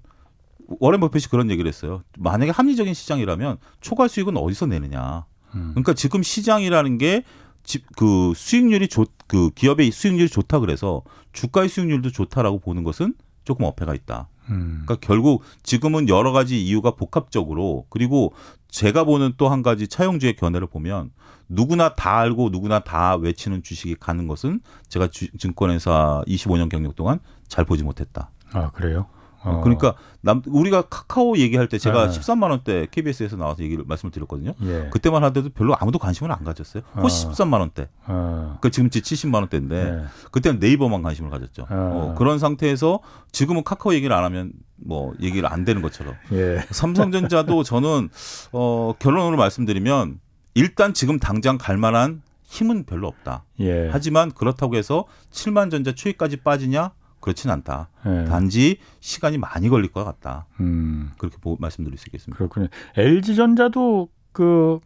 워렌 0.79 0.99
버핏이 0.99 1.23
그런 1.31 1.49
얘기를 1.49 1.67
했어요. 1.67 2.03
만약에 2.19 2.51
합리적인 2.51 2.93
시장이라면 2.93 3.57
초과 3.81 4.07
수익은 4.07 4.37
어디서 4.37 4.67
내느냐. 4.67 5.25
음. 5.55 5.71
그러니까 5.73 5.93
지금 5.93 6.23
시장이라는 6.23 6.97
게 6.97 7.23
그 7.95 8.33
수익률이 8.35 8.87
좋, 8.87 9.07
그 9.27 9.51
기업의 9.51 9.91
수익률이 9.91 10.29
좋다 10.29 10.59
그래서 10.59 11.03
주가의 11.33 11.69
수익률도 11.69 12.11
좋다라고 12.11 12.59
보는 12.59 12.83
것은 12.83 13.13
조금 13.43 13.65
어폐가 13.65 13.93
있다. 13.93 14.27
음. 14.49 14.83
그러니까 14.85 14.95
결국 15.05 15.43
지금은 15.61 16.09
여러 16.09 16.31
가지 16.31 16.63
이유가 16.63 16.91
복합적으로 16.91 17.85
그리고 17.89 18.33
제가 18.69 19.03
보는 19.03 19.33
또 19.37 19.49
한 19.49 19.61
가지 19.61 19.87
차용주의 19.87 20.35
견해를 20.35 20.67
보면 20.67 21.11
누구나 21.47 21.95
다 21.95 22.17
알고 22.19 22.49
누구나 22.49 22.79
다 22.79 23.15
외치는 23.15 23.63
주식이 23.63 23.95
가는 23.99 24.27
것은 24.27 24.61
제가 24.87 25.07
주, 25.07 25.27
증권회사 25.37 26.23
25년 26.27 26.69
경력 26.69 26.95
동안 26.95 27.19
잘 27.47 27.65
보지 27.65 27.83
못했다. 27.83 28.31
아 28.51 28.71
그래요? 28.71 29.07
어. 29.43 29.61
그러니까 29.61 29.95
남 30.21 30.41
우리가 30.45 30.83
카카오 30.83 31.37
얘기할 31.37 31.67
때 31.67 31.77
제가 31.77 32.09
네. 32.09 32.19
13만 32.19 32.49
원대 32.49 32.87
KBS에서 32.91 33.37
나와서 33.37 33.63
얘기를 33.63 33.83
말씀을 33.87 34.11
드렸거든요. 34.11 34.53
예. 34.63 34.89
그때만 34.91 35.23
하더라도 35.25 35.49
별로 35.53 35.75
아무도 35.77 35.99
관심을 35.99 36.31
안 36.31 36.43
가졌어요. 36.43 36.83
혹시 36.97 37.27
어. 37.27 37.31
13만 37.31 37.59
원대. 37.59 37.87
어. 38.05 38.57
그 38.61 38.69
지금 38.71 38.89
70만 38.89 39.35
원대인데 39.35 39.91
네. 39.91 40.03
그때는 40.31 40.59
네이버만 40.59 41.01
관심을 41.01 41.29
가졌죠. 41.29 41.63
어. 41.63 41.67
어. 41.69 42.15
그런 42.17 42.39
상태에서 42.39 42.99
지금은 43.31 43.63
카카오 43.63 43.93
얘기를 43.93 44.15
안 44.15 44.23
하면 44.25 44.51
뭐 44.75 45.13
얘기를 45.21 45.51
안 45.51 45.65
되는 45.65 45.81
것처럼. 45.81 46.15
예. 46.33 46.59
삼성전자도 46.69 47.63
저는 47.63 48.09
어 48.51 48.93
결론으로 48.99 49.37
말씀드리면 49.37 50.19
일단 50.55 50.93
지금 50.93 51.19
당장 51.19 51.57
갈 51.57 51.77
만한 51.77 52.21
힘은 52.43 52.85
별로 52.85 53.07
없다. 53.07 53.45
예. 53.59 53.89
하지만 53.91 54.31
그렇다고 54.31 54.75
해서 54.75 55.05
7만 55.31 55.69
전자 55.69 55.93
추이까지 55.93 56.37
빠지냐? 56.37 56.91
그렇진 57.19 57.49
않다. 57.49 57.89
네. 58.05 58.25
단지 58.25 58.77
시간이 58.99 59.37
많이 59.37 59.69
걸릴 59.69 59.91
것 59.91 60.03
같다. 60.03 60.45
음. 60.59 61.11
그렇게 61.17 61.37
보, 61.37 61.57
말씀드릴 61.59 61.97
수 61.97 62.05
있겠습니다. 62.07 62.37
그렇군요. 62.37 62.67
LG전자도 62.97 64.09
그 64.31 64.79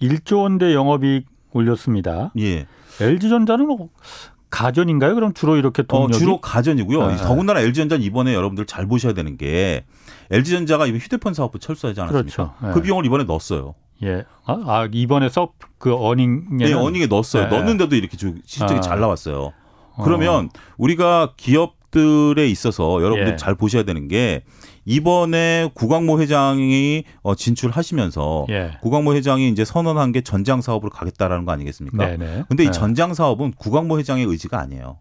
1조 0.00 0.42
원대 0.42 0.74
영업이익 0.74 1.26
올렸습니다. 1.52 2.32
예. 2.38 2.66
LG전자는 3.00 3.66
뭐 3.66 3.90
가전인가요? 4.50 5.14
그럼 5.14 5.32
주로 5.32 5.56
이렇게 5.56 5.82
동력이? 5.82 6.14
어, 6.14 6.18
주로 6.18 6.40
가전이고요. 6.40 7.06
네. 7.06 7.16
더군다나 7.16 7.60
LG전자는 7.60 8.04
이번에 8.04 8.34
여러분들 8.34 8.66
잘 8.66 8.86
보셔야 8.86 9.14
되는 9.14 9.36
게 9.36 9.84
LG전자가 10.30 10.86
이번 10.86 11.00
휴대폰 11.00 11.34
사업부 11.34 11.58
철수하지 11.58 12.00
않았습니까? 12.00 12.34
그렇죠. 12.34 12.54
네. 12.62 12.72
그 12.72 12.82
비용을 12.82 13.06
이번에 13.06 13.24
넣었어요. 13.24 13.74
예. 14.02 14.24
아, 14.44 14.52
아 14.66 14.88
이번에 14.90 15.28
서그 15.28 15.94
어닝에 15.94 16.66
네, 16.66 16.72
어닝에 16.72 17.06
넣었어요. 17.06 17.44
네. 17.44 17.50
넣었는데도 17.50 17.94
이렇게 17.96 18.16
실적이 18.16 18.78
아. 18.78 18.80
잘 18.80 19.00
나왔어요. 19.00 19.52
그러면 20.04 20.46
어. 20.46 20.48
우리가 20.78 21.34
기업들에 21.36 22.48
있어서 22.48 23.02
여러분들 23.02 23.32
예. 23.32 23.36
잘 23.36 23.54
보셔야 23.54 23.82
되는 23.82 24.08
게 24.08 24.42
이번에 24.84 25.70
구광모 25.74 26.20
회장이 26.20 27.04
어, 27.22 27.34
진출하시면서 27.34 28.46
예. 28.50 28.72
구광모 28.82 29.14
회장이 29.14 29.48
이제 29.48 29.64
선언한 29.64 30.12
게 30.12 30.20
전장 30.22 30.60
사업으로 30.60 30.90
가겠다라는 30.90 31.44
거 31.44 31.52
아니겠습니까? 31.52 31.96
네네. 32.06 32.44
근데 32.48 32.64
이 32.64 32.66
네. 32.66 32.72
전장 32.72 33.14
사업은 33.14 33.52
구광모 33.56 33.98
회장의 33.98 34.24
의지가 34.24 34.58
아니에요. 34.58 34.98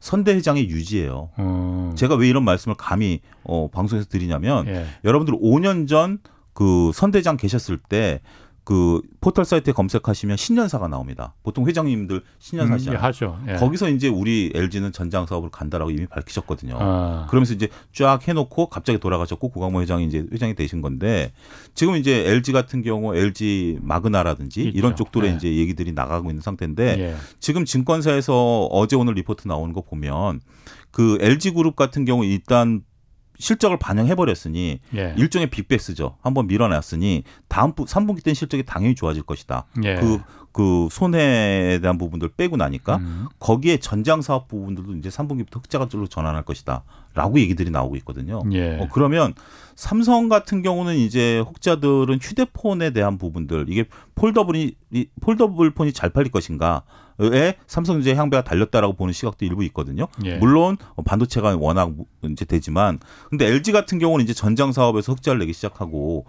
선대 0.00 0.34
회장의 0.34 0.68
유지예요. 0.68 1.30
음. 1.38 1.92
제가 1.94 2.16
왜 2.16 2.28
이런 2.28 2.44
말씀을 2.44 2.76
감히 2.76 3.20
어, 3.44 3.68
방송에서 3.70 4.08
드리냐면 4.08 4.66
예. 4.66 4.86
여러분들 5.04 5.34
5년 5.34 5.88
전 5.88 6.18
그 6.54 6.90
선대장 6.94 7.36
계셨을 7.36 7.78
때 7.78 8.20
그 8.64 9.02
포털 9.20 9.44
사이트에 9.44 9.72
검색하시면 9.72 10.36
신년사가 10.36 10.86
나옵니다. 10.86 11.34
보통 11.42 11.66
회장님들 11.66 12.22
신년사 12.38 12.78
시잖아요. 12.78 12.98
음, 12.98 13.02
예, 13.02 13.06
하죠. 13.06 13.38
예. 13.48 13.52
거기서 13.54 13.88
이제 13.88 14.08
우리 14.08 14.52
LG는 14.54 14.92
전장 14.92 15.26
사업을 15.26 15.50
간다라고 15.50 15.90
이미 15.90 16.06
밝히셨거든요. 16.06 16.76
아. 16.78 17.26
그러면서 17.28 17.54
이제 17.54 17.68
쫙 17.92 18.20
해놓고 18.26 18.68
갑자기 18.68 18.98
돌아가셨고 18.98 19.48
고강모 19.48 19.80
회장이 19.82 20.06
이제 20.06 20.24
회장이 20.32 20.54
되신 20.54 20.80
건데 20.80 21.32
지금 21.74 21.96
이제 21.96 22.28
LG 22.28 22.52
같은 22.52 22.82
경우 22.82 23.16
LG 23.16 23.80
마그나라든지 23.82 24.62
있죠. 24.62 24.78
이런 24.78 24.94
쪽들에 24.94 25.28
예. 25.28 25.34
이제 25.34 25.56
얘기들이 25.56 25.92
나가고 25.92 26.30
있는 26.30 26.40
상태인데 26.40 26.98
예. 27.00 27.16
지금 27.40 27.64
증권사에서 27.64 28.66
어제 28.70 28.94
오늘 28.94 29.14
리포트 29.14 29.48
나오는 29.48 29.72
거 29.72 29.80
보면 29.82 30.40
그 30.92 31.18
LG 31.20 31.52
그룹 31.52 31.74
같은 31.74 32.04
경우 32.04 32.24
일단 32.24 32.82
실적을 33.42 33.76
반영해 33.76 34.14
버렸으니 34.14 34.78
예. 34.94 35.14
일종의 35.18 35.50
빅베스죠. 35.50 36.16
한번 36.22 36.46
밀어놨으니 36.46 37.24
다음 37.48 37.74
3분기 37.74 38.22
때는 38.22 38.34
실적이 38.34 38.62
당연히 38.62 38.94
좋아질 38.94 39.24
것이다. 39.24 39.66
예. 39.82 39.96
그, 39.96 40.20
그 40.52 40.86
손해에 40.92 41.80
대한 41.80 41.98
부분들 41.98 42.30
빼고 42.36 42.56
나니까 42.56 42.98
음. 42.98 43.26
거기에 43.40 43.78
전장 43.78 44.22
사업 44.22 44.46
부분들도 44.46 44.94
이제 44.94 45.08
3분기부터 45.08 45.56
흑자가쪽으로 45.56 46.06
전환할 46.06 46.44
것이다. 46.44 46.84
라고 47.14 47.38
얘기들이 47.40 47.70
나오고 47.70 47.96
있거든요. 47.96 48.42
예. 48.52 48.78
어, 48.78 48.88
그러면 48.92 49.34
삼성 49.74 50.28
같은 50.28 50.62
경우는 50.62 50.96
이제 50.96 51.40
혹자들은 51.40 52.20
휴대폰에 52.22 52.90
대한 52.90 53.18
부분들 53.18 53.66
이게 53.68 53.86
폴더블이 54.14 54.76
폴더블 55.20 55.72
폰이 55.72 55.92
잘 55.92 56.10
팔릴 56.10 56.30
것인가 56.30 56.84
에 57.32 57.54
삼성전자 57.66 58.18
향배가 58.20 58.42
달렸다라고 58.44 58.94
보는 58.94 59.12
시각도 59.12 59.44
일부 59.44 59.64
있거든요. 59.64 60.08
예. 60.24 60.36
물론 60.36 60.76
반도체가 61.04 61.56
워낙 61.56 61.92
이제 62.24 62.44
되지만 62.44 62.98
근데 63.30 63.46
LG 63.46 63.72
같은 63.72 63.98
경우는 63.98 64.24
이제 64.24 64.32
전장 64.34 64.72
사업에서 64.72 65.12
흑자를 65.12 65.38
내기 65.40 65.52
시작하고 65.52 66.26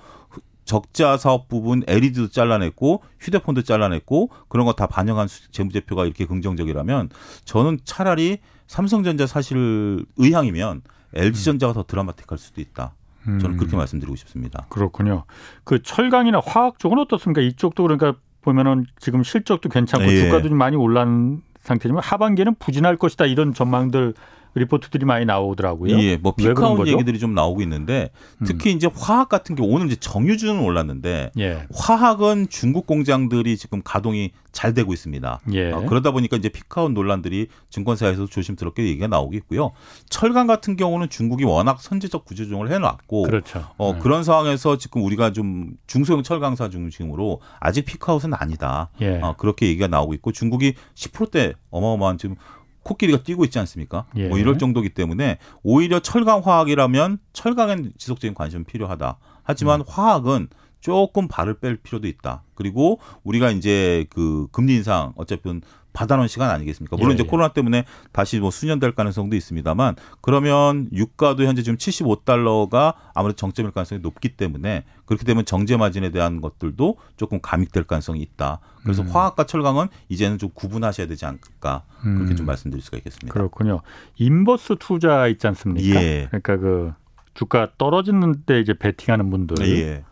적자 0.66 1.18
사업 1.18 1.50
부분 1.50 1.84
LED도 1.88 2.30
잘라냈고 2.30 3.04
휴대폰도 3.20 3.64
잘라냈고 3.64 4.30
그런 4.48 4.66
거 4.66 4.74
다 4.74 4.88
반영한 4.88 5.28
재무제표가 5.52 6.06
이렇게 6.06 6.26
긍정적이라면 6.26 7.10
저는 7.46 7.80
차라리 7.84 8.40
삼성전자 8.68 9.28
사실 9.28 10.06
의향이면 10.18 10.82
LG전자가 11.16 11.74
더 11.74 11.84
드라마틱할 11.84 12.38
수도 12.38 12.62
있다. 12.62 12.96
저는 13.24 13.56
그렇게 13.58 13.76
음. 13.76 13.78
말씀드리고 13.78 14.16
싶습니다. 14.18 14.66
그렇군요. 14.70 15.24
그 15.64 15.82
철강이나 15.82 16.42
화학 16.46 16.80
쪽은 16.80 16.98
어떻습니까? 17.00 17.42
이쪽도 17.42 17.84
그러니까 17.84 18.16
보면은 18.44 18.86
지금 19.00 19.24
실적도 19.24 19.70
괜찮고 19.70 20.06
예. 20.12 20.20
주가도 20.22 20.50
좀 20.50 20.58
많이 20.58 20.76
올란 20.76 21.42
상태지만 21.62 22.04
하반기에는 22.04 22.56
부진할 22.56 22.98
것이다 22.98 23.26
이런 23.26 23.54
전망들 23.54 24.14
리포트들이 24.56 25.06
많이 25.06 25.26
나오더라고요. 25.26 26.00
예, 26.00 26.18
뭐 26.18 26.34
피카운 26.36 26.88
얘기들이 26.88 27.20
좀 27.20 27.34
나오고 27.34 27.62
있는데 27.62 28.10
음. 28.42 28.46
특히 28.46 28.72
음. 28.72 28.78
이제 28.78 28.90
화학 28.94 29.30
같은 29.30 29.56
경우 29.56 29.74
오늘 29.74 29.88
이제 29.88 29.96
정유주는 29.96 30.60
올랐는데 30.60 31.32
예. 31.40 31.68
화학은 31.74 32.48
중국 32.50 32.86
공장들이 32.86 33.58
지금 33.58 33.82
가동이 33.84 34.32
잘 34.52 34.74
되고 34.74 34.94
있습니다. 34.94 35.40
예. 35.54 35.72
어, 35.72 35.86
그러다 35.88 36.12
보니까 36.12 36.38
이제 36.38 36.50
피카운 36.50 36.94
논란들이 36.94 37.48
증권사에서 37.70 38.28
조심스럽게 38.28 38.84
얘기가 38.86 39.08
나오고 39.08 39.34
있고요. 39.36 39.72
철강 40.10 40.46
같은 40.48 40.78
경우는 40.78 41.10
중국이 41.10 41.44
워낙 41.44 41.82
선제적 41.82 42.26
구조조정을 42.26 42.72
해놨고 42.72 43.24
그렇죠. 43.24 43.68
어, 43.78 43.94
네. 43.94 44.00
그런 44.00 44.24
상황에서 44.24 44.78
지금 44.78 45.04
우리가 45.04 45.34
좀 45.34 45.72
중소형 45.88 46.22
철강사 46.22 46.70
중심으로 46.70 47.42
아직 47.60 47.86
피카웃은 47.86 48.34
아니다. 48.36 48.90
예. 49.02 49.20
어, 49.22 49.36
그렇게 49.38 49.68
얘기가 49.68 49.88
나오고 49.88 50.14
있고 50.16 50.32
중국이 50.32 50.76
10%대 50.94 51.54
어마어마한 51.72 52.20
지금 52.20 52.36
코끼리가 52.84 53.24
뛰고 53.24 53.44
있지 53.46 53.60
않습니까? 53.60 54.06
예. 54.16 54.28
뭐 54.28 54.38
이럴 54.38 54.58
정도기 54.58 54.90
때문에 54.90 55.38
오히려 55.64 56.00
철강 56.00 56.42
화학이라면 56.44 57.20
철강엔 57.34 57.94
지속적인 57.98 58.34
관심은 58.34 58.66
필요하다. 58.66 59.18
하지만 59.44 59.82
음. 59.82 59.86
화학은 59.88 60.48
조금 60.80 61.30
발을 61.30 61.60
뺄 61.60 61.78
필요도 61.78 62.08
있다. 62.08 62.44
그리고 62.56 63.00
우리가 63.24 63.52
이제 63.52 64.06
그 64.10 64.48
금리 64.52 64.76
인상 64.76 65.14
어차피 65.16 65.50
받아놓은 65.94 66.28
시간 66.28 66.50
아니겠습니까? 66.50 66.98
물론 66.98 67.12
예, 67.12 67.14
이제 67.16 67.24
예. 67.24 67.28
코로나 67.28 67.50
때문에 67.50 67.86
다시 68.12 68.40
뭐 68.40 68.52
수년될 68.52 68.94
가능성도 68.94 69.36
있습니다만 69.36 69.96
그러면 70.22 70.90
유가도 70.92 71.44
현재 71.44 71.62
지금 71.64 71.78
75달러가 71.78 72.96
아무래도 73.14 73.36
정점일 73.38 73.72
가능성이 73.72 74.02
높기 74.02 74.36
때문에 74.36 74.84
그렇게 75.06 75.24
되면 75.24 75.46
정제 75.46 75.78
마진에 75.78 76.10
대한 76.10 76.42
것들도 76.42 76.98
조금 77.16 77.40
감익될 77.42 77.84
가능성이 77.86 78.22
있다. 78.22 78.60
그래서 78.84 79.04
음. 79.04 79.10
화학과 79.10 79.46
철강은 79.46 79.88
이제는 80.10 80.38
좀 80.38 80.50
구분하셔야 80.54 81.08
되지 81.08 81.26
않을까 81.26 81.84
그렇게 82.02 82.32
음. 82.32 82.36
좀 82.36 82.46
말씀드릴 82.46 82.84
수가 82.84 82.98
있겠습니다. 82.98 83.34
그렇군요. 83.34 83.82
inverse 84.18 84.78
투자 84.80 85.28
있지 85.28 85.48
않습니까? 85.48 86.02
예. 86.02 86.28
그러니까 86.28 86.58
그 86.58 86.94
주가 87.34 87.70
떨어지는데 87.78 88.60
이제 88.60 88.74
베팅하는 88.74 89.30
분들. 89.30 89.68
예. 89.68 90.04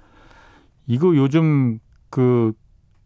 이거 0.87 1.15
요즘 1.15 1.79
그 2.09 2.53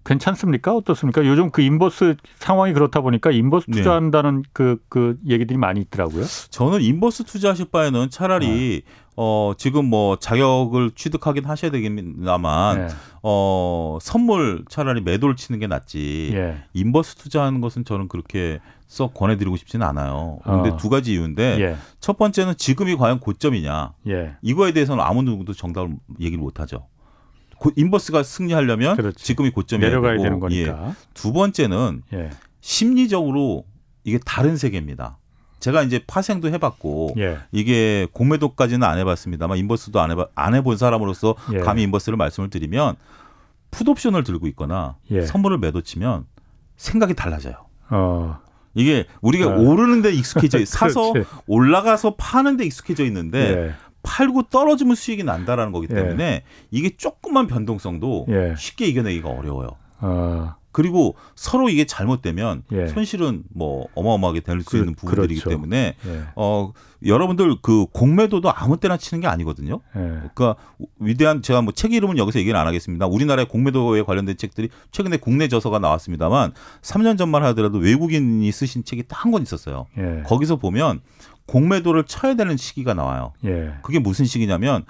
괜찮습니까? 0.06 0.74
어떻습니까? 0.76 1.26
요즘 1.26 1.50
그 1.50 1.62
inverse 1.62 2.16
상황이 2.38 2.74
그렇다 2.74 3.02
보니까 3.02 3.32
inverse 3.32 3.66
네. 3.70 3.78
투자한다는 3.78 4.44
네. 4.44 4.50
그, 4.54 4.78
그 4.88 5.18
얘기들이 5.28 5.58
많이 5.58 5.82
있더라고요. 5.82 6.24
저는 6.50 6.82
inverse 6.82 7.24
투자하실 7.24 7.68
바에는 7.72 8.10
차라리 8.10 8.84
네. 8.86 8.92
어, 9.18 9.54
지금 9.58 9.86
뭐 9.86 10.18
자격을 10.18 10.92
취득하긴 10.92 11.46
하셔야 11.46 11.72
되겠나만 11.72 12.88
네. 12.88 12.94
어, 13.24 13.98
선물 14.02 14.66
차라리 14.70 15.02
매도를 15.02 15.36
치는 15.36 15.60
게 15.60 15.68
낫지. 15.68 16.32
예. 16.34 16.58
inverse 16.74 17.16
투자하는 17.16 17.62
것은 17.62 17.86
저는 17.86 18.08
그렇게 18.08 18.60
썩 18.88 19.14
권해드리고 19.14 19.56
싶지는 19.56 19.88
않아요. 19.88 20.40
그런데 20.44 20.70
어. 20.72 20.78
두 20.78 20.90
가지 20.90 21.14
이유인데 21.14 21.58
예. 21.62 21.78
첫 22.00 22.18
번째는 22.18 22.58
지금이 22.58 22.98
과연 22.98 23.20
고점이냐. 23.20 23.94
예. 24.10 24.36
이거에 24.42 24.74
대해서는 24.74 25.04
아무 25.04 25.24
누구도 25.24 25.54
정답을 25.54 25.96
얘기를 26.20 26.38
못 26.38 26.60
하죠. 26.60 26.88
인버스가 27.76 28.24
승리하려면 28.24 28.96
그렇지. 28.96 29.24
지금이 29.24 29.52
고점이 29.52 29.84
내려가야 29.84 30.18
되는 30.18 30.40
거니까. 30.40 30.88
예. 30.90 30.94
두 31.14 31.34
번째는 31.34 32.04
예. 32.14 32.30
심리적으로 32.62 33.66
이게 34.04 34.20
다른 34.24 34.58
세계입니다. 34.58 35.18
제가 35.60 35.82
이제 35.82 36.00
파생도 36.06 36.50
해봤고 36.50 37.16
예. 37.18 37.40
이게 37.52 38.08
공매도까지는 38.12 38.86
안 38.88 39.00
해봤습니다만 39.00 39.58
인버스도 39.58 40.00
안 40.00 40.12
해봐 40.12 40.28
안 40.36 40.54
해본 40.54 40.78
사람으로서 40.78 41.36
예. 41.54 41.60
감히 41.60 41.82
인버스를 41.84 42.18
말씀을 42.18 42.50
드리면 42.50 42.96
풋옵션을 43.72 44.24
들고 44.24 44.48
있거나 44.50 44.98
예. 45.12 45.26
선물을 45.26 45.58
매도치면 45.58 46.26
생각이 46.78 47.16
달라져요. 47.16 47.56
어. 47.90 48.40
이게 48.76 49.06
우리가 49.22 49.48
어. 49.48 49.60
오르는데 49.60 50.14
익숙해져 50.14 50.64
사서 50.66 51.14
올라가서 51.48 52.16
파는데 52.18 52.66
익숙해져 52.66 53.06
있는데 53.06 53.40
예. 53.40 53.74
팔고 54.06 54.44
떨어지면 54.44 54.96
수익이 54.96 55.24
난다라는 55.24 55.72
거기 55.72 55.88
때문에 55.88 56.24
예. 56.24 56.44
이게 56.72 56.96
조금만 56.96 57.48
변동성도 57.48 58.26
예. 58.30 58.56
쉽게 58.58 58.86
이겨내기가 58.88 59.30
어려워요. 59.30 59.70
어. 60.02 60.56
그리고 60.72 61.16
서로 61.36 61.70
이게 61.70 61.86
잘못되면 61.86 62.64
예. 62.74 62.88
손실은 62.88 63.44
뭐 63.54 63.88
어마어마하게 63.96 64.42
될수 64.42 64.72
그, 64.72 64.78
있는 64.80 64.94
부분들이기 64.94 65.40
그렇죠. 65.40 65.50
때문에 65.50 65.96
예. 66.06 66.22
어 66.36 66.74
여러분들 67.06 67.56
그 67.62 67.86
공매도도 67.94 68.52
아무 68.52 68.76
때나 68.76 68.98
치는 68.98 69.22
게 69.22 69.28
아니거든요. 69.28 69.80
예. 69.96 70.00
그러니까 70.34 70.56
위대한 71.00 71.42
제가 71.42 71.62
뭐 71.62 71.72
책 71.74 71.94
이름은 71.94 72.18
여기서 72.18 72.40
얘기는 72.40 72.60
안 72.60 72.68
하겠습니다. 72.68 73.06
우리나라의 73.08 73.48
공매도에 73.48 74.04
관련된 74.04 74.36
책들이 74.36 74.68
최근에 74.92 75.16
국내 75.16 75.48
저서가 75.48 75.80
나왔습니다만 75.80 76.52
3년 76.82 77.18
전만 77.18 77.42
하더라도 77.46 77.78
외국인이 77.78 78.52
쓰신 78.52 78.84
책이 78.84 79.04
딱 79.08 79.24
한 79.24 79.32
권 79.32 79.44
있었어요. 79.44 79.86
예. 79.98 80.24
거기서 80.26 80.58
보면 80.58 81.00
공매도를 81.48 82.06
쳐야 82.06 82.34
되는 82.36 82.58
시기가 82.58 82.94
나와요. 82.94 83.34
예. 83.46 83.76
그게 83.82 84.00
무슨 84.00 84.26
시기냐면 84.26 84.86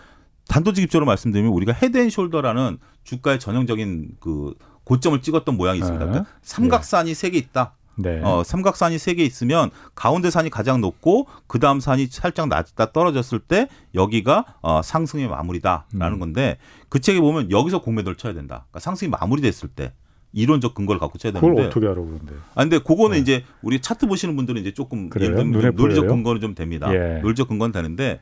단도직입적으로 0.47 1.05
말씀드리면 1.05 1.51
우리가 1.51 1.73
헤드앤숄더라는 1.73 2.77
주가의 3.03 3.39
전형적인 3.39 4.17
그 4.19 4.53
고점을 4.83 5.19
찍었던 5.21 5.57
모양이 5.57 5.79
있습니다. 5.79 6.05
그러니까 6.05 6.31
삼각산이 6.43 7.13
세 7.13 7.31
개 7.31 7.37
있다. 7.37 7.73
네. 7.97 8.21
어, 8.23 8.43
삼각산이 8.43 8.97
세 8.99 9.15
개 9.15 9.23
있으면 9.23 9.71
가운데 9.95 10.29
산이 10.29 10.49
가장 10.49 10.81
높고 10.81 11.27
그 11.47 11.59
다음 11.59 11.79
산이 11.79 12.07
살짝 12.07 12.49
낮다 12.49 12.91
떨어졌을 12.91 13.39
때 13.39 13.67
여기가 13.95 14.45
어, 14.61 14.81
상승의 14.83 15.27
마무리다라는 15.29 16.17
음. 16.17 16.19
건데 16.19 16.57
그 16.89 16.99
책에 16.99 17.19
보면 17.21 17.51
여기서 17.51 17.81
공매도를 17.81 18.17
쳐야 18.17 18.33
된다. 18.33 18.65
그러니까 18.69 18.79
상승이 18.81 19.09
마무리됐을 19.09 19.69
때 19.69 19.93
이론적 20.35 20.75
근거를 20.75 20.99
갖고 20.99 21.17
쳐야 21.17 21.31
되는데 21.31 21.47
그걸 21.47 21.65
어떻게 21.65 21.85
알아 21.87 21.95
그런데? 21.95 22.35
아 22.53 22.61
근데 22.61 22.77
그거는 22.77 23.15
네. 23.15 23.19
이제 23.19 23.43
우리 23.61 23.79
차트 23.79 24.05
보시는 24.07 24.35
분들은 24.35 24.61
이제 24.61 24.71
조금 24.71 25.09
예를 25.15 25.35
들면 25.35 25.75
논리적 25.75 26.07
근거는 26.07 26.41
좀 26.41 26.53
됩니다. 26.53 26.93
예. 26.93 27.19
논리적 27.21 27.47
근거는 27.47 27.71
되는데 27.71 28.19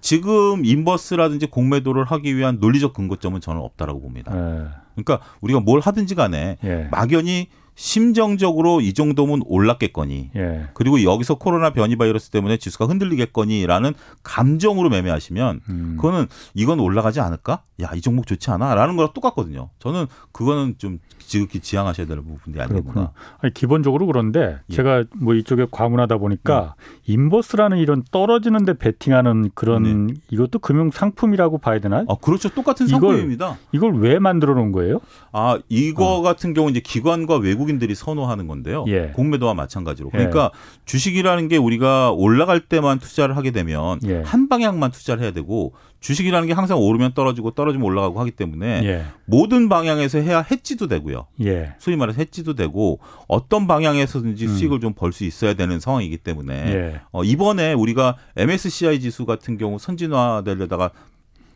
지금 0.00 0.64
인버스라든지 0.66 1.46
공매도를 1.46 2.04
하기 2.04 2.36
위한 2.36 2.58
논리적 2.60 2.92
근거점은 2.92 3.40
저는 3.40 3.62
없다라고 3.62 4.02
봅니다. 4.02 4.32
예. 4.36 4.68
그러니까 4.94 5.26
우리가 5.40 5.60
뭘 5.60 5.80
하든지 5.80 6.14
간에 6.14 6.58
예. 6.62 6.88
막연히 6.90 7.48
심정적으로 7.74 8.80
이 8.80 8.92
정도면 8.92 9.42
올랐겠거니. 9.46 10.30
예. 10.36 10.68
그리고 10.74 11.02
여기서 11.02 11.36
코로나 11.36 11.70
변이 11.70 11.96
바이러스 11.96 12.30
때문에 12.30 12.56
지수가 12.56 12.86
흔들리겠거니라는 12.86 13.94
감정으로 14.22 14.90
매매하시면 14.90 15.60
음. 15.68 15.96
그거는 15.96 16.26
이건 16.54 16.80
올라가지 16.80 17.20
않을까? 17.20 17.62
야, 17.82 17.90
이 17.94 18.00
종목 18.00 18.26
좋지 18.26 18.50
않아? 18.50 18.74
라는 18.74 18.96
거랑 18.96 19.12
똑같거든요. 19.12 19.70
저는 19.80 20.06
그거는 20.32 20.76
좀 20.78 20.98
지극히 21.18 21.60
지향하셔야 21.60 22.06
될 22.06 22.18
부분이 22.18 22.60
아니구나. 22.60 23.12
아니, 23.40 23.52
기본적으로 23.52 24.06
그런데 24.06 24.58
예. 24.70 24.74
제가 24.74 25.04
뭐 25.16 25.34
이쪽에 25.34 25.66
과문하다 25.70 26.18
보니까 26.18 26.74
음. 26.78 27.00
인버스라는 27.06 27.78
이런 27.78 28.02
떨어지는데 28.10 28.78
베팅하는 28.78 29.50
그런 29.54 30.06
네. 30.06 30.14
이것도 30.30 30.58
금융 30.60 30.90
상품이라고 30.90 31.58
봐야 31.58 31.78
되나요? 31.78 32.06
아, 32.08 32.14
그렇죠. 32.16 32.48
똑같은 32.48 32.86
상품입니다. 32.86 33.58
이걸, 33.72 33.90
이걸 33.92 34.02
왜 34.02 34.18
만들어 34.18 34.54
놓은 34.54 34.72
거예요? 34.72 35.00
아, 35.32 35.58
이거 35.68 36.16
어. 36.18 36.22
같은 36.22 36.54
경우 36.54 36.70
이제 36.70 36.80
기관과 36.80 37.36
외국인들이 37.36 37.94
선호하는 37.94 38.46
건데요. 38.46 38.84
예. 38.88 39.08
공매도와 39.14 39.54
마찬가지로. 39.54 40.10
그러니까 40.10 40.50
예. 40.54 40.58
주식이라는 40.86 41.48
게 41.48 41.56
우리가 41.58 42.12
올라갈 42.12 42.60
때만 42.60 42.98
투자를 43.00 43.36
하게 43.36 43.50
되면 43.50 44.00
예. 44.06 44.22
한 44.22 44.48
방향만 44.48 44.90
투자를 44.90 45.22
해야 45.22 45.32
되고 45.32 45.74
주식이라는 46.00 46.46
게 46.48 46.52
항상 46.52 46.78
오르면 46.78 47.14
떨어지고 47.14 47.52
떨어지면 47.52 47.86
올라가고 47.86 48.20
하기 48.20 48.30
때문에 48.32 48.82
예. 48.84 49.04
모든 49.24 49.68
방향에서 49.70 50.18
해야 50.18 50.40
해지도 50.42 50.86
되고요. 50.86 51.26
예. 51.42 51.74
소위 51.78 51.96
말해서 51.96 52.18
해지도 52.18 52.54
되고 52.54 52.98
어떤 53.26 53.66
방향에서든지 53.66 54.46
음. 54.46 54.48
수익을 54.54 54.80
좀 54.80 54.94
벌 54.94 55.12
수 55.12 55.24
있어야 55.24 55.54
되는 55.54 55.80
상황이기 55.80 56.18
때문에 56.18 56.93
예. 56.94 57.00
어, 57.12 57.24
이번에 57.24 57.72
우리가 57.72 58.16
MSCI 58.36 59.00
지수 59.00 59.26
같은 59.26 59.58
경우 59.58 59.78
선진화되려다가 59.78 60.90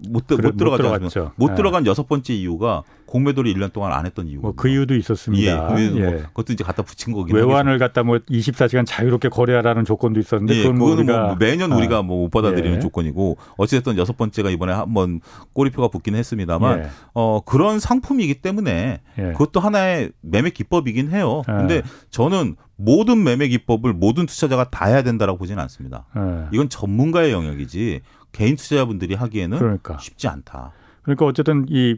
못, 0.09 0.27
그래, 0.27 0.49
못 0.49 0.57
들어갔죠. 0.57 1.21
못, 1.21 1.33
못 1.37 1.51
예. 1.53 1.55
들어간 1.57 1.87
여섯 1.87 2.07
번째 2.07 2.33
이유가 2.33 2.83
공매도를 3.07 3.53
1년 3.55 3.73
동안 3.73 3.93
안 3.93 4.07
했던 4.07 4.29
이유. 4.29 4.39
뭐그 4.41 4.69
이유도 4.69 4.95
있었습니다. 4.95 5.73
예, 5.73 5.75
그 5.75 5.97
예. 5.99 6.05
뭐 6.05 6.23
그것도 6.29 6.53
이제 6.53 6.63
갖다 6.63 6.83
붙인 6.83 7.13
거긴 7.13 7.35
외환을 7.35 7.75
하겠죠. 7.75 7.79
갖다 7.79 8.03
뭐 8.03 8.19
24시간 8.19 8.85
자유롭게 8.87 9.29
거래하라는 9.29 9.85
조건도 9.85 10.21
있었는데 10.21 10.57
예, 10.57 10.63
그건 10.63 10.79
뭐 10.79 10.93
우리가 10.93 11.27
뭐 11.27 11.37
매년 11.37 11.73
아. 11.73 11.77
우리가 11.77 12.03
뭐못 12.03 12.31
받아들이는 12.31 12.77
예. 12.77 12.81
조건이고 12.81 13.39
어찌됐든 13.57 13.97
여섯 13.97 14.17
번째가 14.17 14.51
이번에 14.51 14.73
한번 14.73 15.21
꼬리표가 15.55 15.89
붙긴 15.89 16.15
했습니다만 16.15 16.81
예. 16.81 16.89
어 17.15 17.41
그런 17.45 17.81
상품이기 17.81 18.35
때문에 18.35 19.01
예. 19.19 19.23
그것도 19.33 19.61
하나의 19.61 20.13
매매 20.21 20.51
기법이긴 20.51 21.11
해요. 21.11 21.43
근데 21.47 21.83
저는 22.11 22.57
모든 22.81 23.25
매매 23.25 23.49
기법을 23.49 23.93
모든 23.93 24.27
투자자가 24.27 24.71
다 24.71 24.87
해야 24.87 25.03
된다라고 25.03 25.37
보지는 25.37 25.61
않습니다. 25.65 26.07
이건 26.53 26.69
전문가의 26.69 27.33
영역이지 27.33 28.01
개인 28.31 28.57
투자자분들이 28.57 29.15
하기에는 29.15 29.59
그러니까. 29.59 29.99
쉽지 29.99 30.29
않다. 30.29 30.73
그러니까 31.03 31.27
어쨌든 31.27 31.67
이, 31.69 31.97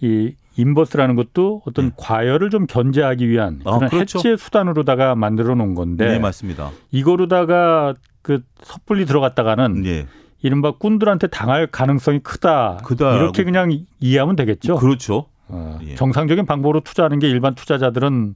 이 0.00 0.34
인버스라는 0.56 1.14
것도 1.14 1.62
어떤 1.66 1.86
네. 1.86 1.92
과열을 1.96 2.50
좀 2.50 2.66
견제하기 2.66 3.28
위한 3.28 3.60
아, 3.64 3.76
그런 3.76 3.90
그렇죠. 3.90 4.18
해체 4.18 4.36
수단으로다가 4.36 5.14
만들어 5.14 5.54
놓은 5.54 5.74
건데. 5.74 6.06
네, 6.08 6.18
맞습니다. 6.18 6.72
이거로다가 6.90 7.94
그 8.22 8.42
섣불리 8.62 9.06
들어갔다가는 9.06 9.82
네. 9.82 10.06
이른바 10.42 10.72
꾼들한테 10.72 11.28
당할 11.28 11.68
가능성이 11.68 12.18
크다. 12.20 12.78
크다. 12.84 13.16
이렇게 13.16 13.44
그냥 13.44 13.70
이해하면 14.00 14.34
되겠죠. 14.34 14.76
그렇죠. 14.76 15.26
어, 15.46 15.78
예. 15.82 15.94
정상적인 15.94 16.44
방법으로 16.44 16.80
투자하는 16.80 17.20
게 17.20 17.28
일반 17.28 17.54
투자자들은 17.54 18.34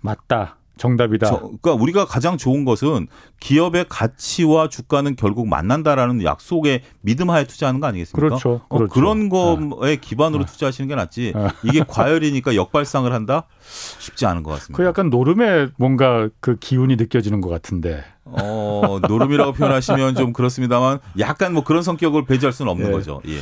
맞다. 0.00 0.56
정답이다. 0.76 1.26
저, 1.26 1.36
그러니까 1.38 1.74
우리가 1.74 2.06
가장 2.06 2.36
좋은 2.36 2.64
것은 2.64 3.06
기업의 3.40 3.86
가치와 3.88 4.68
주가는 4.68 5.16
결국 5.16 5.48
만난다라는 5.48 6.24
약속에 6.24 6.82
믿음하에 7.02 7.44
투자하는 7.44 7.80
거 7.80 7.86
아니겠습니까? 7.86 8.28
그렇죠. 8.28 8.62
어, 8.68 8.78
그렇죠. 8.78 8.92
그런 8.92 9.28
거에 9.28 9.94
아. 9.94 9.96
기반으로 10.00 10.42
아. 10.42 10.46
투자하시는 10.46 10.88
게 10.88 10.94
낫지. 10.94 11.32
아. 11.36 11.50
이게 11.62 11.84
과열이니까 11.86 12.54
역발상을 12.54 13.12
한다? 13.12 13.46
쉽지 13.98 14.26
않은 14.26 14.42
것 14.42 14.52
같습니다. 14.52 14.76
그 14.76 14.86
약간 14.86 15.10
노름의 15.10 15.70
뭔가 15.76 16.28
그 16.40 16.56
기운이 16.56 16.96
느껴지는 16.96 17.40
것 17.40 17.48
같은데. 17.48 18.04
어, 18.24 18.98
노름이라고 19.06 19.52
표현하시면 19.52 20.14
좀 20.14 20.32
그렇습니다만 20.32 21.00
약간 21.18 21.52
뭐 21.52 21.64
그런 21.64 21.82
성격을 21.82 22.24
배제할 22.24 22.52
수는 22.52 22.70
없는 22.72 22.88
예. 22.88 22.92
거죠. 22.92 23.20
예. 23.26 23.38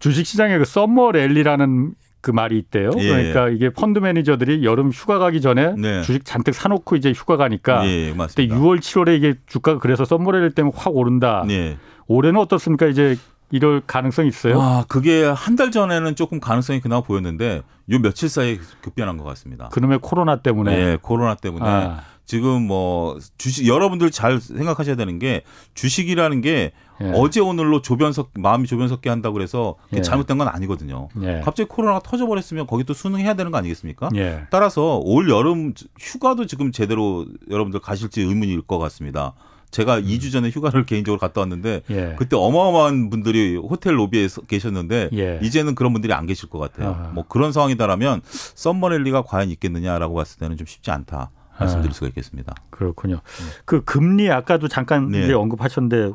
주식 0.00 0.26
시장의 0.26 0.58
그 0.58 0.64
summer 0.64 1.12
rally라는 1.12 1.94
그 2.24 2.30
말이 2.30 2.56
있대요. 2.58 2.90
예. 2.96 3.06
그러니까 3.08 3.48
이게 3.50 3.68
펀드 3.68 3.98
매니저들이 3.98 4.64
여름 4.64 4.90
휴가 4.90 5.18
가기 5.18 5.42
전에 5.42 5.74
네. 5.76 6.00
주식 6.00 6.24
잔뜩 6.24 6.54
사놓고 6.54 6.96
이제 6.96 7.12
휴가 7.12 7.36
가니까 7.36 7.86
예, 7.86 8.14
그때 8.16 8.48
6월 8.48 8.78
7월에 8.80 9.14
이게 9.18 9.34
주가가 9.44 9.78
그래서 9.78 10.06
summer 10.06 10.31
rally 10.31 10.52
때문에 10.52 10.72
확 10.74 10.96
오른다. 10.96 11.44
예. 11.50 11.76
올해는 12.06 12.40
어떻습니까? 12.40 12.86
이제 12.86 13.16
이럴 13.50 13.82
가능성이 13.86 14.28
있어요? 14.28 14.58
아, 14.60 14.84
그게 14.88 15.22
한 15.24 15.54
달 15.56 15.70
전에는 15.70 16.16
조금 16.16 16.40
가능성이 16.40 16.80
그나마 16.80 17.02
보였는데 17.02 17.60
요 17.90 17.98
며칠 18.00 18.30
사이에 18.30 18.58
급변한 18.80 19.18
것 19.18 19.24
같습니다. 19.24 19.68
그놈의 19.68 19.98
코로나 20.00 20.36
때문에. 20.36 20.74
네, 20.76 20.98
코로나 21.00 21.34
때문에. 21.34 21.64
아. 21.66 22.00
지금 22.26 22.66
뭐 22.66 23.18
주식 23.36 23.66
여러분들 23.66 24.10
잘 24.10 24.40
생각하셔야 24.40 24.96
되는 24.96 25.18
게 25.18 25.42
주식이라는 25.74 26.40
게 26.40 26.72
예. 27.02 27.12
어제 27.14 27.40
오늘로 27.40 27.82
조변석 27.82 28.30
마음이 28.34 28.66
조변석게 28.66 29.10
한다고 29.10 29.34
그래서 29.34 29.74
예. 29.92 30.00
잘못된 30.00 30.38
건 30.38 30.48
아니거든요. 30.48 31.08
예. 31.22 31.40
갑자기 31.44 31.68
코로나가 31.68 32.00
터져버렸으면 32.00 32.66
거기 32.66 32.84
또 32.84 32.94
수능해야 32.94 33.34
되는 33.34 33.50
거 33.50 33.58
아니겠습니까? 33.58 34.10
예. 34.14 34.44
따라서 34.50 34.98
올 34.98 35.28
여름 35.28 35.74
휴가도 35.98 36.46
지금 36.46 36.72
제대로 36.72 37.26
여러분들 37.50 37.80
가실지 37.80 38.22
의문일 38.22 38.62
것 38.62 38.78
같습니다. 38.78 39.34
제가 39.70 39.98
음. 39.98 40.04
2주 40.04 40.30
전에 40.30 40.50
휴가를 40.50 40.86
개인적으로 40.86 41.18
갔다 41.18 41.40
왔는데 41.40 41.82
예. 41.90 42.14
그때 42.16 42.36
어마어마한 42.36 43.10
분들이 43.10 43.56
호텔 43.56 43.98
로비에 43.98 44.28
계셨는데 44.46 45.10
예. 45.14 45.40
이제는 45.42 45.74
그런 45.74 45.92
분들이 45.92 46.12
안 46.12 46.26
계실 46.26 46.48
것 46.48 46.58
같아요. 46.58 46.90
아하. 46.90 47.08
뭐 47.12 47.24
그런 47.28 47.50
상황이다라면 47.52 48.22
썸머랠리가 48.24 49.22
과연 49.22 49.50
있겠느냐라고 49.50 50.14
봤을 50.14 50.38
때는 50.38 50.56
좀 50.56 50.66
쉽지 50.66 50.92
않다. 50.92 51.30
말씀드릴 51.58 51.90
아, 51.90 51.94
수가 51.94 52.08
있겠습니다. 52.08 52.54
그렇군요. 52.70 53.16
네. 53.16 53.62
그 53.64 53.84
금리 53.84 54.30
아까도 54.30 54.68
잠깐 54.68 55.10
네. 55.10 55.24
이제 55.24 55.32
언급하셨는데 55.32 56.12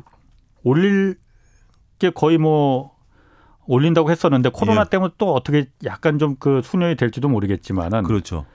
올릴 0.62 1.18
게 1.98 2.10
거의 2.10 2.38
뭐 2.38 2.96
올린다고 3.66 4.10
했었는데 4.10 4.50
코로나 4.50 4.82
예. 4.82 4.90
때문에 4.90 5.12
또 5.18 5.32
어떻게 5.32 5.70
약간 5.84 6.18
좀 6.18 6.36
그 6.40 6.60
수년이 6.62 6.96
될지도 6.96 7.28
모르겠지만은 7.28 8.02
그렇죠. 8.02 8.46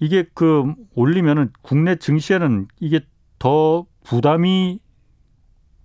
이게 0.00 0.24
그 0.34 0.74
올리면은 0.94 1.50
국내 1.62 1.96
증시에는 1.96 2.68
이게 2.80 3.00
더 3.38 3.86
부담이 4.04 4.80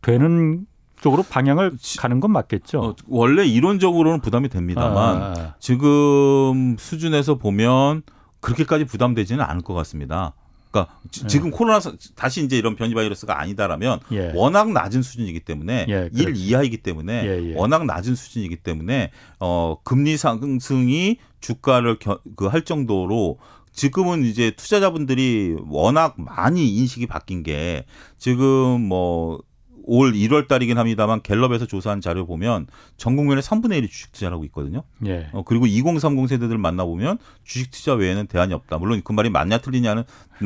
되는 0.02 0.66
쪽으로 1.00 1.24
방향을 1.24 1.74
가는 2.00 2.20
건 2.20 2.32
맞겠죠. 2.32 2.80
어, 2.80 2.96
원래 3.08 3.46
이론적으로는 3.46 4.22
부담이 4.22 4.50
됩니다만 4.50 5.22
아, 5.22 5.34
아. 5.38 5.56
지금 5.60 6.76
수준에서 6.78 7.36
보면 7.36 8.02
그렇게까지 8.40 8.86
부담되지는 8.86 9.44
않을 9.44 9.62
것 9.62 9.74
같습니다. 9.74 10.34
그러니까 10.72 10.94
네. 11.22 11.28
지금 11.28 11.50
코로나 11.50 11.80
다시 12.16 12.44
이제 12.44 12.58
이런 12.58 12.76
변이 12.76 12.94
바이러스가 12.94 13.40
아니다라면 13.40 14.00
예. 14.12 14.32
워낙 14.36 14.72
낮은 14.72 15.02
수준이기 15.02 15.40
때문에 15.42 15.86
예, 15.88 16.10
1 16.14 16.36
이하이기 16.36 16.78
때문에 16.78 17.26
예, 17.26 17.52
예, 17.52 17.56
워낙 17.56 17.86
낮은 17.86 18.16
수준이기 18.16 18.58
때문에 18.58 19.12
어 19.40 19.78
금리 19.84 20.18
상승이 20.18 21.18
주가를 21.40 21.98
그 22.36 22.50
할 22.50 22.64
정도로 22.64 23.40
지금은 23.72 24.26
이제 24.26 24.52
투자자분들이 24.52 25.56
워낙 25.70 26.16
많이 26.18 26.68
인식이 26.76 27.06
바뀐 27.06 27.44
게 27.44 27.86
지금 28.18 28.82
뭐 28.82 29.40
올 29.88 30.14
1월 30.14 30.48
달이긴 30.48 30.78
합니다만 30.78 31.22
갤럽에서 31.24 31.66
조사한 31.66 32.02
자료 32.02 32.26
보면 32.28 32.68
전 32.98 33.16
국민의 33.16 33.42
3분의 33.42 33.82
1이 33.82 33.90
주식 33.90 34.12
투자를 34.12 34.36
하고 34.36 34.44
있거든요. 34.46 34.84
예. 35.06 35.30
어, 35.32 35.44
그리고 35.44 35.66
2030 35.66 36.28
세대들 36.28 36.58
만나보면 36.58 37.18
주식 37.44 37.72
투자 37.72 37.94
외에는 37.94 38.28
대안이 38.28 38.54
없다. 38.54 38.78
물론 38.78 39.02
그 39.04 39.14
말이 39.14 39.30
맞냐 39.30 39.60
틀리냐는 39.60 40.04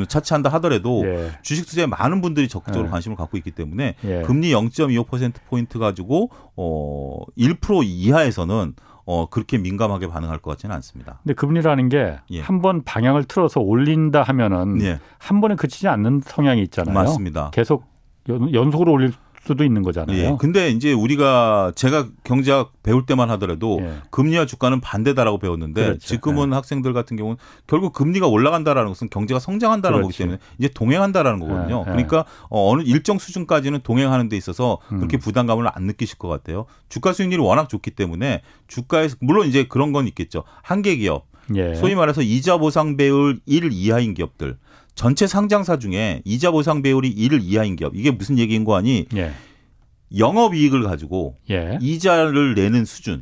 차치한다 0.07 0.49
하더라도 0.53 1.03
예. 1.05 1.31
주식 1.41 1.65
투자에 1.65 1.87
많은 1.87 2.21
분들이 2.21 2.47
적극적으로 2.47 2.87
예. 2.87 2.91
관심을 2.91 3.17
갖고 3.17 3.35
있기 3.37 3.51
때문에 3.51 3.95
예. 4.03 4.21
금리 4.21 4.51
0.25% 4.51 5.33
포인트 5.49 5.79
가지고 5.79 6.29
어 6.55 7.19
1% 7.37 7.83
이하에서는 7.83 8.75
어 9.05 9.25
그렇게 9.25 9.57
민감하게 9.57 10.07
반응할 10.07 10.37
것 10.37 10.51
같지는 10.51 10.75
않습니다. 10.75 11.19
근데 11.23 11.33
금리라는 11.33 11.89
게 11.89 12.19
한번 12.41 12.77
예. 12.77 12.81
방향을 12.85 13.23
틀어서 13.23 13.59
올린다 13.59 14.21
하면은 14.21 14.79
예. 14.83 14.99
한 15.17 15.41
번에 15.41 15.55
그치지 15.55 15.87
않는 15.87 16.21
성향이 16.23 16.61
있잖아요. 16.61 16.93
맞습니다. 16.93 17.49
계속 17.51 17.85
연 18.29 18.71
속으로 18.71 18.91
올릴 18.91 19.13
수도 19.43 19.63
있는 19.63 19.81
거잖아요. 19.81 20.17
예. 20.17 20.37
근데 20.39 20.69
이제 20.69 20.93
우리가 20.93 21.71
제가 21.75 22.07
경제학 22.23 22.73
배울 22.83 23.05
때만 23.05 23.31
하더라도 23.31 23.79
예. 23.81 23.95
금리와 24.11 24.45
주가는 24.45 24.79
반대다라고 24.81 25.39
배웠는데 25.39 25.83
그렇죠. 25.83 25.99
지금은 25.99 26.51
예. 26.51 26.55
학생들 26.55 26.93
같은 26.93 27.17
경우는 27.17 27.37
결국 27.65 27.93
금리가 27.93 28.27
올라간다라는 28.27 28.89
것은 28.89 29.09
경제가 29.09 29.39
성장한다는 29.39 29.97
그렇죠. 29.97 30.07
거기 30.07 30.17
때문에 30.17 30.37
이제 30.59 30.67
동행한다라는 30.67 31.39
거거든요. 31.39 31.83
예. 31.87 31.91
그러니까 31.91 32.25
어, 32.49 32.71
어느 32.71 32.83
일정 32.83 33.17
수준까지는 33.17 33.79
동행하는 33.81 34.29
데 34.29 34.37
있어서 34.37 34.77
음. 34.91 34.97
그렇게 34.97 35.17
부담감을 35.17 35.67
안 35.73 35.83
느끼실 35.83 36.19
것 36.19 36.27
같아요. 36.27 36.65
주가 36.89 37.11
수익률이 37.11 37.41
워낙 37.41 37.67
좋기 37.67 37.91
때문에 37.91 38.41
주가에서 38.67 39.15
물론 39.21 39.47
이제 39.47 39.65
그런 39.67 39.91
건 39.91 40.07
있겠죠. 40.07 40.43
한계 40.61 40.95
기업 40.97 41.25
예. 41.55 41.73
소위 41.75 41.95
말해서 41.95 42.21
이자 42.21 42.57
보상 42.57 42.95
배율 42.95 43.39
1 43.47 43.71
이하인 43.71 44.13
기업들 44.13 44.57
전체 44.95 45.27
상장사 45.27 45.79
중에 45.79 46.21
이자 46.25 46.51
보상 46.51 46.81
배율이 46.81 47.09
1 47.09 47.39
이하인 47.41 47.75
기업 47.75 47.95
이게 47.95 48.11
무슨 48.11 48.37
얘기인 48.37 48.63
거 48.65 48.75
아니? 48.75 49.05
예. 49.15 49.31
영업 50.17 50.53
이익을 50.53 50.83
가지고 50.83 51.37
예. 51.49 51.77
이자를 51.81 52.53
내는 52.55 52.85
수준이 52.85 53.21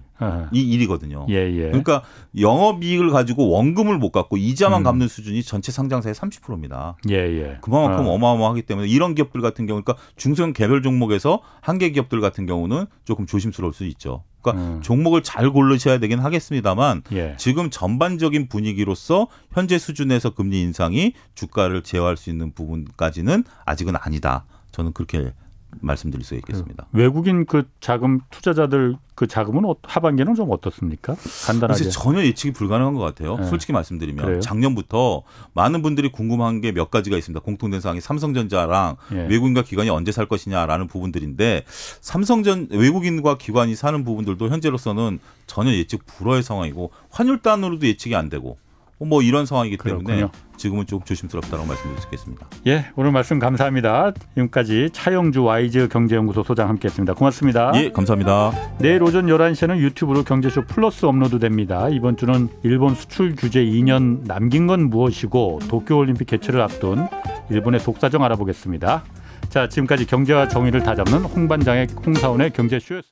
일이거든요. 0.51 1.27
예, 1.29 1.35
예. 1.35 1.67
그러니까 1.67 2.01
영업 2.39 2.83
이익을 2.83 3.11
가지고 3.11 3.49
원금을 3.49 3.97
못 3.97 4.11
갚고 4.11 4.37
이자만 4.37 4.81
음. 4.81 4.83
갚는 4.83 5.07
수준이 5.07 5.43
전체 5.43 5.71
상장사의 5.71 6.15
30%입니다. 6.15 6.95
예, 7.09 7.15
예. 7.15 7.57
그만큼 7.61 8.07
어. 8.07 8.17
마어마하기 8.17 8.63
때문에 8.63 8.87
이런 8.87 9.13
기업들 9.13 9.41
같은 9.41 9.67
경우 9.67 9.81
그러니까 9.83 10.03
중소형 10.15 10.53
개별 10.53 10.81
종목에서 10.81 11.41
한계 11.61 11.91
기업들 11.91 12.21
같은 12.21 12.45
경우는 12.45 12.85
조금 13.05 13.25
조심스러울 13.25 13.73
수 13.73 13.85
있죠. 13.85 14.23
그러니까 14.41 14.63
음. 14.63 14.81
종목을 14.81 15.21
잘 15.21 15.51
고르셔야 15.51 15.99
되긴 15.99 16.19
하겠습니다만 16.19 17.03
예. 17.11 17.35
지금 17.37 17.69
전반적인 17.69 18.47
분위기로서 18.49 19.27
현재 19.51 19.77
수준에서 19.77 20.31
금리 20.31 20.61
인상이 20.61 21.13
주가를 21.35 21.83
제어할 21.83 22.17
수 22.17 22.29
있는 22.29 22.51
부분까지는 22.53 23.43
아직은 23.65 23.95
아니다. 23.99 24.45
저는 24.71 24.93
그렇게 24.93 25.33
말씀드릴 25.81 26.25
수 26.25 26.35
있겠습니다. 26.35 26.87
그 26.91 26.97
외국인 26.97 27.45
그 27.45 27.63
자금 27.79 28.19
투자자들 28.31 28.95
그 29.15 29.27
자금은 29.27 29.65
어, 29.65 29.75
하반기는 29.83 30.33
좀 30.35 30.49
어떻습니까? 30.51 31.15
간단하게. 31.45 31.89
전혀 31.89 32.23
예측이 32.23 32.53
불가능한 32.53 32.93
것 32.93 33.01
같아요. 33.01 33.37
네. 33.37 33.45
솔직히 33.47 33.73
말씀드리면 33.73 34.25
그래요? 34.25 34.39
작년부터 34.39 35.23
많은 35.53 35.81
분들이 35.81 36.09
궁금한 36.11 36.61
게 36.61 36.71
몇 36.71 36.89
가지가 36.91 37.17
있습니다. 37.17 37.41
공통된 37.43 37.81
사항이 37.81 37.99
삼성전자랑 37.99 38.95
예. 39.13 39.27
외국인과 39.27 39.63
기관이 39.63 39.89
언제 39.89 40.11
살 40.13 40.25
것이냐라는 40.27 40.87
부분들인데 40.87 41.63
삼성전 41.99 42.67
외국인과 42.71 43.37
기관이 43.37 43.75
사는 43.75 44.03
부분들도 44.03 44.47
현재로서는 44.49 45.19
전혀 45.47 45.71
예측 45.73 46.05
불허의 46.05 46.43
상황이고 46.43 46.91
환율단으로도 47.09 47.85
예측이 47.87 48.15
안 48.15 48.29
되고 48.29 48.57
뭐 49.05 49.21
이런 49.21 49.45
상황이기 49.45 49.77
때문에 49.77 50.03
그렇군요. 50.03 50.29
지금은 50.57 50.85
좀 50.85 51.01
조심스럽다고 51.01 51.65
말씀드릴 51.65 51.99
수 51.99 52.07
있겠습니다. 52.07 52.47
예, 52.67 52.87
오늘 52.95 53.11
말씀 53.11 53.39
감사합니다. 53.39 54.11
지금까지 54.35 54.89
차영주 54.91 55.43
와이즈 55.43 55.87
경제연구소 55.87 56.43
소장 56.43 56.67
함께했습니다. 56.69 57.13
고맙습니다. 57.13 57.71
예, 57.75 57.91
감사합니다. 57.91 58.51
내일 58.79 59.01
오전 59.01 59.27
11시에는 59.27 59.77
유튜브로 59.77 60.23
경제쇼 60.23 60.63
플러스 60.63 61.05
업로드됩니다. 61.05 61.87
이번 61.89 62.17
주는 62.17 62.49
일본 62.63 62.93
수출 62.93 63.35
규제 63.35 63.63
2년 63.63 64.25
남긴 64.27 64.67
건 64.67 64.89
무엇이고 64.89 65.59
도쿄올림픽 65.69 66.27
개최를 66.27 66.59
앞둔 66.59 67.07
일본의 67.49 67.79
속사정 67.79 68.23
알아보겠습니다. 68.23 69.03
자, 69.49 69.67
지금까지 69.67 70.05
경제와 70.05 70.47
정의를 70.47 70.83
다잡는 70.83 71.23
홍반장의 71.23 71.87
홍사원의 72.05 72.51
경제쇼였습니다. 72.51 73.09